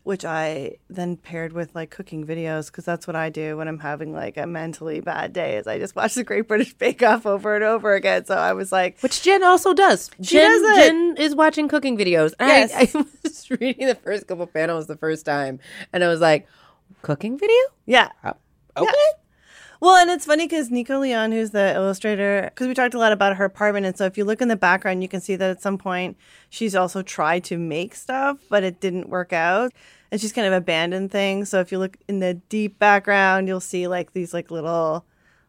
which 0.07 0.23
I 0.23 0.77
then 0.89 1.17
paired 1.17 1.51
with 1.51 1.75
like 1.75 1.91
cooking 1.91 2.25
videos 2.25 2.67
because 2.67 2.85
that's 2.85 3.05
what 3.05 3.17
I 3.17 3.29
do 3.29 3.57
when 3.57 3.67
I'm 3.67 3.79
having 3.79 4.13
like 4.13 4.37
a 4.37 4.47
mentally 4.47 5.01
bad 5.01 5.33
day. 5.33 5.57
Is 5.57 5.67
I 5.67 5.79
just 5.79 5.97
watch 5.97 6.13
the 6.13 6.23
Great 6.23 6.47
British 6.47 6.73
Bake 6.73 7.03
Off 7.03 7.25
over 7.25 7.55
and 7.55 7.63
over 7.65 7.93
again. 7.93 8.23
So 8.23 8.35
I 8.35 8.53
was 8.53 8.71
like, 8.71 8.97
Which 9.01 9.21
Jen 9.21 9.43
also 9.43 9.73
does. 9.73 10.09
She 10.21 10.37
Jen, 10.37 10.61
does. 10.61 10.77
Jen 10.77 11.15
is 11.17 11.35
watching 11.35 11.67
cooking 11.67 11.97
videos. 11.97 12.33
Yes. 12.39 12.73
I, 12.73 12.97
I 12.97 13.05
was 13.23 13.51
reading 13.51 13.85
the 13.85 13.95
first 13.95 14.27
couple 14.27 14.47
panels 14.47 14.87
the 14.87 14.95
first 14.95 15.25
time, 15.25 15.59
and 15.91 16.01
I 16.05 16.07
was 16.07 16.21
like, 16.21 16.47
cooking 17.01 17.37
video? 17.37 17.57
yeah. 17.85 18.09
Oh, 18.23 18.33
okay. 18.77 18.93
Well, 19.79 19.95
and 19.95 20.09
it's 20.09 20.25
funny 20.25 20.45
because 20.45 20.71
Nico 20.71 20.99
Leon, 20.99 21.31
who's 21.31 21.51
the 21.51 21.73
illustrator, 21.75 22.43
because 22.45 22.67
we 22.67 22.73
talked 22.73 22.95
a 22.95 22.99
lot 22.99 23.11
about 23.11 23.35
her 23.35 23.45
apartment. 23.45 23.85
And 23.85 23.95
so 23.95 24.05
if 24.05 24.17
you 24.17 24.25
look 24.25 24.41
in 24.41 24.47
the 24.47 24.55
background, 24.55 25.03
you 25.03 25.09
can 25.09 25.21
see 25.21 25.35
that 25.35 25.49
at 25.51 25.61
some 25.61 25.77
point 25.77 26.17
she's 26.49 26.75
also 26.75 27.03
tried 27.03 27.43
to 27.45 27.57
make 27.57 27.93
stuff, 27.93 28.39
but 28.49 28.63
it 28.63 28.79
didn't 28.79 29.09
work 29.09 29.33
out. 29.33 29.71
And 30.11 30.21
she's 30.21 30.31
kind 30.31 30.47
of 30.47 30.53
abandoned 30.53 31.11
things. 31.11 31.49
So 31.49 31.59
if 31.59 31.71
you 31.71 31.79
look 31.79 31.97
in 32.07 32.19
the 32.19 32.35
deep 32.35 32.79
background, 32.79 33.47
you'll 33.47 33.59
see 33.59 33.87
like 33.87 34.13
these 34.13 34.33
like 34.33 34.51
little 34.51 35.05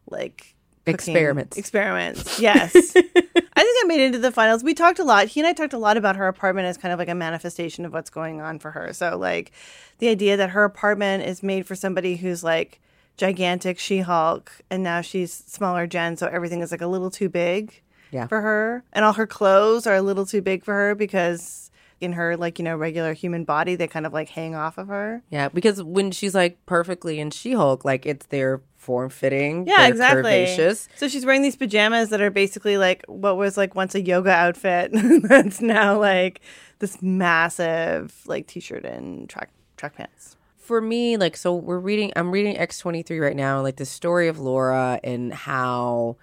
like 0.09 0.55
Experiments. 0.85 1.55
Experiments. 1.57 2.39
Yes. 2.41 2.73
I 2.75 3.61
think 3.63 3.83
I 3.83 3.87
made 3.87 3.99
it 3.99 4.05
into 4.07 4.19
the 4.19 4.31
finals. 4.31 4.63
We 4.63 4.73
talked 4.73 4.97
a 4.99 5.03
lot. 5.03 5.27
He 5.27 5.39
and 5.41 5.47
I 5.47 5.53
talked 5.53 5.73
a 5.73 5.77
lot 5.77 5.97
about 5.97 6.15
her 6.15 6.27
apartment 6.27 6.65
as 6.67 6.77
kind 6.77 6.91
of 6.93 6.97
like 6.99 7.09
a 7.09 7.15
manifestation 7.15 7.85
of 7.85 7.93
what's 7.93 8.09
going 8.09 8.41
on 8.41 8.57
for 8.59 8.71
her. 8.71 8.91
So 8.93 9.17
like 9.17 9.51
the 9.99 10.07
idea 10.09 10.37
that 10.37 10.51
her 10.51 10.63
apartment 10.63 11.23
is 11.23 11.43
made 11.43 11.65
for 11.67 11.75
somebody 11.75 12.15
who's 12.15 12.43
like 12.43 12.79
gigantic 13.17 13.77
She-Hulk 13.77 14.51
and 14.69 14.81
now 14.81 15.01
she's 15.01 15.31
smaller 15.33 15.85
Jen, 15.87 16.15
so 16.17 16.27
everything 16.27 16.61
is 16.61 16.71
like 16.71 16.81
a 16.81 16.87
little 16.87 17.11
too 17.11 17.27
big 17.29 17.81
Yeah. 18.11 18.27
for 18.27 18.39
her. 18.41 18.83
And 18.93 19.03
all 19.05 19.13
her 19.13 19.27
clothes 19.27 19.85
are 19.85 19.95
a 19.95 20.01
little 20.01 20.25
too 20.25 20.41
big 20.41 20.63
for 20.63 20.73
her 20.73 20.95
because 20.95 21.68
in 22.01 22.13
her 22.13 22.37
like, 22.37 22.59
you 22.59 22.65
know, 22.65 22.75
regular 22.75 23.13
human 23.13 23.43
body, 23.43 23.75
they 23.75 23.87
kind 23.87 24.05
of 24.05 24.13
like 24.13 24.29
hang 24.29 24.55
off 24.55 24.77
of 24.77 24.87
her. 24.87 25.21
Yeah, 25.29 25.49
because 25.49 25.81
when 25.83 26.11
she's 26.11 26.33
like 26.35 26.65
perfectly 26.65 27.19
in 27.19 27.31
She 27.31 27.53
Hulk, 27.53 27.83
like 27.85 28.05
it's 28.05 28.25
their 28.27 28.61
form 28.77 29.09
fitting. 29.09 29.67
Yeah, 29.67 29.87
exactly. 29.87 30.23
Curvaceous. 30.31 30.87
So 30.95 31.07
she's 31.07 31.25
wearing 31.25 31.41
these 31.41 31.55
pajamas 31.57 32.09
that 32.09 32.21
are 32.21 32.31
basically 32.31 32.77
like 32.77 33.03
what 33.07 33.37
was 33.37 33.57
like 33.57 33.75
once 33.75 33.93
a 33.95 34.01
yoga 34.01 34.31
outfit 34.31 34.91
that's 35.23 35.61
now 35.61 35.99
like 35.99 36.41
this 36.79 37.01
massive 37.01 38.15
like 38.25 38.47
t-shirt 38.47 38.85
and 38.85 39.27
track 39.29 39.49
track 39.75 39.95
pants. 39.95 40.37
for 40.57 40.81
me, 40.81 41.17
like, 41.17 41.35
so 41.35 41.55
we're 41.55 41.79
reading, 41.79 42.11
I'm 42.15 42.29
reading 42.31 42.55
X23 42.55 43.19
right 43.19 43.35
now, 43.35 43.61
like 43.61 43.77
the 43.77 43.85
story 43.85 44.27
of 44.27 44.39
Laura 44.39 44.99
and 45.03 45.33
how, 45.33 46.17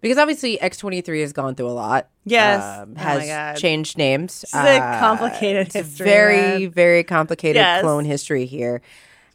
because 0.00 0.18
obviously 0.18 0.58
X23 0.58 1.20
has 1.22 1.32
gone 1.32 1.54
through 1.54 1.68
a 1.68 1.70
lot. 1.70 2.08
Yes. 2.24 2.62
um, 2.80 2.94
Oh 2.96 3.00
has 3.00 3.26
God. 3.26 3.56
changed 3.56 3.96
names. 3.98 4.42
It's 4.44 4.54
a 4.54 4.78
complicated 5.00 5.66
it's 5.68 5.74
history, 5.74 6.04
very, 6.04 6.36
man. 6.64 6.70
very 6.70 7.04
complicated 7.04 7.56
Yes. 7.56 7.82
clone 7.82 8.04
history 8.04 8.46
here. 8.46 8.82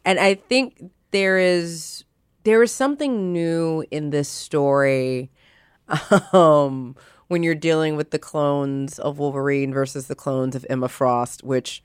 And 0.04 0.18
I 0.20 0.34
think 0.34 0.90
there 1.10 1.38
is, 1.38 2.04
there 2.44 2.62
is 2.62 2.72
something 2.72 3.32
new 3.32 3.84
in 3.90 4.10
this 4.10 4.28
story 4.28 5.30
um, 6.32 6.96
when 7.28 7.42
you're 7.42 7.54
dealing 7.54 7.96
with 7.96 8.10
the 8.10 8.18
clones 8.18 8.98
of 8.98 9.18
Wolverine 9.18 9.72
versus 9.72 10.06
the 10.06 10.14
clones 10.14 10.54
of 10.54 10.66
Emma 10.68 10.88
Frost, 10.88 11.42
which, 11.44 11.82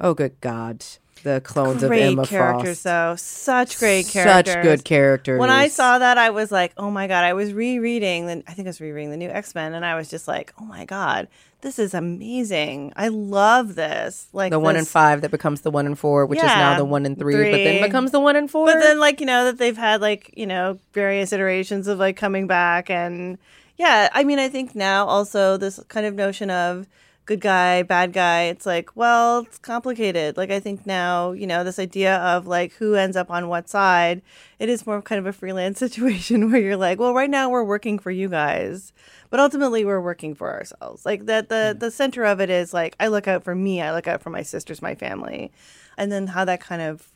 oh, 0.00 0.14
good 0.14 0.40
God, 0.40 0.84
the 1.22 1.40
clones 1.42 1.82
Great 1.82 2.02
of 2.02 2.12
Emma 2.12 2.26
characters 2.26 2.82
Frost. 2.82 2.84
though. 2.84 3.16
Such 3.16 3.78
great 3.78 4.06
characters. 4.06 4.54
Such 4.54 4.62
good 4.62 4.84
characters. 4.84 5.40
When 5.40 5.50
I 5.50 5.68
saw 5.68 5.98
that, 5.98 6.18
I 6.18 6.30
was 6.30 6.52
like, 6.52 6.72
"Oh 6.76 6.90
my 6.90 7.06
god!" 7.06 7.24
I 7.24 7.32
was 7.32 7.52
rereading. 7.52 8.26
Then 8.26 8.44
I 8.46 8.52
think 8.52 8.66
I 8.66 8.70
was 8.70 8.80
rereading 8.80 9.10
the 9.10 9.16
new 9.16 9.30
X 9.30 9.54
Men, 9.54 9.74
and 9.74 9.84
I 9.84 9.96
was 9.96 10.08
just 10.08 10.28
like, 10.28 10.52
"Oh 10.60 10.64
my 10.64 10.84
god, 10.84 11.28
this 11.62 11.78
is 11.78 11.94
amazing! 11.94 12.92
I 12.96 13.08
love 13.08 13.74
this!" 13.74 14.28
Like 14.32 14.50
the 14.50 14.58
one 14.58 14.76
in 14.76 14.84
five 14.84 15.22
that 15.22 15.30
becomes 15.30 15.62
the 15.62 15.70
one 15.70 15.86
in 15.86 15.94
four, 15.94 16.26
which 16.26 16.38
is 16.38 16.44
now 16.44 16.76
the 16.76 16.84
one 16.84 17.06
in 17.06 17.16
three, 17.16 17.34
but 17.34 17.58
then 17.58 17.78
three. 17.78 17.86
becomes 17.86 18.10
the 18.10 18.20
one 18.20 18.36
in 18.36 18.48
four. 18.48 18.66
But 18.66 18.80
then, 18.80 18.98
like 18.98 19.20
you 19.20 19.26
know, 19.26 19.44
that 19.44 19.58
they've 19.58 19.76
had 19.76 20.00
like 20.00 20.32
you 20.36 20.46
know 20.46 20.78
various 20.92 21.32
iterations 21.32 21.88
of 21.88 21.98
like 21.98 22.16
coming 22.16 22.46
back, 22.46 22.90
and 22.90 23.38
yeah, 23.76 24.08
I 24.12 24.24
mean, 24.24 24.38
I 24.38 24.48
think 24.48 24.74
now 24.74 25.06
also 25.06 25.56
this 25.56 25.80
kind 25.88 26.06
of 26.06 26.14
notion 26.14 26.50
of 26.50 26.86
good 27.26 27.40
guy, 27.40 27.82
bad 27.82 28.12
guy. 28.12 28.44
It's 28.44 28.66
like, 28.66 28.94
well, 28.96 29.40
it's 29.40 29.58
complicated. 29.58 30.36
Like 30.36 30.50
I 30.50 30.60
think 30.60 30.86
now, 30.86 31.32
you 31.32 31.46
know, 31.46 31.64
this 31.64 31.78
idea 31.78 32.16
of 32.16 32.46
like 32.46 32.72
who 32.74 32.94
ends 32.94 33.16
up 33.16 33.30
on 33.30 33.48
what 33.48 33.68
side. 33.68 34.22
It 34.58 34.68
is 34.68 34.86
more 34.86 35.00
kind 35.02 35.18
of 35.18 35.26
a 35.26 35.32
freelance 35.32 35.78
situation 35.80 36.50
where 36.50 36.60
you're 36.60 36.76
like, 36.76 36.98
well, 36.98 37.14
right 37.14 37.30
now 37.30 37.48
we're 37.48 37.64
working 37.64 37.98
for 37.98 38.10
you 38.10 38.28
guys, 38.28 38.92
but 39.30 39.40
ultimately 39.40 39.84
we're 39.84 40.00
working 40.00 40.34
for 40.34 40.52
ourselves. 40.52 41.06
Like 41.06 41.26
that, 41.26 41.48
the 41.48 41.54
mm-hmm. 41.54 41.78
the 41.78 41.90
center 41.90 42.24
of 42.24 42.40
it 42.40 42.50
is 42.50 42.74
like 42.74 42.96
I 43.00 43.08
look 43.08 43.26
out 43.26 43.44
for 43.44 43.54
me, 43.54 43.80
I 43.80 43.92
look 43.92 44.06
out 44.06 44.22
for 44.22 44.30
my 44.30 44.42
sisters, 44.42 44.82
my 44.82 44.94
family, 44.94 45.52
and 45.96 46.12
then 46.12 46.28
how 46.28 46.44
that 46.44 46.60
kind 46.60 46.82
of 46.82 47.08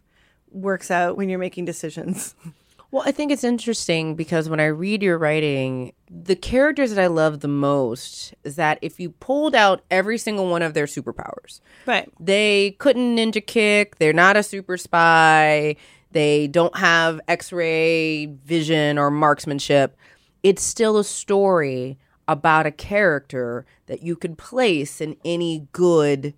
works 0.51 0.91
out 0.91 1.17
when 1.17 1.29
you're 1.29 1.39
making 1.39 1.67
decisions. 1.67 2.35
Well, 2.91 3.03
I 3.05 3.13
think 3.13 3.31
it's 3.31 3.45
interesting 3.45 4.15
because 4.15 4.49
when 4.49 4.61
I 4.61 4.67
read 4.67 5.03
your 5.03 5.19
writing, 5.19 5.93
the 6.11 6.35
characters 6.35 6.95
that 6.95 7.03
I 7.03 7.07
love 7.09 7.41
the 7.41 7.49
most 7.49 8.35
is 8.45 8.57
that 8.57 8.79
if 8.81 8.99
you 8.99 9.11
pulled 9.11 9.55
out 9.55 9.85
every 9.91 10.17
single 10.17 10.49
one 10.49 10.63
of 10.63 10.73
their 10.73 10.87
superpowers, 10.87 11.61
Right. 11.87 12.09
they 12.19 12.77
couldn't 12.79 13.17
ninja 13.17 13.47
kick, 13.47 13.99
they're 13.99 14.15
not 14.15 14.39
a 14.39 14.43
super 14.43 14.79
spy, 14.79 15.77
they 16.13 16.47
don't 16.47 16.77
have 16.79 17.21
x 17.29 17.53
ray 17.53 18.25
vision 18.25 18.97
or 18.97 19.11
marksmanship, 19.11 19.95
it's 20.43 20.63
still 20.63 20.97
a 20.97 21.05
story 21.05 21.99
about 22.27 22.65
a 22.65 22.71
character 22.71 23.67
that 23.87 24.03
you 24.03 24.17
could 24.17 24.39
place 24.39 25.03
in 25.03 25.17
any 25.27 25.69
good 25.73 26.33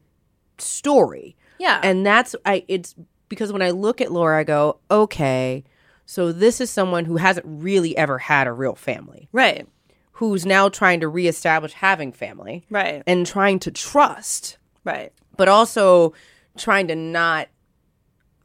story. 0.59 1.37
Yeah. 1.59 1.81
And 1.83 2.05
that's 2.05 2.35
I 2.45 2.65
it's 2.67 2.95
because 3.29 3.53
when 3.53 3.63
I 3.63 3.71
look 3.71 4.01
at 4.01 4.11
Laura 4.11 4.41
I 4.41 4.45
go, 4.45 4.79
okay, 4.91 5.63
so 6.11 6.33
this 6.33 6.61
is 6.61 6.69
someone 6.71 7.05
who 7.05 7.19
hasn't 7.19 7.47
really 7.47 7.97
ever 7.97 8.19
had 8.19 8.49
a 8.49 8.53
real 8.53 8.75
family, 8.75 9.29
right. 9.31 9.69
who's 10.15 10.45
now 10.45 10.69
trying 10.69 10.99
to 11.01 11.09
reestablish 11.09 11.73
having 11.73 12.11
family 12.13 12.65
Right. 12.69 13.05
and 13.07 13.25
trying 13.25 13.61
to 13.61 13.71
trust, 13.71 14.59
Right. 14.85 15.13
but 15.37 15.47
also 15.49 16.13
trying 16.59 16.89
to 16.89 16.97
not 16.97 17.47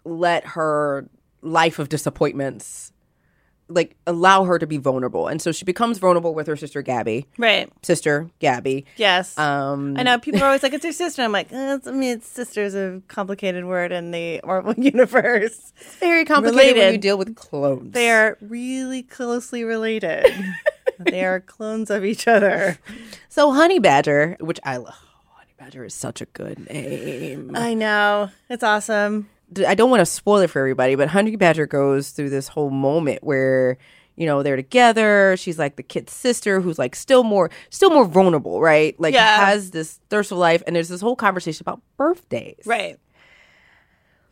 let 0.03 0.45
her 0.45 1.09
life 1.41 1.79
of 1.79 1.89
disappointments 1.89 2.91
like 3.67 3.95
allow 4.05 4.43
her 4.43 4.59
to 4.59 4.67
be 4.67 4.77
vulnerable. 4.77 5.27
And 5.27 5.41
so 5.41 5.51
she 5.51 5.65
becomes 5.65 5.97
vulnerable 5.97 6.33
with 6.35 6.45
her 6.47 6.55
sister 6.55 6.81
Gabby, 6.81 7.25
Right. 7.37 7.71
sister 7.81 8.29
Gabby. 8.39 8.85
Yes. 8.95 9.37
Um 9.37 9.95
I 9.97 10.03
know 10.03 10.19
people 10.19 10.41
are 10.43 10.45
always 10.45 10.61
like, 10.63 10.73
"It's 10.73 10.83
your 10.83 10.93
sister." 10.93 11.23
I'm 11.23 11.31
like, 11.31 11.51
eh, 11.51 11.75
it's, 11.75 11.87
I 11.87 11.91
mean, 11.91 12.11
it's 12.17 12.27
sister 12.27 12.61
is 12.63 12.75
a 12.75 13.01
complicated 13.07 13.65
word 13.65 13.91
in 13.91 14.11
the 14.11 14.39
Marvel 14.45 14.73
universe. 14.77 15.73
very 15.99 16.25
complicated 16.25 16.77
when 16.77 16.91
you 16.93 16.97
deal 16.99 17.17
with 17.17 17.35
clones. 17.35 17.93
They 17.93 18.11
are 18.11 18.37
really 18.41 19.01
closely 19.03 19.63
related. 19.63 20.25
they 20.99 21.25
are 21.25 21.39
clones 21.39 21.89
of 21.89 22.05
each 22.05 22.27
other. 22.27 22.77
So 23.29 23.51
Honey 23.51 23.79
Badger, 23.79 24.37
which 24.39 24.59
I 24.63 24.77
love. 24.77 24.93
Honey 25.33 25.53
Badger 25.57 25.83
is 25.85 25.93
such 25.93 26.21
a 26.21 26.25
good 26.25 26.69
name. 26.69 27.51
I 27.55 27.73
know. 27.73 28.29
It's 28.49 28.63
awesome. 28.63 29.27
I 29.65 29.75
don't 29.75 29.89
want 29.89 30.01
to 30.01 30.05
spoil 30.05 30.39
it 30.39 30.49
for 30.49 30.59
everybody, 30.59 30.95
but 30.95 31.09
Honey 31.09 31.35
Badger 31.35 31.67
goes 31.67 32.09
through 32.11 32.29
this 32.29 32.47
whole 32.49 32.69
moment 32.69 33.23
where 33.23 33.77
you 34.15 34.25
know 34.25 34.43
they're 34.43 34.55
together. 34.55 35.35
She's 35.37 35.59
like 35.59 35.75
the 35.75 35.83
kid's 35.83 36.11
sister, 36.13 36.61
who's 36.61 36.79
like 36.79 36.95
still 36.95 37.23
more, 37.23 37.49
still 37.69 37.89
more 37.91 38.05
vulnerable, 38.05 38.61
right? 38.61 38.99
Like 38.99 39.13
Yeah. 39.13 39.45
has 39.45 39.71
this 39.71 39.99
thirst 40.09 40.29
for 40.29 40.35
life, 40.35 40.63
and 40.65 40.75
there's 40.75 40.89
this 40.89 41.01
whole 41.01 41.15
conversation 41.15 41.63
about 41.63 41.81
birthdays. 41.97 42.63
Right. 42.65 42.97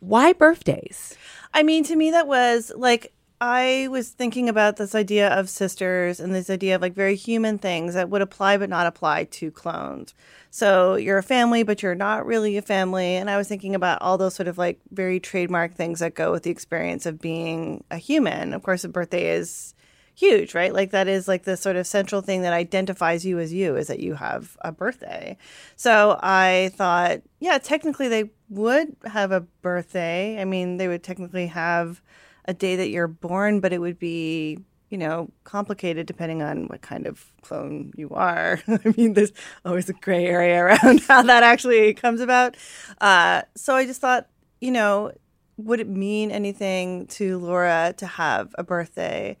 Why 0.00 0.32
birthdays? 0.34 1.16
I 1.54 1.62
mean, 1.62 1.84
to 1.84 1.96
me, 1.96 2.10
that 2.10 2.26
was 2.26 2.72
like 2.76 3.12
I 3.46 3.88
was 3.90 4.08
thinking 4.08 4.48
about 4.48 4.76
this 4.76 4.94
idea 4.94 5.28
of 5.28 5.50
sisters 5.50 6.18
and 6.18 6.34
this 6.34 6.48
idea 6.48 6.76
of 6.76 6.80
like 6.80 6.94
very 6.94 7.14
human 7.14 7.58
things 7.58 7.92
that 7.92 8.08
would 8.08 8.22
apply 8.22 8.56
but 8.56 8.70
not 8.70 8.86
apply 8.86 9.24
to 9.24 9.50
clones. 9.50 10.14
So 10.48 10.94
you're 10.94 11.18
a 11.18 11.22
family, 11.22 11.62
but 11.62 11.82
you're 11.82 11.94
not 11.94 12.24
really 12.24 12.56
a 12.56 12.62
family. 12.62 13.16
And 13.16 13.28
I 13.28 13.36
was 13.36 13.46
thinking 13.46 13.74
about 13.74 14.00
all 14.00 14.16
those 14.16 14.34
sort 14.34 14.48
of 14.48 14.56
like 14.56 14.80
very 14.92 15.20
trademark 15.20 15.74
things 15.74 16.00
that 16.00 16.14
go 16.14 16.32
with 16.32 16.44
the 16.44 16.50
experience 16.50 17.04
of 17.04 17.20
being 17.20 17.84
a 17.90 17.98
human. 17.98 18.54
Of 18.54 18.62
course, 18.62 18.82
a 18.82 18.88
birthday 18.88 19.36
is 19.36 19.74
huge, 20.14 20.54
right? 20.54 20.72
Like 20.72 20.92
that 20.92 21.06
is 21.06 21.28
like 21.28 21.42
the 21.42 21.58
sort 21.58 21.76
of 21.76 21.86
central 21.86 22.22
thing 22.22 22.40
that 22.42 22.54
identifies 22.54 23.26
you 23.26 23.38
as 23.38 23.52
you 23.52 23.76
is 23.76 23.88
that 23.88 24.00
you 24.00 24.14
have 24.14 24.56
a 24.62 24.72
birthday. 24.72 25.36
So 25.76 26.18
I 26.22 26.70
thought, 26.76 27.20
yeah, 27.40 27.58
technically 27.58 28.08
they 28.08 28.30
would 28.48 28.96
have 29.04 29.32
a 29.32 29.42
birthday. 29.42 30.40
I 30.40 30.46
mean, 30.46 30.78
they 30.78 30.88
would 30.88 31.02
technically 31.02 31.48
have 31.48 32.00
a 32.46 32.54
day 32.54 32.76
that 32.76 32.88
you're 32.88 33.08
born, 33.08 33.60
but 33.60 33.72
it 33.72 33.80
would 33.80 33.98
be, 33.98 34.58
you 34.90 34.98
know, 34.98 35.30
complicated 35.44 36.06
depending 36.06 36.42
on 36.42 36.66
what 36.66 36.82
kind 36.82 37.06
of 37.06 37.32
clone 37.42 37.92
you 37.96 38.10
are. 38.10 38.60
I 38.68 38.94
mean, 38.96 39.14
there's 39.14 39.32
always 39.64 39.88
a 39.88 39.94
gray 39.94 40.26
area 40.26 40.62
around 40.62 41.00
how 41.08 41.22
that 41.22 41.42
actually 41.42 41.94
comes 41.94 42.20
about. 42.20 42.56
Uh, 43.00 43.42
so 43.54 43.74
I 43.74 43.86
just 43.86 44.00
thought, 44.00 44.28
you 44.60 44.70
know, 44.70 45.12
would 45.56 45.80
it 45.80 45.88
mean 45.88 46.30
anything 46.30 47.06
to 47.06 47.38
Laura 47.38 47.94
to 47.96 48.06
have 48.06 48.54
a 48.58 48.64
birthday? 48.64 49.36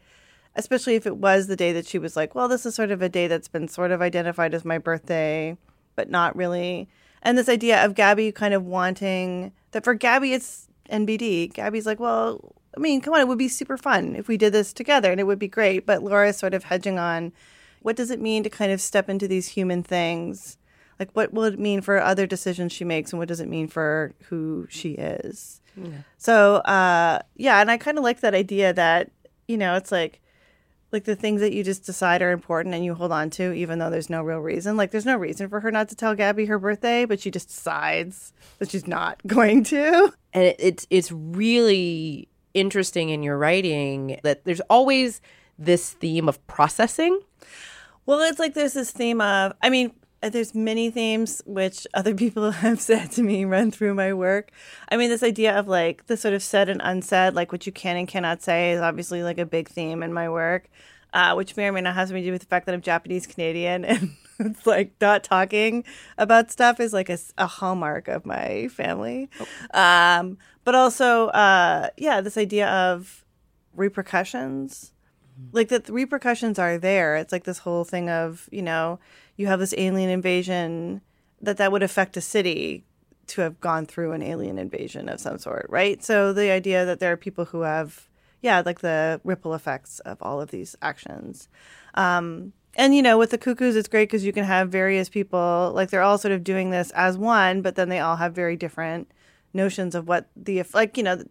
especially 0.56 0.94
if 0.94 1.06
it 1.06 1.16
was 1.16 1.46
the 1.46 1.56
day 1.56 1.72
that 1.72 1.86
she 1.86 1.98
was 1.98 2.16
like, 2.16 2.34
well, 2.34 2.48
this 2.48 2.64
is 2.64 2.74
sort 2.74 2.90
of 2.90 3.02
a 3.02 3.08
day 3.08 3.26
that's 3.26 3.48
been 3.48 3.68
sort 3.68 3.90
of 3.90 4.00
identified 4.00 4.54
as 4.54 4.64
my 4.64 4.78
birthday, 4.78 5.56
but 5.96 6.10
not 6.10 6.36
really. 6.36 6.88
And 7.22 7.36
this 7.36 7.48
idea 7.48 7.84
of 7.84 7.94
Gabby 7.94 8.30
kind 8.32 8.54
of 8.54 8.64
wanting 8.64 9.52
that 9.72 9.84
for 9.84 9.94
Gabby, 9.94 10.32
it's 10.32 10.68
NBD. 10.90 11.52
Gabby's 11.52 11.86
like, 11.86 11.98
well, 11.98 12.54
I 12.76 12.80
mean, 12.80 13.00
come 13.00 13.14
on, 13.14 13.20
it 13.20 13.28
would 13.28 13.38
be 13.38 13.48
super 13.48 13.76
fun 13.76 14.16
if 14.16 14.28
we 14.28 14.36
did 14.36 14.52
this 14.52 14.72
together 14.72 15.10
and 15.10 15.20
it 15.20 15.24
would 15.24 15.38
be 15.38 15.48
great. 15.48 15.86
But 15.86 16.02
Laura's 16.02 16.36
sort 16.36 16.54
of 16.54 16.64
hedging 16.64 16.98
on 16.98 17.32
what 17.82 17.96
does 17.96 18.10
it 18.10 18.20
mean 18.20 18.42
to 18.42 18.50
kind 18.50 18.72
of 18.72 18.80
step 18.80 19.08
into 19.08 19.28
these 19.28 19.48
human 19.48 19.82
things? 19.82 20.58
Like, 20.98 21.10
what 21.12 21.32
will 21.32 21.44
it 21.44 21.58
mean 21.58 21.80
for 21.80 22.00
other 22.00 22.26
decisions 22.26 22.72
she 22.72 22.84
makes 22.84 23.12
and 23.12 23.18
what 23.18 23.28
does 23.28 23.40
it 23.40 23.48
mean 23.48 23.68
for 23.68 24.14
who 24.28 24.66
she 24.70 24.92
is? 24.92 25.60
Yeah. 25.76 25.88
So, 26.16 26.56
uh, 26.56 27.20
yeah, 27.36 27.60
and 27.60 27.70
I 27.70 27.76
kind 27.76 27.98
of 27.98 28.04
like 28.04 28.20
that 28.20 28.34
idea 28.34 28.72
that, 28.72 29.10
you 29.48 29.56
know, 29.56 29.74
it's 29.74 29.92
like, 29.92 30.20
like 30.92 31.04
the 31.04 31.16
things 31.16 31.40
that 31.40 31.52
you 31.52 31.64
just 31.64 31.84
decide 31.84 32.22
are 32.22 32.30
important 32.30 32.74
and 32.74 32.84
you 32.84 32.94
hold 32.94 33.10
on 33.10 33.28
to 33.28 33.52
even 33.52 33.80
though 33.80 33.90
there's 33.90 34.08
no 34.08 34.22
real 34.22 34.38
reason 34.38 34.76
like 34.76 34.92
there's 34.92 35.04
no 35.04 35.16
reason 35.16 35.48
for 35.48 35.58
her 35.58 35.72
not 35.72 35.88
to 35.88 35.96
tell 35.96 36.14
gabby 36.14 36.46
her 36.46 36.56
birthday 36.56 37.04
but 37.04 37.18
she 37.18 37.32
just 37.32 37.48
decides 37.48 38.32
that 38.60 38.70
she's 38.70 38.86
not 38.86 39.20
going 39.26 39.64
to 39.64 40.12
and 40.32 40.44
it, 40.44 40.56
it's 40.60 40.86
it's 40.90 41.10
really 41.10 42.28
interesting 42.54 43.10
in 43.10 43.22
your 43.22 43.36
writing 43.36 44.18
that 44.22 44.44
there's 44.44 44.60
always 44.70 45.20
this 45.58 45.92
theme 45.92 46.28
of 46.28 46.44
processing 46.46 47.20
well 48.06 48.20
it's 48.20 48.38
like 48.38 48.54
there's 48.54 48.72
this 48.72 48.90
theme 48.90 49.20
of 49.20 49.52
i 49.62 49.68
mean 49.68 49.92
uh, 50.24 50.30
there's 50.30 50.54
many 50.54 50.90
themes 50.90 51.42
which 51.44 51.86
other 51.92 52.14
people 52.24 52.50
have 52.50 52.80
said 52.80 53.10
to 53.12 53.22
me 53.22 53.44
run 53.44 53.70
through 53.70 53.92
my 53.92 54.14
work. 54.14 54.50
I 54.88 54.96
mean, 54.96 55.10
this 55.10 55.22
idea 55.22 55.56
of 55.58 55.68
like 55.68 56.06
the 56.06 56.16
sort 56.16 56.32
of 56.32 56.42
said 56.42 56.70
and 56.70 56.80
unsaid, 56.82 57.34
like 57.34 57.52
what 57.52 57.66
you 57.66 57.72
can 57.72 57.98
and 57.98 58.08
cannot 58.08 58.40
say, 58.40 58.72
is 58.72 58.80
obviously 58.80 59.22
like 59.22 59.38
a 59.38 59.44
big 59.44 59.68
theme 59.68 60.02
in 60.02 60.14
my 60.14 60.30
work, 60.30 60.70
uh, 61.14 61.34
which 61.34 61.56
may 61.56 61.68
or 61.68 61.72
may 61.72 61.80
not 61.80 61.94
have 61.94 62.08
something 62.08 62.22
to 62.22 62.28
do 62.28 62.32
with 62.32 62.42
the 62.42 62.46
fact 62.46 62.66
that 62.66 62.74
I'm 62.74 62.82
Japanese 62.82 63.26
Canadian 63.26 63.84
and 63.86 64.10
it's 64.38 64.66
like 64.66 64.92
not 65.00 65.24
talking 65.24 65.84
about 66.18 66.50
stuff 66.50 66.80
is 66.80 66.92
like 66.92 67.08
a, 67.08 67.18
a 67.38 67.46
hallmark 67.46 68.08
of 68.08 68.26
my 68.26 68.68
family. 68.68 69.30
Oh. 69.40 69.80
Um, 69.80 70.36
but 70.64 70.74
also, 70.74 71.28
uh, 71.28 71.88
yeah, 71.96 72.20
this 72.20 72.36
idea 72.36 72.68
of 72.68 73.24
repercussions 73.74 74.92
like 75.50 75.68
that 75.68 75.86
the 75.86 75.92
repercussions 75.92 76.60
are 76.60 76.78
there 76.78 77.16
it's 77.16 77.32
like 77.32 77.42
this 77.42 77.58
whole 77.58 77.82
thing 77.82 78.08
of 78.08 78.48
you 78.52 78.62
know 78.62 79.00
you 79.36 79.48
have 79.48 79.58
this 79.58 79.74
alien 79.76 80.08
invasion 80.08 81.00
that 81.42 81.56
that 81.56 81.72
would 81.72 81.82
affect 81.82 82.16
a 82.16 82.20
city 82.20 82.84
to 83.26 83.40
have 83.40 83.60
gone 83.60 83.86
through 83.86 84.12
an 84.12 84.22
alien 84.22 84.58
invasion 84.58 85.08
of 85.08 85.20
some 85.20 85.38
sort, 85.38 85.66
right? 85.68 86.02
So 86.02 86.32
the 86.32 86.50
idea 86.50 86.84
that 86.84 87.00
there 87.00 87.12
are 87.12 87.16
people 87.16 87.46
who 87.46 87.62
have, 87.62 88.08
yeah, 88.44 88.62
like 88.64 88.80
the 88.80 89.20
ripple 89.24 89.54
effects 89.54 89.98
of 90.00 90.22
all 90.22 90.40
of 90.40 90.50
these 90.50 90.76
actions. 90.80 91.48
Um, 91.94 92.52
and 92.76 92.94
you 92.94 93.02
know, 93.02 93.18
with 93.18 93.30
the 93.30 93.38
cuckoos, 93.38 93.74
it's 93.74 93.88
great 93.88 94.08
because 94.08 94.24
you 94.24 94.32
can 94.32 94.44
have 94.44 94.68
various 94.68 95.08
people, 95.08 95.72
like 95.74 95.90
they're 95.90 96.02
all 96.02 96.18
sort 96.18 96.32
of 96.32 96.44
doing 96.44 96.70
this 96.70 96.90
as 96.92 97.18
one, 97.18 97.62
but 97.62 97.74
then 97.74 97.88
they 97.88 97.98
all 97.98 98.16
have 98.16 98.34
very 98.34 98.56
different 98.56 99.10
notions 99.52 99.94
of 99.94 100.06
what 100.06 100.28
the 100.36 100.62
like. 100.74 100.96
You 100.96 101.02
know, 101.02 101.24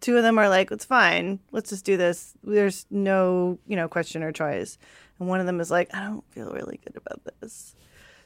two 0.00 0.16
of 0.16 0.22
them 0.24 0.38
are 0.38 0.48
like, 0.48 0.70
"It's 0.72 0.84
fine, 0.84 1.38
let's 1.52 1.70
just 1.70 1.84
do 1.84 1.96
this." 1.96 2.34
There's 2.42 2.86
no, 2.90 3.58
you 3.66 3.76
know, 3.76 3.88
question 3.88 4.22
or 4.22 4.32
choice 4.32 4.78
and 5.18 5.28
one 5.28 5.40
of 5.40 5.46
them 5.46 5.60
is 5.60 5.70
like, 5.70 5.94
I 5.94 6.00
don't 6.00 6.24
feel 6.30 6.50
really 6.52 6.80
good 6.84 6.96
about 6.96 7.22
this. 7.40 7.74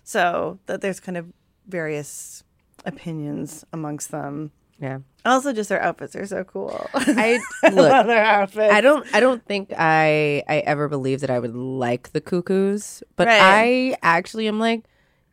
So 0.02 0.58
that 0.66 0.80
there's 0.80 1.00
kind 1.00 1.16
of 1.16 1.32
various 1.66 2.42
opinions 2.84 3.64
amongst 3.72 4.10
them. 4.10 4.50
Yeah. 4.80 5.00
Also, 5.24 5.52
just 5.52 5.68
their 5.68 5.82
outfits 5.82 6.16
are 6.16 6.26
so 6.26 6.44
cool. 6.44 6.88
I 6.94 7.40
look, 7.64 8.06
their 8.06 8.24
outfits. 8.24 8.72
I 8.72 8.80
don't. 8.80 9.06
I 9.14 9.20
don't 9.20 9.44
think 9.44 9.72
I. 9.76 10.42
I 10.48 10.58
ever 10.60 10.88
believed 10.88 11.22
that 11.22 11.30
I 11.30 11.38
would 11.38 11.54
like 11.54 12.12
the 12.12 12.20
cuckoos, 12.20 13.02
but 13.16 13.26
right. 13.26 13.40
I 13.40 13.96
actually 14.02 14.48
am 14.48 14.58
like, 14.58 14.84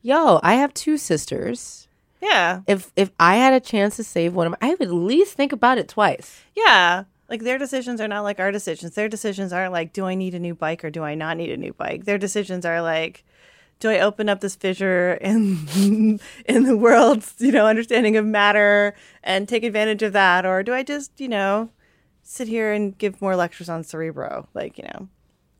yo, 0.01 0.39
I 0.43 0.55
have 0.55 0.73
two 0.73 0.97
sisters. 0.97 1.87
Yeah. 2.21 2.61
If 2.67 2.91
if 2.95 3.11
I 3.19 3.35
had 3.35 3.53
a 3.53 3.59
chance 3.59 3.95
to 3.95 4.03
save 4.03 4.33
one 4.33 4.47
of 4.47 4.51
them, 4.51 4.59
I 4.61 4.71
would 4.71 4.89
at 4.89 4.93
least 4.93 5.35
think 5.35 5.53
about 5.53 5.77
it 5.77 5.87
twice. 5.87 6.41
Yeah. 6.55 7.05
Like 7.29 7.43
their 7.43 7.57
decisions 7.57 7.99
are 7.99 8.07
not 8.07 8.21
like 8.21 8.39
our 8.39 8.51
decisions. 8.51 8.95
Their 8.95 9.09
decisions 9.09 9.51
aren't 9.51 9.73
like, 9.73 9.93
do 9.93 10.05
I 10.05 10.15
need 10.15 10.33
a 10.33 10.39
new 10.39 10.55
bike 10.55 10.83
or 10.83 10.89
do 10.89 11.03
I 11.03 11.15
not 11.15 11.37
need 11.37 11.51
a 11.51 11.57
new 11.57 11.73
bike? 11.73 12.05
Their 12.05 12.17
decisions 12.17 12.65
are 12.65 12.81
like, 12.81 13.25
do 13.79 13.89
I 13.89 13.99
open 13.99 14.29
up 14.29 14.41
this 14.41 14.55
fissure 14.55 15.13
in 15.13 16.19
in 16.45 16.63
the 16.63 16.77
world's 16.77 17.35
you 17.39 17.51
know 17.51 17.67
understanding 17.67 18.17
of 18.17 18.25
matter 18.25 18.95
and 19.23 19.47
take 19.47 19.63
advantage 19.63 20.03
of 20.03 20.13
that, 20.13 20.45
or 20.45 20.63
do 20.63 20.73
I 20.73 20.83
just 20.83 21.19
you 21.19 21.27
know 21.27 21.69
sit 22.23 22.47
here 22.47 22.73
and 22.73 22.97
give 22.97 23.21
more 23.21 23.35
lectures 23.35 23.69
on 23.69 23.83
Cerebro? 23.83 24.47
Like 24.53 24.77
you 24.77 24.85
know, 24.85 25.07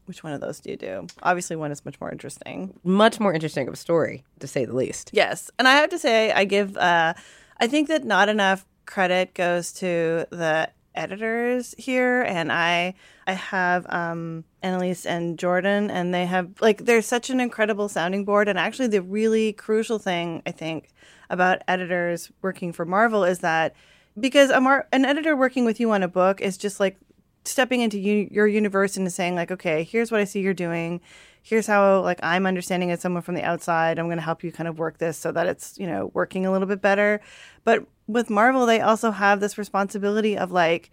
which 0.05 0.24
one 0.24 0.34
of 0.34 0.41
those 0.41 0.59
do 0.59 0.72
you 0.72 0.78
do? 0.78 1.07
Obviously, 1.24 1.55
one 1.55 1.72
is 1.72 1.86
much 1.86 1.99
more 2.01 2.11
interesting. 2.11 2.80
Much 2.84 3.20
more 3.20 3.34
interesting 3.34 3.68
of 3.68 3.74
a 3.74 3.78
story, 3.78 4.24
to 4.39 4.47
say 4.47 4.65
the 4.65 4.76
least. 4.76 5.11
Yes, 5.13 5.51
and 5.59 5.68
I 5.68 5.74
have 5.76 5.89
to 5.91 5.99
say, 5.99 6.32
I 6.32 6.45
give. 6.45 6.78
Uh, 6.78 7.13
I 7.59 7.68
think 7.68 7.88
that 7.88 8.03
not 8.03 8.30
enough 8.30 8.65
credit 8.86 9.34
goes 9.34 9.74
to 9.74 10.26
the 10.30 10.70
editors 10.98 11.76
here, 11.78 12.24
and 12.24 12.52
I 12.52 12.95
I 13.26 13.34
have 13.34 13.86
um, 13.89 14.43
Annalise 14.62 15.06
and 15.06 15.38
Jordan, 15.38 15.89
and 15.89 16.14
they 16.14 16.26
have 16.26 16.50
like 16.62 16.86
they're 16.86 17.02
such 17.02 17.30
an 17.30 17.39
incredible 17.39 17.89
sounding 17.89 18.26
board. 18.26 18.48
And 18.50 18.60
actually, 18.60 18.88
the 18.88 19.02
really 19.02 19.54
crucial 19.54 20.00
thing 20.00 20.41
I 20.45 20.52
think 20.52 20.89
about 21.30 21.62
editors 21.68 22.32
working 22.41 22.74
for 22.74 22.86
Marvel 22.86 23.24
is 23.24 23.39
that 23.39 23.76
because 24.20 24.50
a 24.50 24.60
Mar- 24.60 24.88
an 24.91 25.06
editor 25.06 25.36
working 25.36 25.66
with 25.66 25.80
you 25.80 25.91
on 25.91 26.04
a 26.04 26.08
book 26.08 26.41
is 26.41 26.58
just 26.58 26.80
like 26.80 26.98
stepping 27.45 27.82
into 27.82 28.00
u- 28.00 28.28
your 28.32 28.48
universe 28.48 28.98
and 28.98 29.12
saying 29.12 29.36
like, 29.36 29.52
okay, 29.52 29.84
here's 29.84 30.12
what 30.12 30.20
I 30.20 30.26
see 30.26 30.41
you're 30.41 30.54
doing. 30.54 31.02
Here's 31.41 31.68
how 31.68 32.02
like 32.02 32.20
I'm 32.24 32.45
understanding 32.45 32.89
it 32.89 33.02
someone 33.02 33.24
from 33.24 33.36
the 33.36 33.43
outside. 33.43 34.00
I'm 34.00 34.08
going 34.08 34.18
to 34.18 34.24
help 34.24 34.43
you 34.43 34.52
kind 34.52 34.68
of 34.68 34.80
work 34.80 34.98
this 34.98 35.18
so 35.18 35.32
that 35.32 35.48
it's, 35.48 35.78
you 35.78 35.88
know, 35.88 36.12
working 36.14 36.45
a 36.45 36.52
little 36.52 36.68
bit 36.68 36.82
better. 36.82 37.22
But 37.64 37.86
with 38.08 38.30
Marvel, 38.30 38.66
they 38.66 38.82
also 38.82 39.12
have 39.12 39.39
this 39.39 39.58
responsibility 39.58 40.38
of 40.38 40.51
like 40.51 40.89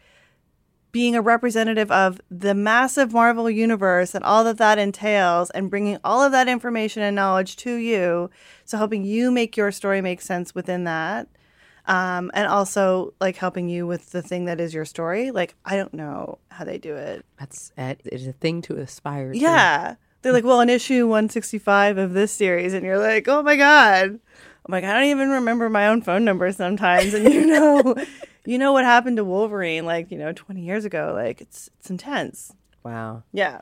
being 0.94 1.16
a 1.16 1.20
representative 1.20 1.90
of 1.90 2.20
the 2.30 2.54
massive 2.54 3.12
Marvel 3.12 3.50
universe 3.50 4.14
and 4.14 4.24
all 4.24 4.44
that 4.44 4.58
that 4.58 4.78
entails 4.78 5.50
and 5.50 5.68
bringing 5.68 5.98
all 6.04 6.22
of 6.22 6.30
that 6.30 6.46
information 6.46 7.02
and 7.02 7.16
knowledge 7.16 7.56
to 7.56 7.74
you. 7.74 8.30
So 8.64 8.78
helping 8.78 9.04
you 9.04 9.32
make 9.32 9.56
your 9.56 9.72
story 9.72 10.00
make 10.00 10.20
sense 10.20 10.54
within 10.54 10.84
that. 10.84 11.28
Um, 11.86 12.30
and 12.32 12.46
also 12.46 13.12
like 13.20 13.36
helping 13.36 13.68
you 13.68 13.88
with 13.88 14.12
the 14.12 14.22
thing 14.22 14.44
that 14.44 14.60
is 14.60 14.72
your 14.72 14.84
story. 14.84 15.32
Like, 15.32 15.56
I 15.64 15.76
don't 15.76 15.92
know 15.94 16.38
how 16.52 16.64
they 16.64 16.78
do 16.78 16.94
it. 16.94 17.26
That's 17.40 17.72
it 17.76 18.00
is 18.04 18.28
a 18.28 18.32
thing 18.32 18.62
to 18.62 18.76
aspire 18.76 19.32
to. 19.32 19.38
Yeah. 19.38 19.96
They're 20.22 20.32
like, 20.32 20.44
well, 20.44 20.60
an 20.60 20.70
issue 20.70 21.08
165 21.08 21.98
of 21.98 22.14
this 22.14 22.32
series, 22.32 22.72
and 22.72 22.86
you're 22.86 22.98
like, 22.98 23.28
oh 23.28 23.42
my 23.42 23.56
God. 23.56 24.20
I'm 24.64 24.72
like, 24.72 24.84
I 24.84 24.94
don't 24.94 25.10
even 25.10 25.30
remember 25.30 25.68
my 25.68 25.88
own 25.88 26.00
phone 26.02 26.24
number 26.24 26.50
sometimes. 26.52 27.12
And 27.12 27.32
you 27.32 27.46
know, 27.46 27.94
you 28.44 28.58
know 28.58 28.72
what 28.72 28.84
happened 28.84 29.18
to 29.18 29.24
Wolverine 29.24 29.84
like, 29.84 30.10
you 30.10 30.18
know, 30.18 30.32
20 30.32 30.62
years 30.62 30.84
ago. 30.84 31.12
Like 31.14 31.40
it's 31.40 31.68
it's 31.78 31.90
intense. 31.90 32.52
Wow. 32.82 33.22
Yeah. 33.32 33.60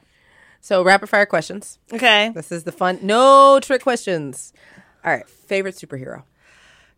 So 0.61 0.85
rapid 0.85 1.09
fire 1.09 1.27
questions. 1.27 1.79
Okay. 1.93 2.31
This 2.35 2.53
is 2.53 2.65
the 2.65 2.73
fun. 2.73 3.01
No 3.03 3.59
trick 3.61 3.83
questions. 3.83 4.53
All 5.05 5.13
right. 5.13 5.29
Favorite 5.29 5.75
superhero? 5.75 6.23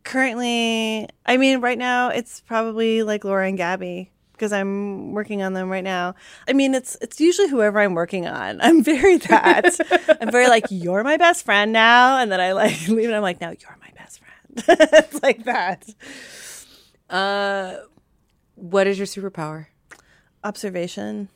Currently, 0.03 1.09
I 1.25 1.37
mean, 1.39 1.63
right 1.63 1.79
now 1.79 2.11
it's 2.11 2.43
probably 2.43 3.03
like 3.03 3.25
Laura 3.25 3.49
and 3.49 3.57
Gabby 3.57 4.11
because 4.35 4.53
I'm 4.53 5.13
working 5.13 5.43
on 5.43 5.53
them 5.53 5.71
right 5.71 5.85
now. 5.85 6.15
I 6.49 6.53
mean, 6.53 6.75
it's 6.75 6.97
it's 7.01 7.21
usually 7.21 7.49
whoever 7.49 7.81
I'm 7.81 7.95
working 7.95 8.27
on. 8.27 8.61
I'm 8.61 8.83
very 8.83 9.17
that. 9.29 9.77
I'm 10.21 10.31
very 10.31 10.49
like 10.49 10.67
you're 10.71 11.05
my 11.05 11.17
best 11.17 11.45
friend 11.45 11.73
now, 11.73 12.19
and 12.19 12.31
then 12.31 12.41
I 12.41 12.53
like 12.53 12.89
leave 12.89 13.07
and 13.07 13.17
I'm 13.17 13.23
like, 13.23 13.41
now 13.41 13.51
you're 13.51 13.79
my 13.81 13.91
best 13.97 14.21
friend. 14.21 14.79
it's 14.93 15.23
like 15.23 15.45
that. 15.45 15.89
Uh, 17.09 17.77
what 18.57 18.87
is 18.87 18.99
your 18.99 19.07
superpower? 19.07 19.67
Observation. 20.43 21.29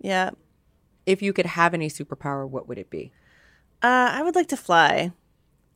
Yeah. 0.00 0.30
If 1.06 1.22
you 1.22 1.32
could 1.32 1.46
have 1.46 1.74
any 1.74 1.88
superpower, 1.88 2.48
what 2.48 2.68
would 2.68 2.78
it 2.78 2.90
be? 2.90 3.12
Uh, 3.82 4.10
I 4.12 4.22
would 4.22 4.34
like 4.34 4.48
to 4.48 4.56
fly. 4.56 5.12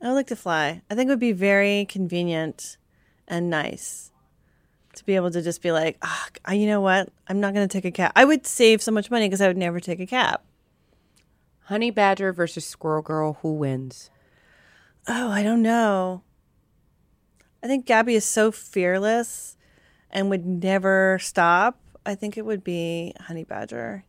I 0.01 0.09
would 0.09 0.15
like 0.15 0.27
to 0.29 0.37
fly. 0.37 0.83
I 0.91 0.95
think 0.95 1.09
it 1.09 1.13
would 1.13 1.19
be 1.19 1.33
very 1.33 1.87
convenient 1.87 2.77
and 3.27 3.49
nice 3.49 4.13
to 4.97 5.05
be 5.05 5.17
able 5.17 5.31
to 5.31 5.43
just 5.43 5.63
be 5.63 5.73
like, 5.73 5.99
oh, 6.03 6.53
you 6.53 6.67
know 6.67 6.81
what? 6.81 7.09
I'm 7.29 7.41
not 7.41 7.55
going 7.55 7.67
to 7.67 7.73
take 7.73 7.85
a 7.85 7.91
cab. 7.91 8.13
I 8.15 8.25
would 8.25 8.47
save 8.47 8.83
so 8.83 8.93
much 8.93 9.11
money 9.11 9.27
because 9.27 9.41
I 9.41 9.49
would 9.49 9.57
never 9.57 9.81
take 9.81 10.01
a 10.01 10.07
cab. 10.07 10.41
Honey 11.65 11.91
Badger 11.91 12.33
versus 12.33 12.67
Squirrel 12.67 13.03
Girl, 13.03 13.39
who 13.43 13.55
wins? 13.55 14.11
Oh, 15.09 15.31
I 15.31 15.43
don't 15.43 15.63
know. 15.63 16.23
I 17.63 17.67
think 17.67 17.87
Gabby 17.87 18.15
is 18.15 18.25
so 18.25 18.53
fearless 18.53 19.57
and 20.11 20.29
would 20.31 20.45
never 20.45 21.19
stop. 21.21 21.79
I 22.05 22.15
think 22.15 22.37
it 22.37 22.45
would 22.45 22.63
be 22.63 23.15
Honey 23.21 23.45
Badger. 23.45 24.05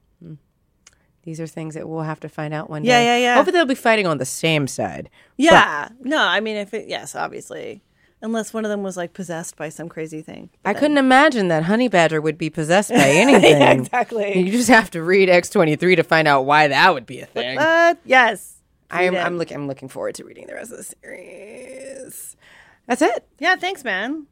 These 1.26 1.42
are 1.42 1.48
things 1.48 1.74
that 1.74 1.90
we'll 1.90 2.04
have 2.04 2.20
to 2.20 2.30
find 2.30 2.54
out 2.54 2.70
one 2.70 2.84
yeah, 2.84 3.00
day. 3.00 3.06
Yeah, 3.06 3.18
yeah, 3.18 3.36
Hopefully 3.36 3.54
they'll 3.54 3.66
be 3.66 3.74
fighting 3.74 4.06
on 4.06 4.20
the 4.20 4.26
same 4.26 4.68
side. 4.68 5.10
Yeah. 5.38 5.90
But- 5.90 6.06
no, 6.08 6.20
I 6.20 6.40
mean, 6.40 6.56
if 6.56 6.74
it, 6.74 6.88
yes, 6.88 7.16
obviously. 7.16 7.82
Unless 8.22 8.54
one 8.54 8.66
of 8.66 8.70
them 8.70 8.82
was 8.82 8.98
like 8.98 9.14
possessed 9.14 9.56
by 9.56 9.70
some 9.70 9.88
crazy 9.90 10.22
thing. 10.22 10.50
I 10.64 10.74
couldn't 10.74 10.98
imagine 10.98 11.48
that 11.50 11.64
Honey 11.64 11.88
Badger 11.90 12.22
would 12.22 12.38
be 12.38 12.50
possessed 12.50 12.90
by 12.90 12.96
anything. 13.10 13.60
Yeah, 13.60 13.72
exactly. 13.72 14.40
You 14.40 14.52
just 14.52 14.70
have 14.70 14.90
to 14.92 15.04
read 15.04 15.30
X23 15.30 15.98
to 15.98 16.04
find 16.04 16.28
out 16.28 16.44
why 16.46 16.68
that 16.70 16.94
would 16.94 17.06
be 17.06 17.20
a 17.20 17.26
thing. 17.26 17.58
Uh, 17.60 17.96
yes. 18.06 18.54
I'm, 18.90 19.16
I'm 19.16 19.38
looking. 19.38 19.58
I'm 19.58 19.68
looking 19.68 19.90
forward 19.90 20.16
to 20.16 20.24
reading 20.24 20.48
the 20.48 20.54
rest 20.54 20.72
of 20.72 20.78
the 20.78 20.84
series. 20.84 22.36
That's 22.88 23.02
it. 23.02 23.28
Yeah, 23.40 23.56
thanks, 23.56 23.84
man. 23.84 24.28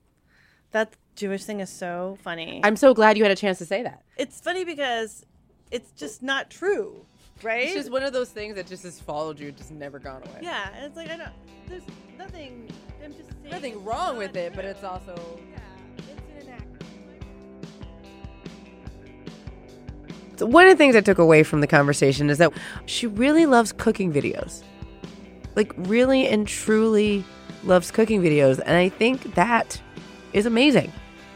That 0.72 0.94
Jewish 1.16 1.44
thing 1.44 1.60
is 1.60 1.70
so 1.70 2.18
funny. 2.24 2.62
I'm 2.64 2.76
so 2.76 2.94
glad 2.94 3.18
you 3.18 3.24
had 3.24 3.32
a 3.32 3.36
chance 3.36 3.58
to 3.60 3.66
say 3.66 3.84
that. 3.84 4.02
it's 4.16 4.40
funny 4.40 4.64
because 4.64 5.26
it's 5.72 5.92
just 5.92 6.22
not 6.24 6.50
true, 6.50 7.06
right? 7.42 7.64
It's 7.64 7.74
just 7.74 7.92
one 7.92 8.04
of 8.04 8.14
those 8.14 8.30
things 8.30 8.56
that 8.56 8.68
just 8.68 8.84
has 8.84 9.00
followed 9.00 9.40
you, 9.40 9.52
just 9.52 9.72
never 9.72 10.00
gone 10.00 10.22
away. 10.24 10.40
yeah, 10.42 10.70
and 10.76 10.86
it's 10.86 10.96
like 10.96 11.10
I 11.10 11.18
don't. 11.18 11.30
There's 11.68 11.84
nothing. 12.18 12.70
I'm 13.04 13.14
just 13.14 13.30
saying 13.30 13.52
Nothing 13.52 13.84
wrong 13.84 14.14
not 14.14 14.18
with 14.18 14.36
it, 14.36 14.54
but 14.56 14.64
it's 14.66 14.84
also 14.84 15.16
Yeah, 15.52 15.60
it's 15.98 16.46
inaccurate. 16.46 16.84
So 20.38 20.46
one 20.46 20.66
of 20.66 20.72
the 20.72 20.78
things 20.78 20.96
I 20.96 21.02
took 21.02 21.18
away 21.20 21.44
from 21.44 21.62
the 21.62 21.68
conversation 21.68 22.30
is 22.30 22.38
that 22.40 22.52
she 22.86 23.08
really 23.08 23.46
loves 23.46 23.72
cooking 23.72 24.12
videos. 24.12 24.64
Like 25.56 25.72
really 25.78 26.28
and 26.28 26.48
truly 26.48 27.24
loves 27.64 27.92
cooking 27.92 28.22
videos 28.22 28.60
and 28.60 28.76
I 28.76 28.90
think 28.90 29.36
that 29.36 29.80
is 30.34 30.46
amazing. 30.46 30.92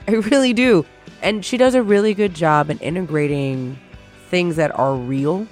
I 0.07 0.13
really 0.13 0.53
do. 0.53 0.85
And 1.21 1.43
she 1.45 1.57
does 1.57 1.75
a 1.75 1.83
really 1.83 2.13
good 2.13 2.33
job 2.33 2.69
in 2.69 2.79
integrating 2.79 3.77
things 4.29 4.55
that 4.55 4.77
are 4.77 4.95
real 4.95 5.47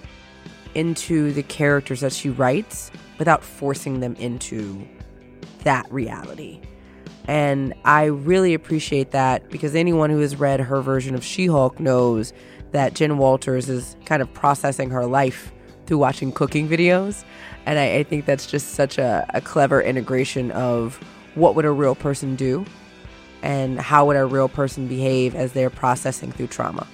into 0.75 1.31
the 1.31 1.43
characters 1.43 2.01
that 2.01 2.13
she 2.13 2.29
writes 2.29 2.91
without 3.17 3.43
forcing 3.43 3.99
them 3.99 4.15
into 4.15 4.87
that 5.63 5.91
reality. 5.91 6.61
And 7.27 7.73
I 7.85 8.05
really 8.05 8.53
appreciate 8.53 9.11
that 9.11 9.49
because 9.49 9.73
anyone 9.73 10.09
who 10.09 10.19
has 10.19 10.35
read 10.35 10.59
her 10.59 10.81
version 10.81 11.15
of 11.15 11.23
She 11.23 11.47
Hulk 11.47 11.79
knows 11.79 12.33
that 12.71 12.93
Jen 12.93 13.17
Walters 13.17 13.69
is 13.69 13.95
kind 14.05 14.21
of 14.21 14.31
processing 14.33 14.89
her 14.91 15.05
life 15.05 15.51
through 15.85 15.97
watching 15.97 16.31
cooking 16.31 16.67
videos. 16.67 17.23
And 17.65 17.79
I, 17.79 17.97
I 17.97 18.03
think 18.03 18.25
that's 18.25 18.45
just 18.45 18.71
such 18.71 18.97
a, 18.97 19.25
a 19.33 19.41
clever 19.41 19.81
integration 19.81 20.51
of 20.51 20.97
what 21.35 21.55
would 21.55 21.65
a 21.65 21.71
real 21.71 21.95
person 21.95 22.35
do 22.35 22.65
and 23.41 23.79
how 23.79 24.05
would 24.05 24.17
a 24.17 24.25
real 24.25 24.49
person 24.49 24.87
behave 24.87 25.35
as 25.35 25.53
they're 25.53 25.69
processing 25.69 26.31
through 26.31 26.47
trauma. 26.47 26.87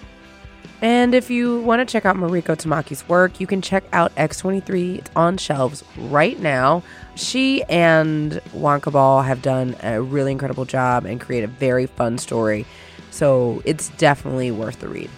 And 0.82 1.14
if 1.14 1.30
you 1.30 1.62
want 1.62 1.88
to 1.88 1.92
check 1.92 2.06
out 2.06 2.16
Mariko 2.16 2.56
Tamaki's 2.56 3.08
work, 3.08 3.40
you 3.40 3.46
can 3.46 3.62
check 3.62 3.84
out 3.94 4.14
X23. 4.16 4.98
It's 4.98 5.12
on 5.16 5.38
shelves 5.38 5.84
right 5.96 6.40
now. 6.40 6.82
She 7.16 7.64
and 7.64 8.34
Juann 8.54 8.82
Cabal 8.82 9.22
have 9.22 9.44
done 9.44 9.76
a 9.84 10.02
really 10.02 10.32
incredible 10.32 10.66
job 10.66 11.06
and 11.06 11.22
create 11.22 11.44
a 11.44 11.48
very 11.48 11.86
fun 11.86 12.18
story. 12.18 12.66
So 13.12 13.62
it's 13.64 13.90
definitely 13.90 14.50
worth 14.50 14.80
the 14.80 14.88
read. 14.88 15.10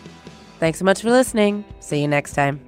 Thanks 0.60 0.80
so 0.80 0.86
much 0.86 1.02
for 1.02 1.12
listening. 1.12 1.64
See 1.80 2.02
you 2.02 2.08
next 2.08 2.34
time. 2.34 2.60